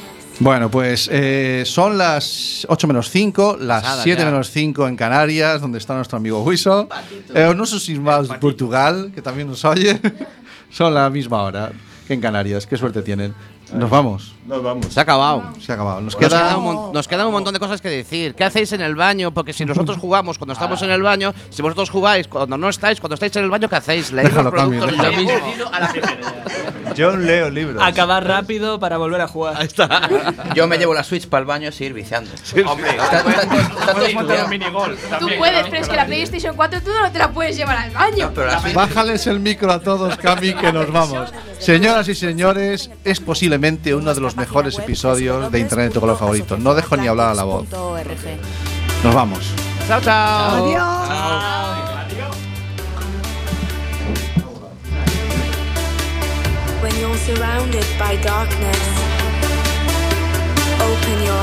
Bueno, 0.40 0.70
pues 0.70 1.08
eh, 1.10 1.64
son 1.66 1.98
las 1.98 2.64
8 2.68 2.86
menos 2.86 3.10
5, 3.10 3.58
las 3.60 3.82
Pasada 3.82 4.02
7 4.04 4.20
ya. 4.20 4.24
menos 4.26 4.50
5 4.50 4.86
en 4.86 4.96
Canarias, 4.96 5.60
donde 5.60 5.78
está 5.78 5.94
nuestro 5.96 6.16
amigo 6.16 6.42
Huiso. 6.42 6.88
Eh, 7.34 7.52
no 7.56 7.66
sé 7.66 7.80
si 7.80 7.98
más 7.98 8.28
Portugal, 8.40 9.10
que 9.12 9.20
también 9.20 9.48
nos 9.48 9.64
oye. 9.64 10.00
son 10.70 10.94
la 10.94 11.10
misma 11.10 11.42
hora 11.42 11.72
que 12.06 12.14
en 12.14 12.20
Canarias. 12.20 12.66
Qué 12.66 12.76
suerte 12.76 13.02
tienen. 13.02 13.34
Nos 13.72 13.90
vamos. 13.90 14.34
Nos 14.46 14.62
vamos. 14.62 14.86
Se 14.86 14.98
ha 14.98 15.02
acabado. 15.02 15.42
Se 15.60 15.72
ha 15.72 15.74
acabado. 15.74 16.00
Nos 16.00 16.14
Nos 16.14 16.16
queda, 16.16 16.28
queda. 16.48 16.56
un, 16.56 16.92
nos 16.92 17.06
queda 17.08 17.26
un 17.26 17.32
montón 17.32 17.52
de 17.52 17.60
cosas 17.60 17.80
que 17.82 17.88
decir. 17.90 18.34
¿Qué 18.34 18.44
hacéis 18.44 18.72
en 18.72 18.80
el 18.80 18.94
baño? 18.94 19.32
Porque 19.32 19.52
si 19.52 19.64
nosotros 19.66 19.96
jugamos 20.00 20.38
cuando 20.38 20.54
estamos 20.54 20.80
en 20.82 20.90
el 20.90 21.02
baño, 21.02 21.34
si 21.50 21.60
vosotros 21.60 21.90
jugáis 21.90 22.28
cuando 22.28 22.56
no 22.56 22.68
estáis, 22.70 22.98
cuando 23.00 23.14
estáis 23.14 23.36
en 23.36 23.44
el 23.44 23.50
baño, 23.50 23.68
¿qué 23.68 23.76
hacéis? 23.76 24.10
¿Leéis 24.12 24.32
los 24.32 24.46
productos 24.50 24.92
y 24.92 24.96
lo 24.96 25.12
mismo? 25.12 25.32
Yo 26.94 27.16
leo 27.16 27.50
libros. 27.50 27.82
Acabar 27.84 28.26
rápido 28.26 28.80
para 28.80 28.96
volver 28.96 29.20
a 29.20 29.28
jugar. 29.28 29.56
Ahí 29.58 29.66
está. 29.66 30.08
Yo 30.54 30.66
me 30.66 30.78
llevo 30.78 30.94
la 30.94 31.04
Switch 31.04 31.28
para 31.28 31.40
el 31.40 31.46
baño 31.46 31.70
sin 31.70 31.88
ir 31.88 31.92
viciando. 31.92 32.30
Hombre, 32.66 32.90
Está- 32.90 33.18
está- 33.18 33.42
está- 33.42 33.92
todo 33.92 34.04
estudiado. 34.06 34.48
Tú 35.20 35.28
puedes, 35.38 35.66
pero 35.68 35.82
es 35.82 35.88
que 35.88 35.96
la 35.96 36.06
PlayStation 36.06 36.56
4 36.56 36.80
tú 36.82 36.90
no 37.00 37.12
te 37.12 37.18
la 37.18 37.30
puedes 37.30 37.56
llevar 37.56 37.76
al 37.76 37.90
baño. 37.90 38.32
Bájales 38.74 39.26
el 39.26 39.40
micro 39.40 39.70
a 39.70 39.80
todos, 39.80 40.16
Cami, 40.16 40.54
que 40.54 40.72
nos 40.72 40.90
vamos. 40.90 41.32
Señoras 41.58 42.08
y 42.08 42.14
señores, 42.14 42.90
es 43.04 43.20
posiblemente 43.58 43.94
uno 43.94 44.14
de 44.14 44.20
los 44.20 44.36
mejores 44.36 44.78
episodios 44.78 45.50
de 45.50 45.58
Internet 45.58 45.88
de 45.88 45.94
tu 45.94 46.00
color 46.00 46.16
favorito. 46.16 46.56
No 46.56 46.74
dejo 46.74 46.96
ni 46.96 47.08
hablar 47.08 47.30
a 47.30 47.34
la 47.34 47.42
voz. 47.42 47.66
Nos 49.02 49.14
vamos. 49.14 49.40
Chao, 49.88 50.00
chao. 50.00 50.66
Adiós. 50.66 51.08
When 56.80 57.00
you're 57.00 57.18
surrounded 57.18 57.84
by 57.98 58.16
darkness, 58.22 58.78
open 60.80 61.24
your 61.24 61.34
eyes. 61.34 61.38